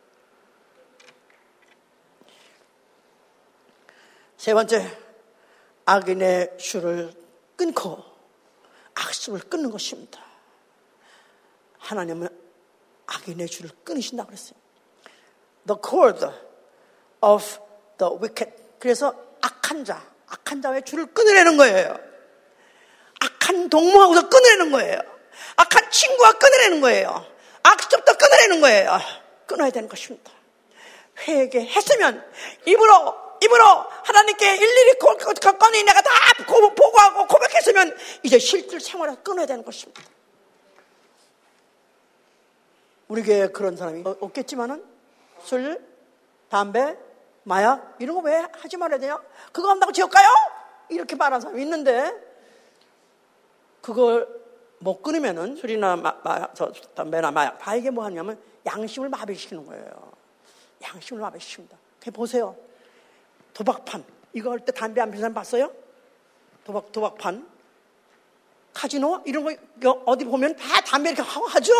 세 4.48 4.54
번째, 4.54 4.90
악인의 5.84 6.54
슈를 6.58 7.12
끊고 7.58 8.02
악습을 8.94 9.42
끊는 9.42 9.70
것입니다. 9.72 10.24
하나님은 11.80 12.30
악인의 13.08 13.48
줄을 13.48 13.72
끊으신다 13.84 14.24
그랬어요. 14.24 14.58
The 15.68 15.78
cord 15.86 16.26
of 17.20 17.44
the 17.98 18.14
wicked. 18.22 18.54
그래서 18.80 19.14
악한 19.42 19.84
자, 19.84 20.02
악한 20.28 20.62
자의 20.62 20.82
줄을 20.86 21.08
끊으려는 21.08 21.58
거예요. 21.58 21.98
악한 23.20 23.70
동무하고서 23.70 24.30
끊으려는 24.30 24.72
거예요. 24.72 25.02
악한 25.58 25.92
친구와 25.92 26.32
끊으려는 26.32 26.80
거예요. 26.80 27.26
악습도 27.64 28.14
끊으려는 28.14 28.62
거예요. 28.62 28.98
끊어야 29.46 29.72
되는 29.72 29.90
것입니다. 29.90 30.32
회개 31.28 31.60
했으면 31.66 32.26
입으로 32.66 33.27
입으로 33.42 33.64
하나님께 34.04 34.56
일일이 34.56 35.00
건건히 35.00 35.84
내가 35.84 36.02
다 36.02 36.10
보고하고 36.48 37.28
고백했으면 37.28 37.96
이제 38.24 38.40
실질 38.40 38.80
생활을 38.80 39.18
끊어야 39.24 39.46
되는 39.46 39.64
것입니다. 39.64 40.02
우리 43.08 43.24
교회에 43.24 43.48
그런 43.48 43.78
사람이 43.78 44.04
없겠지만은 44.20 44.84
술, 45.44 45.82
담배, 46.50 46.98
마약 47.44 47.96
이런 48.00 48.16
거 48.16 48.22
왜 48.22 48.46
하지 48.52 48.76
말아야 48.76 49.00
돼요? 49.00 49.24
그거 49.52 49.70
한다고 49.70 49.92
지옥 49.94 50.12
가요? 50.12 50.28
이렇게 50.90 51.16
말하는 51.16 51.42
사람이 51.42 51.62
있는데 51.62 52.12
그걸 53.82 54.28
못 54.80 55.02
끊으면은 55.02 55.56
술이나 55.56 55.96
마, 55.96 56.20
마, 56.24 56.54
저, 56.54 56.72
담배나 56.94 57.32
마약 57.32 57.58
다 57.58 57.76
이게 57.76 57.90
뭐 57.90 58.04
하냐면 58.04 58.40
양심을 58.66 59.10
마비시키는 59.10 59.66
거예요. 59.66 60.12
양심을 60.84 61.22
마비시킵니다. 61.24 62.14
보세요. 62.14 62.56
도박판. 63.58 64.04
이거 64.34 64.52
할 64.52 64.60
때 64.60 64.72
담배 64.72 65.02
안 65.02 65.10
피는 65.10 65.22
사람 65.22 65.34
봤어요? 65.34 65.72
도박, 66.64 66.92
도박판. 66.92 67.48
카지노? 68.74 69.24
이런 69.26 69.58
거 69.82 70.04
어디 70.06 70.26
보면 70.26 70.56
다 70.56 70.82
담배 70.82 71.10
이렇게 71.10 71.24
하죠? 71.24 71.74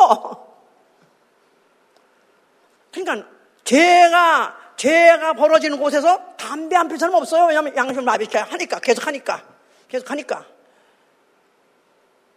그러니까 2.92 3.30
죄가, 3.64 4.74
죄가 4.76 5.34
벌어지는 5.34 5.80
곳에서 5.80 6.36
담배 6.36 6.76
안 6.76 6.88
피는 6.88 6.98
사람 6.98 7.14
없어요. 7.14 7.46
왜냐하면 7.46 7.76
양심 7.76 8.04
마비시켜 8.04 8.40
하니까, 8.40 8.80
계속 8.80 9.06
하니까. 9.06 9.44
계속 9.88 10.10
하니까. 10.10 10.48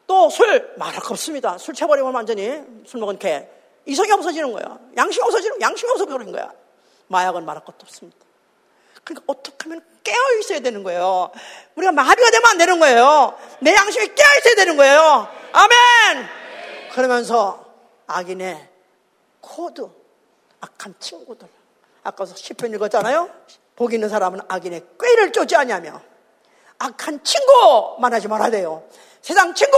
또 0.07 0.29
술, 0.29 0.75
말할 0.77 1.01
거 1.01 1.15
없습니다. 1.15 1.57
술 1.57 1.73
채버리면 1.73 2.15
완전히 2.15 2.63
술 2.85 3.01
먹은 3.01 3.19
개. 3.19 3.49
이성이 3.87 4.13
없어지는 4.13 4.53
거예요. 4.53 4.79
양심이 4.99 5.25
없어지는, 5.25 5.61
양심이 5.63 5.91
없어지는 5.93 6.31
거야. 6.31 6.53
마약은 7.07 7.47
말할 7.47 7.65
것도 7.65 7.79
없습니다. 7.83 8.30
그러니까 9.05 9.25
어떻게 9.27 9.57
하면 9.65 9.85
깨어 10.03 10.39
있어야 10.41 10.61
되는 10.61 10.83
거예요. 10.83 11.31
우리가 11.75 11.93
마비가 11.93 12.31
되면 12.31 12.47
안 12.47 12.59
되는 12.59 12.79
거예요. 12.79 13.39
내 13.61 13.75
양심이 13.75 14.07
깨어 14.15 14.27
있어야 14.39 14.55
되는 14.55 14.77
거예요. 14.77 15.29
아멘! 15.53 16.29
그러면서 16.93 17.65
악인의 18.07 18.69
코드, 19.41 19.89
악한 20.61 20.95
친구들. 20.99 21.49
아까 22.03 22.25
시편 22.27 22.73
읽었잖아요. 22.75 23.31
복 23.77 23.93
있는 23.93 24.09
사람은 24.09 24.41
악인의 24.49 24.83
꾀를 25.01 25.33
쫓지 25.33 25.57
아니하며. 25.57 26.01
악한 26.79 27.23
친구 27.25 27.97
만나지 27.99 28.29
말아야 28.29 28.51
돼요. 28.51 28.83
세상 29.23 29.55
친구, 29.55 29.77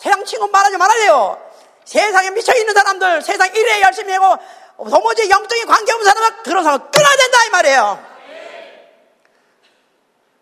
세상 0.00 0.24
친구 0.24 0.46
만나지 0.48 0.76
말아야 0.76 0.98
돼요. 0.98 1.42
세상에 1.84 2.30
미쳐 2.30 2.54
있는 2.56 2.74
사람들, 2.74 3.22
세상 3.22 3.54
일에 3.54 3.82
열심히 3.82 4.12
하고 4.12 4.36
도무지 4.76 5.28
영적인 5.28 5.66
관계 5.66 5.92
없는 5.92 6.06
사람은 6.06 6.42
그런 6.42 6.64
사람은 6.64 6.90
끊어야 6.90 7.16
된다 7.16 7.44
이 7.46 7.50
말이에요. 7.50 8.13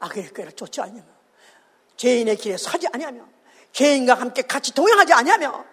악의 0.03 0.35
꾀를 0.35 0.53
쫓지 0.53 0.81
않으며 0.81 1.03
죄인의 1.97 2.37
길에 2.37 2.57
서지 2.57 2.89
아니하며 2.93 3.25
죄인과 3.73 4.15
함께 4.15 4.43
같이 4.43 4.75
동행하지 4.75 5.13
아니하며 5.13 5.65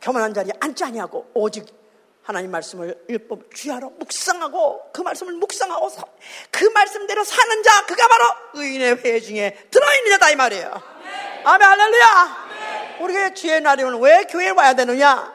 교만한 0.00 0.32
자리에 0.32 0.52
앉지 0.60 0.84
아니하고 0.84 1.30
오직 1.34 1.66
하나님 2.22 2.52
말씀을 2.52 3.04
율법 3.08 3.52
주야로 3.54 3.90
묵상하고 3.98 4.92
그 4.92 5.00
말씀을 5.00 5.34
묵상하고 5.34 5.90
그 6.52 6.64
말씀대로 6.66 7.24
사는 7.24 7.62
자 7.64 7.84
그가 7.86 8.06
바로 8.06 8.24
의인의 8.54 9.04
회 9.04 9.20
중에 9.20 9.66
들어있는 9.70 10.10
자다 10.12 10.30
이 10.30 10.36
말이에요. 10.36 10.82
아멘 11.44 11.68
할렐루야. 11.68 12.98
우리가 13.00 13.34
주의 13.34 13.60
날이 13.60 13.82
오면 13.82 14.00
왜 14.00 14.24
교회에 14.24 14.50
와야 14.50 14.74
되느냐? 14.74 15.34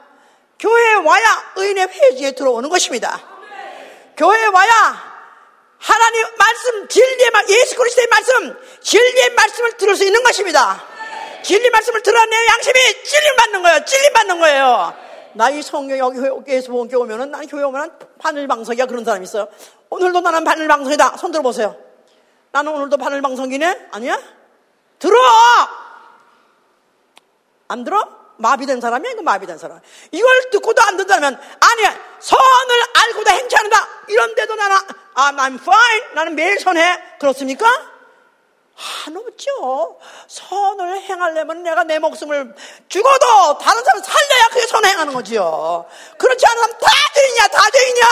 교회에 0.57 0.93
와야 0.95 1.25
의인의 1.57 1.87
회 1.87 2.15
중에 2.15 2.31
들어오는 2.31 2.69
것입니다. 2.69 3.21
교회에 4.15 4.45
와야 4.45 4.66
하나님 5.87 6.25
말씀, 6.37 6.87
진리의 6.89 7.29
말, 7.31 7.47
예수 7.47 7.75
그리스도의 7.77 8.07
말씀, 8.07 8.57
진리의 8.81 9.33
말씀을 9.35 9.77
들을 9.77 9.95
수 9.95 10.03
있는 10.03 10.21
것입니다. 10.21 10.83
진리 11.43 11.69
말씀을 11.69 12.01
들어 12.01 12.19
내 12.25 12.47
양심이 12.47 13.03
찔림 13.05 13.35
받는 13.37 13.61
거예요. 13.61 13.85
찔림 13.85 14.13
받는 14.13 14.39
거예요. 14.39 14.93
나 15.33 15.49
이 15.49 15.61
성경 15.61 15.97
여기 15.97 16.19
교회에서 16.19 16.71
본 16.71 16.89
교회 16.89 17.03
오면은 17.03 17.31
나는 17.31 17.47
교회 17.47 17.63
오면은 17.63 17.91
바늘방석이야 18.19 18.85
그런 18.87 19.05
사람 19.05 19.23
있어요. 19.23 19.47
오늘도 19.89 20.19
나는 20.19 20.43
바늘방석이다. 20.43 21.15
손 21.17 21.31
들어보세요. 21.31 21.77
나는 22.51 22.73
오늘도 22.73 22.97
바늘방석이네? 22.97 23.87
아니야? 23.91 24.19
들어! 24.99 25.15
안 27.69 27.83
들어? 27.83 28.16
마비된 28.37 28.81
사람이야, 28.81 29.11
이거 29.11 29.21
마비된 29.21 29.57
사람. 29.57 29.79
이걸 30.11 30.49
듣고도 30.51 30.81
안 30.83 30.97
듣는다면, 30.97 31.39
아니야, 31.59 31.99
선을 32.19 32.83
알고도 32.93 33.31
행치하는다. 33.31 33.87
이런데도 34.07 34.55
나는, 34.55 34.77
아, 35.15 35.31
I'm 35.31 35.59
fine. 35.59 36.13
나는 36.13 36.35
매일 36.35 36.59
선해. 36.59 37.01
그렇습니까? 37.19 37.67
안 39.07 39.17
없죠. 39.17 39.99
선을 40.27 41.01
행하려면 41.01 41.63
내가 41.63 41.83
내 41.83 41.97
목숨을 41.97 42.53
죽어도 42.87 43.57
다른 43.57 43.83
사람 43.83 44.03
살려야 44.03 44.47
그게 44.51 44.67
선을 44.67 44.89
행하는 44.89 45.13
거지요. 45.13 45.87
그렇지 46.19 46.45
않은 46.45 46.61
사람 46.61 46.77
다 46.77 46.87
죄인이야, 47.15 47.47
다 47.47 47.69
죄인이야. 47.71 48.05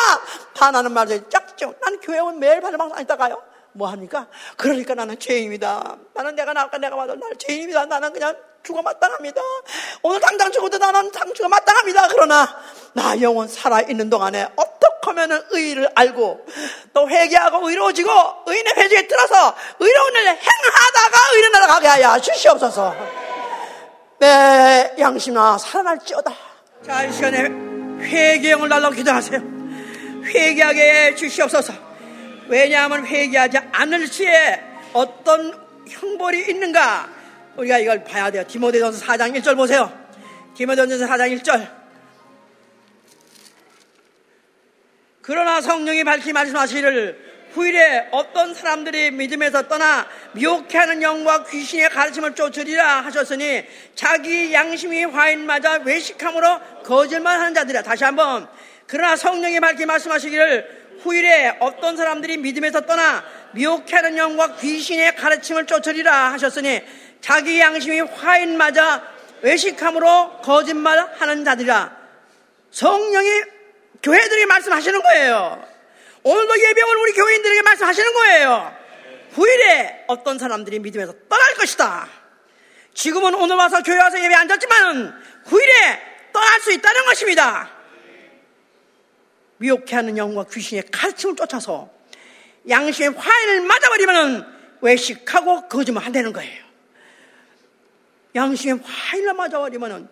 다 0.56 0.72
나는 0.72 0.92
말이야. 0.92 1.20
짝죠. 1.30 1.76
나는 1.82 2.00
교회 2.00 2.20
오면 2.20 2.40
매일 2.40 2.62
발방상 2.62 3.00
있다가요. 3.00 3.44
뭐 3.74 3.90
합니까? 3.90 4.28
그러니까 4.58 4.96
나는 4.96 5.20
죄인이다. 5.20 5.98
나는 6.14 6.36
내가 6.36 6.54
나까 6.54 6.80
내가 6.80 6.96
봐도 6.96 7.14
나는 7.14 7.38
죄인입니다. 7.38 7.86
나는 7.86 8.12
그냥 8.12 8.36
죽어 8.66 8.82
마땅합니다. 8.82 9.42
오늘 10.02 10.20
당장 10.20 10.52
죽어도 10.52 10.78
나는 10.78 11.12
당 11.12 11.34
죽어 11.34 11.48
마땅합니다. 11.48 12.08
그러나 12.10 12.58
나 12.94 13.22
영혼 13.22 13.48
살아있는 13.48 14.10
동안에 14.10 14.50
어떻게 14.56 14.86
하면 15.06 15.46
의의를 15.52 15.90
알고 15.94 16.46
또 16.94 17.10
회개하고 17.10 17.70
의로워지고 17.70 18.10
의인의 18.48 18.74
회중에 18.76 19.08
들어서 19.08 19.56
의로운 19.80 20.16
일 20.16 20.28
행하다가 20.28 21.34
의인 21.34 21.52
나라 21.52 21.68
가게 21.68 21.88
하여 21.88 22.20
주시옵소서. 22.20 22.96
내 24.20 24.96
양심아 24.98 25.58
살아날지어다. 25.58 26.34
자, 26.86 27.04
이 27.04 27.14
시간에 27.14 27.44
회개형을 28.04 28.70
달라고 28.70 28.96
기도하세요. 28.96 29.40
회개하게 30.26 31.16
주시옵소서. 31.16 31.74
왜냐하면 32.48 33.06
회개하지 33.06 33.58
않을 33.72 34.08
시에 34.08 34.64
어떤 34.94 35.66
형벌이 35.88 36.50
있는가 36.50 37.15
우리가 37.58 37.80
이걸 37.80 38.04
봐야 38.04 38.30
돼요. 38.32 38.44
디모데전서 38.48 39.06
4장 39.06 39.36
1절 39.38 39.56
보세요. 39.56 39.92
디모데전서 40.56 41.06
4장 41.06 41.40
1절. 41.40 41.86
그러나 45.22 45.62
성령이 45.62 46.04
밝히 46.04 46.34
말씀하시기를 46.34 47.36
후일에 47.54 48.10
어떤 48.12 48.54
사람들이 48.54 49.12
믿음에서 49.12 49.68
떠나 49.68 50.08
미혹해 50.34 50.78
하는 50.78 51.02
영과 51.02 51.46
귀신의 51.46 51.90
가르침을 51.90 52.36
쫓으리라 52.36 53.02
하셨으니 53.06 53.64
자기 53.96 54.54
양심이 54.54 55.06
화인 55.06 55.46
맞아 55.46 55.80
외식함으로 55.84 56.60
거짓말 56.84 57.40
하는 57.40 57.54
자들이라 57.54 57.82
다시 57.82 58.04
한번 58.04 58.48
그러나 58.88 59.16
성령이 59.16 59.62
밝히 59.62 59.86
말씀하시기를 59.86 60.86
후일에 61.02 61.56
어떤 61.60 61.96
사람들이 61.96 62.38
믿음에서 62.38 62.82
떠나 62.82 63.24
미혹해 63.54 63.96
하는 63.96 64.18
영과 64.18 64.56
귀신의 64.58 65.16
가르침을 65.16 65.66
쫓으리라 65.66 66.34
하셨으니 66.34 66.82
자기 67.22 67.60
양심이 67.60 68.00
화인 68.02 68.58
맞아 68.58 69.04
외식함으로 69.42 70.42
거짓말하는 70.42 71.44
자들이라 71.44 71.96
성령이 72.72 73.30
교회들이 74.04 74.46
말씀하시는 74.46 75.02
거예요. 75.02 75.68
오늘도 76.24 76.60
예배원 76.60 76.98
우리 76.98 77.14
교인들에게 77.14 77.62
말씀하시는 77.62 78.14
거예요. 78.14 78.76
후일에 79.34 80.06
어떤 80.08 80.38
사람들이 80.40 80.80
믿음에서 80.80 81.14
떠날 81.30 81.54
것이다. 81.56 82.08
지금은 82.94 83.36
오늘 83.36 83.56
와서 83.56 83.82
교회 83.84 83.98
와서 83.98 84.20
예배 84.20 84.34
앉았지만 84.34 85.22
후일에 85.46 86.02
떠날 86.34 86.60
수 86.62 86.72
있다는 86.72 87.06
것입니다. 87.06 87.70
미혹해 89.58 89.96
하는 89.96 90.18
영과 90.18 90.46
귀신의 90.46 90.86
가르침을 90.92 91.36
쫓아서 91.36 91.90
양심의 92.68 93.12
화인을 93.12 93.62
맞아버리면 93.62 94.78
외식하고 94.82 95.68
거짓말 95.68 96.06
한다는 96.06 96.34
거예요. 96.34 96.65
양심의 98.36 98.82
화인을 98.84 99.34
맞아버리면은 99.34 100.08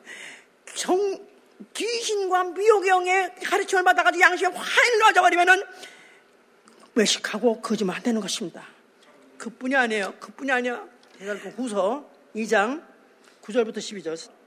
정, 0.75 1.19
귀신과 1.73 2.43
미혹영의 2.45 3.35
가르침을 3.43 3.83
받아가지고 3.83 4.21
양심의 4.21 4.53
화인을 4.53 4.99
맞아버리면은 4.99 5.63
외식하고 6.95 7.61
거짓말 7.61 7.97
안 7.97 8.03
되는 8.03 8.21
것입니다. 8.21 8.65
그뿐이 9.37 9.75
아니에요. 9.75 10.13
그뿐이 10.19 10.51
아니야. 10.51 10.85
대살고 11.17 11.49
후서 11.51 12.09
2장 12.35 12.83
9절부터 13.41 13.77
12절. 13.77 14.42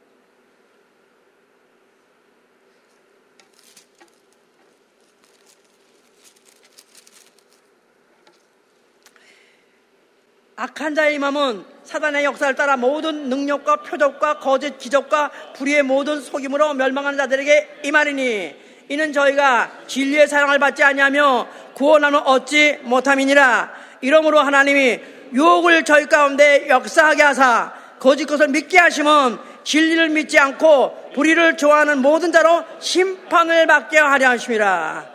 악한 10.59 10.95
자의 10.95 11.17
임함은 11.17 11.65
사단의 11.85 12.25
역사를 12.25 12.55
따라 12.55 12.79
모든 12.79 13.29
능력과 13.29 13.77
표적과 13.77 14.39
거짓 14.39 14.79
기적과 14.79 15.31
불의의 15.55 15.83
모든 15.83 16.21
속임으로 16.21 16.73
멸망하는 16.73 17.19
자들에게 17.19 17.81
임하리니 17.85 18.57
이는 18.89 19.13
저희가 19.13 19.71
진리의 19.87 20.27
사랑을 20.29 20.59
받지 20.59 20.83
아니하며 20.83 21.49
구원함을 21.75 22.21
얻지 22.25 22.81
못함이니라. 22.85 23.71
이러므로 24.01 24.41
하나님이 24.41 25.01
유혹을 25.35 25.85
저희 25.85 26.07
가운데 26.07 26.69
역사하게 26.69 27.23
하사 27.23 27.75
거짓 27.99 28.25
것을 28.25 28.49
믿게 28.49 28.79
하심은 28.79 29.39
진리를 29.63 30.09
믿지 30.11 30.39
않고 30.39 31.11
불의를 31.15 31.59
좋아하는 31.59 31.99
모든 32.01 32.33
자로 32.33 32.65
심판을 32.79 33.67
받게 33.67 33.99
하려 33.99 34.31
하심이라. 34.31 35.07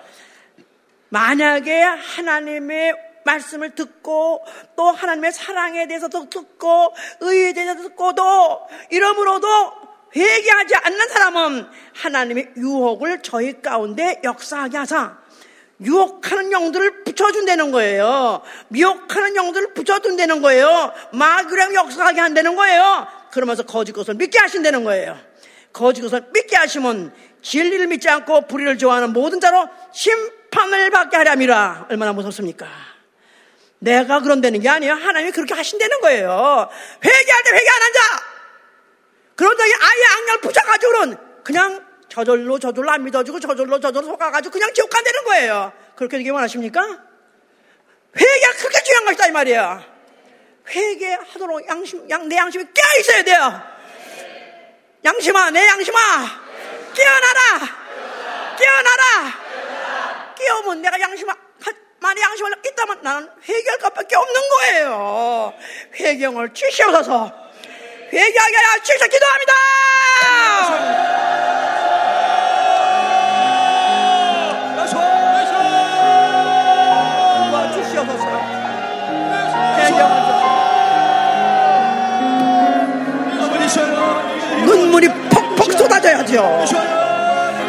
만약에 1.10 1.82
하나님의 1.82 3.11
말씀을 3.26 3.76
듣고 3.76 4.44
또 4.76 4.92
하나님의 4.92 5.32
사랑에 5.32 5.88
대해서도 5.88 6.30
듣고 6.30 6.94
의에 7.22 7.54
대해서 7.54 7.76
듣고도 7.76 8.68
이러므로도 8.90 9.48
회개하지 10.16 10.76
않는 10.76 11.08
사람은 11.10 11.68
하나님의 11.94 12.54
유혹을 12.58 13.22
저희 13.22 13.62
가운데 13.62 14.20
역사하게 14.24 14.78
하사 14.78 15.18
유혹하는 15.82 16.52
영들을 16.52 17.04
붙여준다는 17.04 17.72
거예요. 17.72 18.42
미혹하는 18.68 19.36
영들을 19.36 19.74
붙여준다는 19.74 20.42
거예요. 20.42 20.94
마귀랑 21.12 21.74
역사하게 21.74 22.20
한다는 22.20 22.56
거예요. 22.56 23.08
그러면서 23.32 23.64
거짓 23.64 23.92
것을 23.94 24.14
믿게 24.16 24.38
하신다는 24.38 24.84
거예요. 24.84 25.18
거짓 25.74 26.02
것을 26.02 26.26
믿게 26.34 26.56
하시면 26.56 27.14
진리를 27.42 27.88
믿지 27.88 28.10
않고 28.10 28.42
불의를 28.48 28.78
좋아하는 28.78 29.14
모든 29.14 29.40
자로 29.40 29.68
심판을 29.92 30.92
받게 30.92 31.18
하렴이라 31.18 31.88
얼마나 31.90 32.14
무섭습니까? 32.14 32.91
내가 33.82 34.20
그런다는 34.20 34.60
게 34.60 34.70
아니에요. 34.70 34.94
하나님이 34.94 35.32
그렇게 35.32 35.56
하신다는 35.56 36.02
거예요. 36.02 36.70
회개할 37.04 37.44
때 37.44 37.50
회개 37.50 37.68
안 37.70 37.82
한 37.82 37.94
자. 37.94 38.00
그런다 39.36 39.64
아예 39.64 40.20
악령을 40.20 40.42
붙여가지고는 40.42 41.18
그냥 41.44 41.84
저절로 42.08 42.60
저절로 42.60 42.92
안 42.92 43.04
믿어주고 43.04 43.40
저절로 43.40 43.80
저절로 43.80 44.06
속아가지고 44.06 44.54
그냥 44.54 44.72
지옥 44.74 44.88
간다는 44.90 45.24
거예요. 45.24 45.74
그렇게 45.96 46.18
되기 46.18 46.30
원하십니까? 46.30 46.80
회개가 48.16 48.54
그렇게 48.60 48.84
중요한 48.84 49.06
것이다 49.06 49.28
이 49.28 49.32
말이에요. 49.32 49.84
회개하도록 50.70 51.68
양심, 51.68 52.08
양, 52.12 52.30
내 52.30 52.36
양심이 52.38 52.64
깨어 52.64 53.00
있어야 53.00 53.24
돼요. 53.24 53.62
양심아, 55.04 55.50
내 55.50 55.66
양심아, 55.66 55.98
깨어나라, 56.94 57.40
깨어나라, 58.60 60.34
깨어면 60.38 60.82
내가 60.84 61.00
양심아, 61.00 61.36
말은 63.02 63.04
나는 63.04 63.30
회개할 63.48 63.78
것밖에 63.80 64.16
없는 64.16 64.42
거예요. 64.50 65.54
회경을 65.96 66.54
주시옵소서. 66.54 67.34
회개하게 68.14 68.56
하여 68.58 68.84
주셔 68.84 69.08
기도합니다. 69.08 69.54
아, 70.24 71.06
눈물이 84.66 85.08
폭폭 85.30 85.74
쏟아져야죠. 85.74 86.66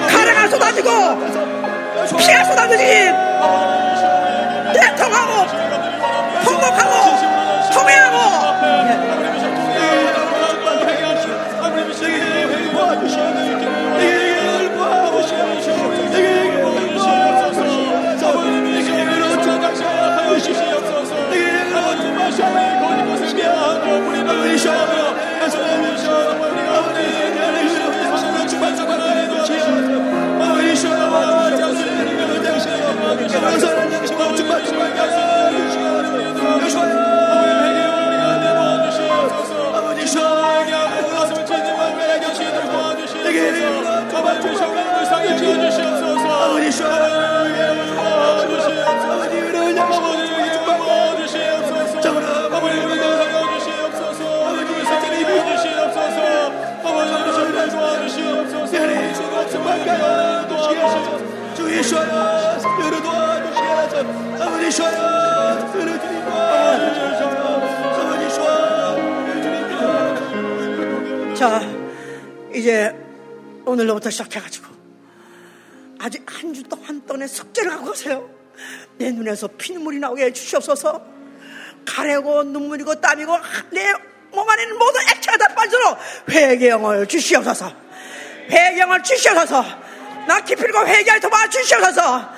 가래가 0.09 0.49
쏟아지고 0.49 0.91
피가 2.18 2.45
쏟아지지. 2.45 3.91
대통하고 5.03 5.47
통곡하고 6.45 6.95
통회하고 7.73 9.41
자, 71.35 71.61
이제 72.55 72.95
오늘로부터 73.66 74.11
시작해가지고 74.11 74.72
동안의 77.23 77.29
숙제를 77.29 77.70
갖고 77.70 77.87
가세요. 77.87 78.31
내 78.99 79.11
눈에서 79.11 79.47
피눈물이 79.47 79.99
나오게 79.99 80.25
해주시옵소서. 80.27 81.03
가래고 81.87 82.45
눈물이고 82.45 83.01
땀이고 83.01 83.37
내 83.73 83.93
몸 84.35 84.49
안에 84.49 84.62
있는 84.62 84.79
모든 84.79 84.99
액체가 85.14 85.37
다 85.37 85.55
빠져도록 85.55 85.99
회개형을 86.31 87.07
주시옵소서. 87.07 87.70
회개형을 88.51 89.03
주시옵소서. 89.03 89.62
나 90.27 90.41
기필고 90.43 90.87
회개할 90.87 91.20
도와 91.20 91.49
주시옵소서. 91.51 92.31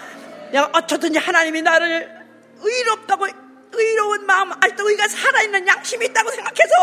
내가 0.51 0.71
어쩌든지 0.73 1.21
하나님이 1.21 1.63
나를 1.63 2.09
의롭다고 2.61 3.29
의로운 3.77 4.27
마음, 4.27 4.53
아직도 4.53 4.89
의가 4.91 5.07
살아있는 5.07 5.69
양심이 5.69 6.07
있다고 6.07 6.31
생각해서 6.31 6.75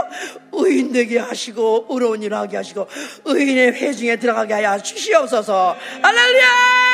의인 0.54 0.94
되게 0.94 1.20
하시고 1.20 1.88
의로운 1.90 2.24
일 2.24 2.34
하게 2.34 2.58
하시고 2.58 2.88
의인의 3.26 3.74
회중에 3.74 4.16
들어가게 4.16 4.54
하여 4.54 4.78
주시옵소서. 4.78 5.76
할렐루야! 6.02 6.91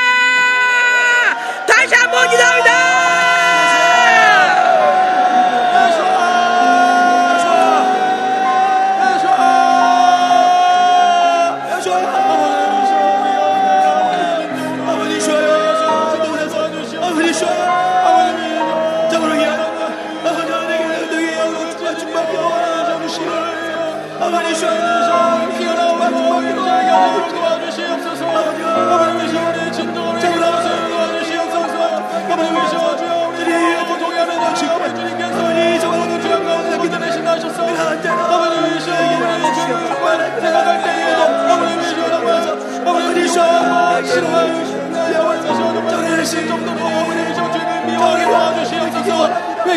다시 1.67 1.93
한 1.95 2.11
번 2.11 2.29
기도합니다! 2.29 3.16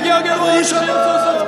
회개 0.00 1.39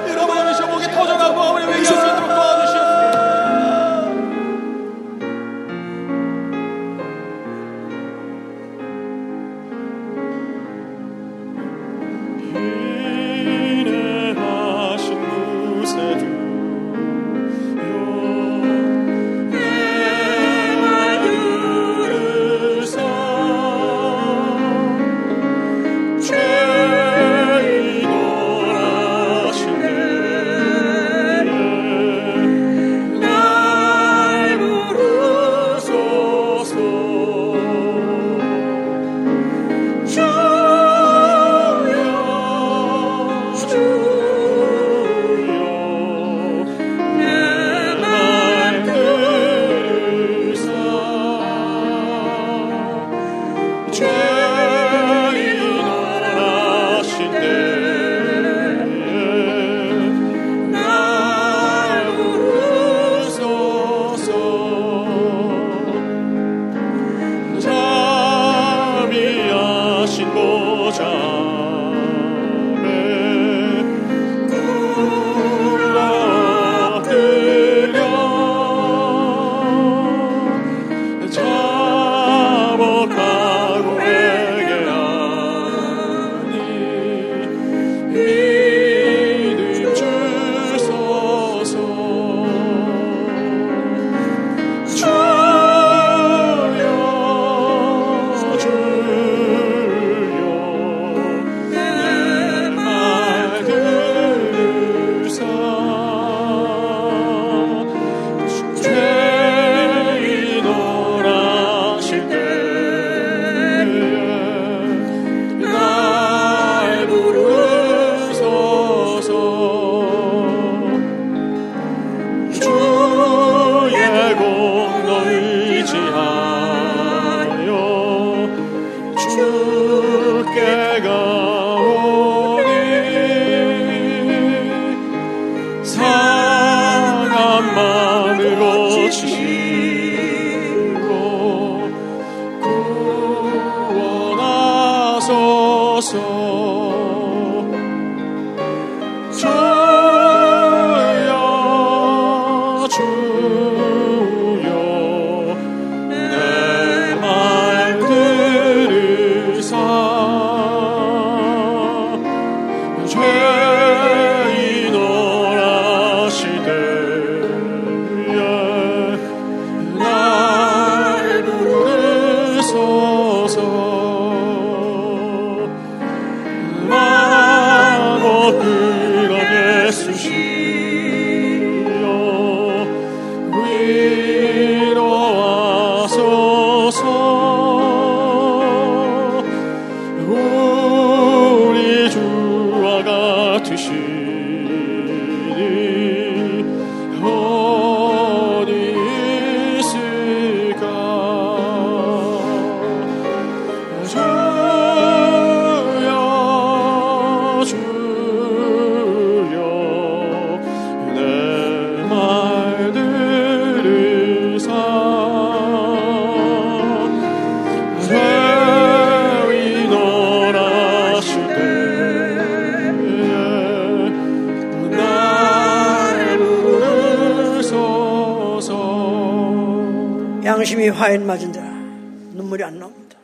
양심이 230.82 230.98
화인 230.98 231.26
맞은 231.26 231.52
자 231.52 231.62
눈물이 231.62 232.64
안 232.64 232.76
나옵니다. 232.76 233.16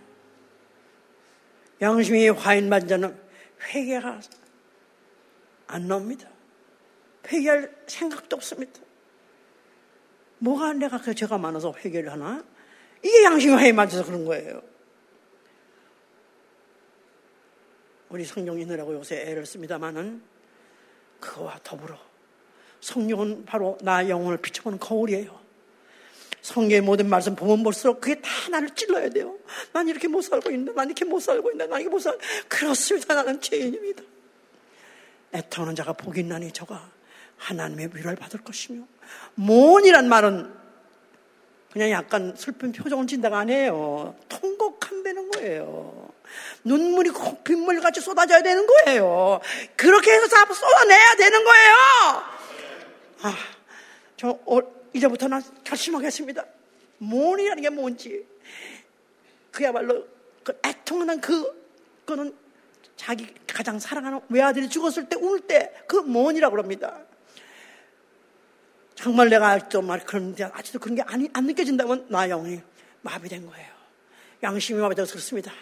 양심이 1.80 2.28
화인 2.28 2.68
맞은 2.68 2.86
자는 2.86 3.20
회개가 3.60 4.20
안 5.66 5.88
나옵니다. 5.88 6.28
회개할 7.26 7.74
생각도 7.88 8.36
없습니다. 8.36 8.80
뭐가 10.38 10.72
내가 10.74 10.98
그 10.98 11.12
죄가 11.12 11.36
많아서 11.38 11.74
회개를 11.76 12.12
하나? 12.12 12.44
이게 13.02 13.24
양심이 13.24 13.52
화인 13.54 13.74
맞아서 13.74 14.04
그런 14.04 14.24
거예요. 14.24 14.62
우리 18.08 18.24
성령 18.24 18.60
읽느라고 18.60 18.94
요새 18.94 19.22
애를 19.22 19.44
씁니다마는 19.44 20.22
그거와 21.18 21.58
더불어 21.64 21.98
성령은 22.80 23.46
바로 23.46 23.76
나 23.82 24.08
영혼을 24.08 24.36
비춰보는 24.36 24.78
거울이에요. 24.78 25.47
성경의 26.42 26.82
모든 26.82 27.08
말씀 27.08 27.34
보면 27.34 27.62
볼수록 27.62 28.00
그게 28.00 28.20
다 28.20 28.30
나를 28.50 28.70
찔러야 28.70 29.08
돼요. 29.10 29.36
난 29.72 29.88
이렇게 29.88 30.08
못 30.08 30.22
살고 30.22 30.50
있는데, 30.50 30.72
난 30.72 30.86
이렇게 30.86 31.04
못 31.04 31.20
살고 31.20 31.50
있는데, 31.50 31.70
난 31.70 31.80
이렇게 31.80 31.90
못 31.90 32.00
살. 32.00 32.16
그렇습니다. 32.48 33.14
나는 33.14 33.40
죄인입니다. 33.40 34.02
애통하는 35.34 35.74
자가 35.74 35.92
복이 35.92 36.20
있나니 36.20 36.52
저가 36.52 36.90
하나님의 37.36 37.90
위로를 37.94 38.16
받을 38.16 38.40
것이며, 38.42 38.84
모이란 39.34 40.08
말은 40.08 40.58
그냥 41.72 41.90
약간 41.90 42.34
슬픈 42.36 42.72
표정을 42.72 43.06
진다가 43.06 43.38
아니에요. 43.40 44.16
통곡한 44.28 45.02
되는 45.02 45.30
거예요. 45.30 46.10
눈물이 46.64 47.10
빗물같이 47.44 48.00
쏟아져야 48.00 48.42
되는 48.42 48.66
거예요. 48.66 49.40
그렇게 49.76 50.12
해서 50.12 50.26
다 50.28 50.46
쏟아내야 50.52 51.16
되는 51.16 51.44
거예요. 51.44 51.74
아, 53.22 53.36
저 54.16 54.38
어, 54.46 54.77
이제부터 54.98 55.28
는 55.28 55.40
결심하겠습니다. 55.64 56.44
모이라는 56.98 57.62
게 57.62 57.70
뭔지. 57.70 58.26
그야말로 59.50 60.06
그 60.44 60.58
애통하는 60.64 61.20
그, 61.20 61.66
그는 62.04 62.34
자기 62.96 63.32
가장 63.46 63.78
사랑하는 63.78 64.20
외아들이 64.28 64.68
죽었을 64.68 65.08
때 65.08 65.16
울 65.16 65.40
때 65.46 65.72
그 65.86 65.96
모이라고 65.96 66.58
합니다. 66.58 67.00
정말 68.94 69.28
내가 69.30 69.68
좀말 69.68 70.02
그런데 70.04 70.44
아직도 70.44 70.80
그런 70.80 70.96
게 70.96 71.02
아니, 71.02 71.28
안 71.32 71.46
느껴진다면 71.46 72.06
나 72.10 72.26
영이 72.26 72.60
마비된 73.02 73.46
거예요. 73.46 73.68
양심이 74.42 74.80
마비돼서 74.80 75.12
그렇습니다. 75.12 75.52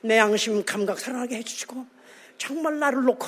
내 0.00 0.16
양심 0.16 0.64
감각 0.64 0.98
살아나게 0.98 1.36
해주시고 1.36 1.86
정말 2.38 2.78
나를 2.78 3.04
놓고 3.04 3.26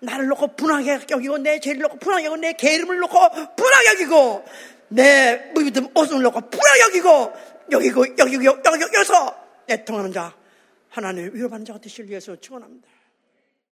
나를 0.00 0.26
놓고 0.28 0.56
분하게 0.56 1.00
여기고 1.10 1.38
내 1.38 1.60
죄를 1.60 1.82
놓고 1.82 1.98
분하게 1.98 2.24
여기고 2.26 2.40
내 2.40 2.52
게으름을 2.54 2.98
놓고 3.00 3.14
분하게 3.56 3.88
여기고 3.92 4.44
내 4.88 5.50
무믿음 5.54 5.88
옷을 5.94 6.22
놓고 6.22 6.40
분하게 6.50 6.80
여기고 6.82 7.32
여기고 7.70 8.06
여기고 8.18 8.44
여기 8.46 8.94
여기서 8.94 9.48
애통하는 9.68 10.12
자 10.12 10.34
하나님 10.88 11.34
위로받는 11.34 11.64
자가 11.66 11.78
되실 11.78 12.06
위해서 12.06 12.34
축원합니다. 12.36 12.88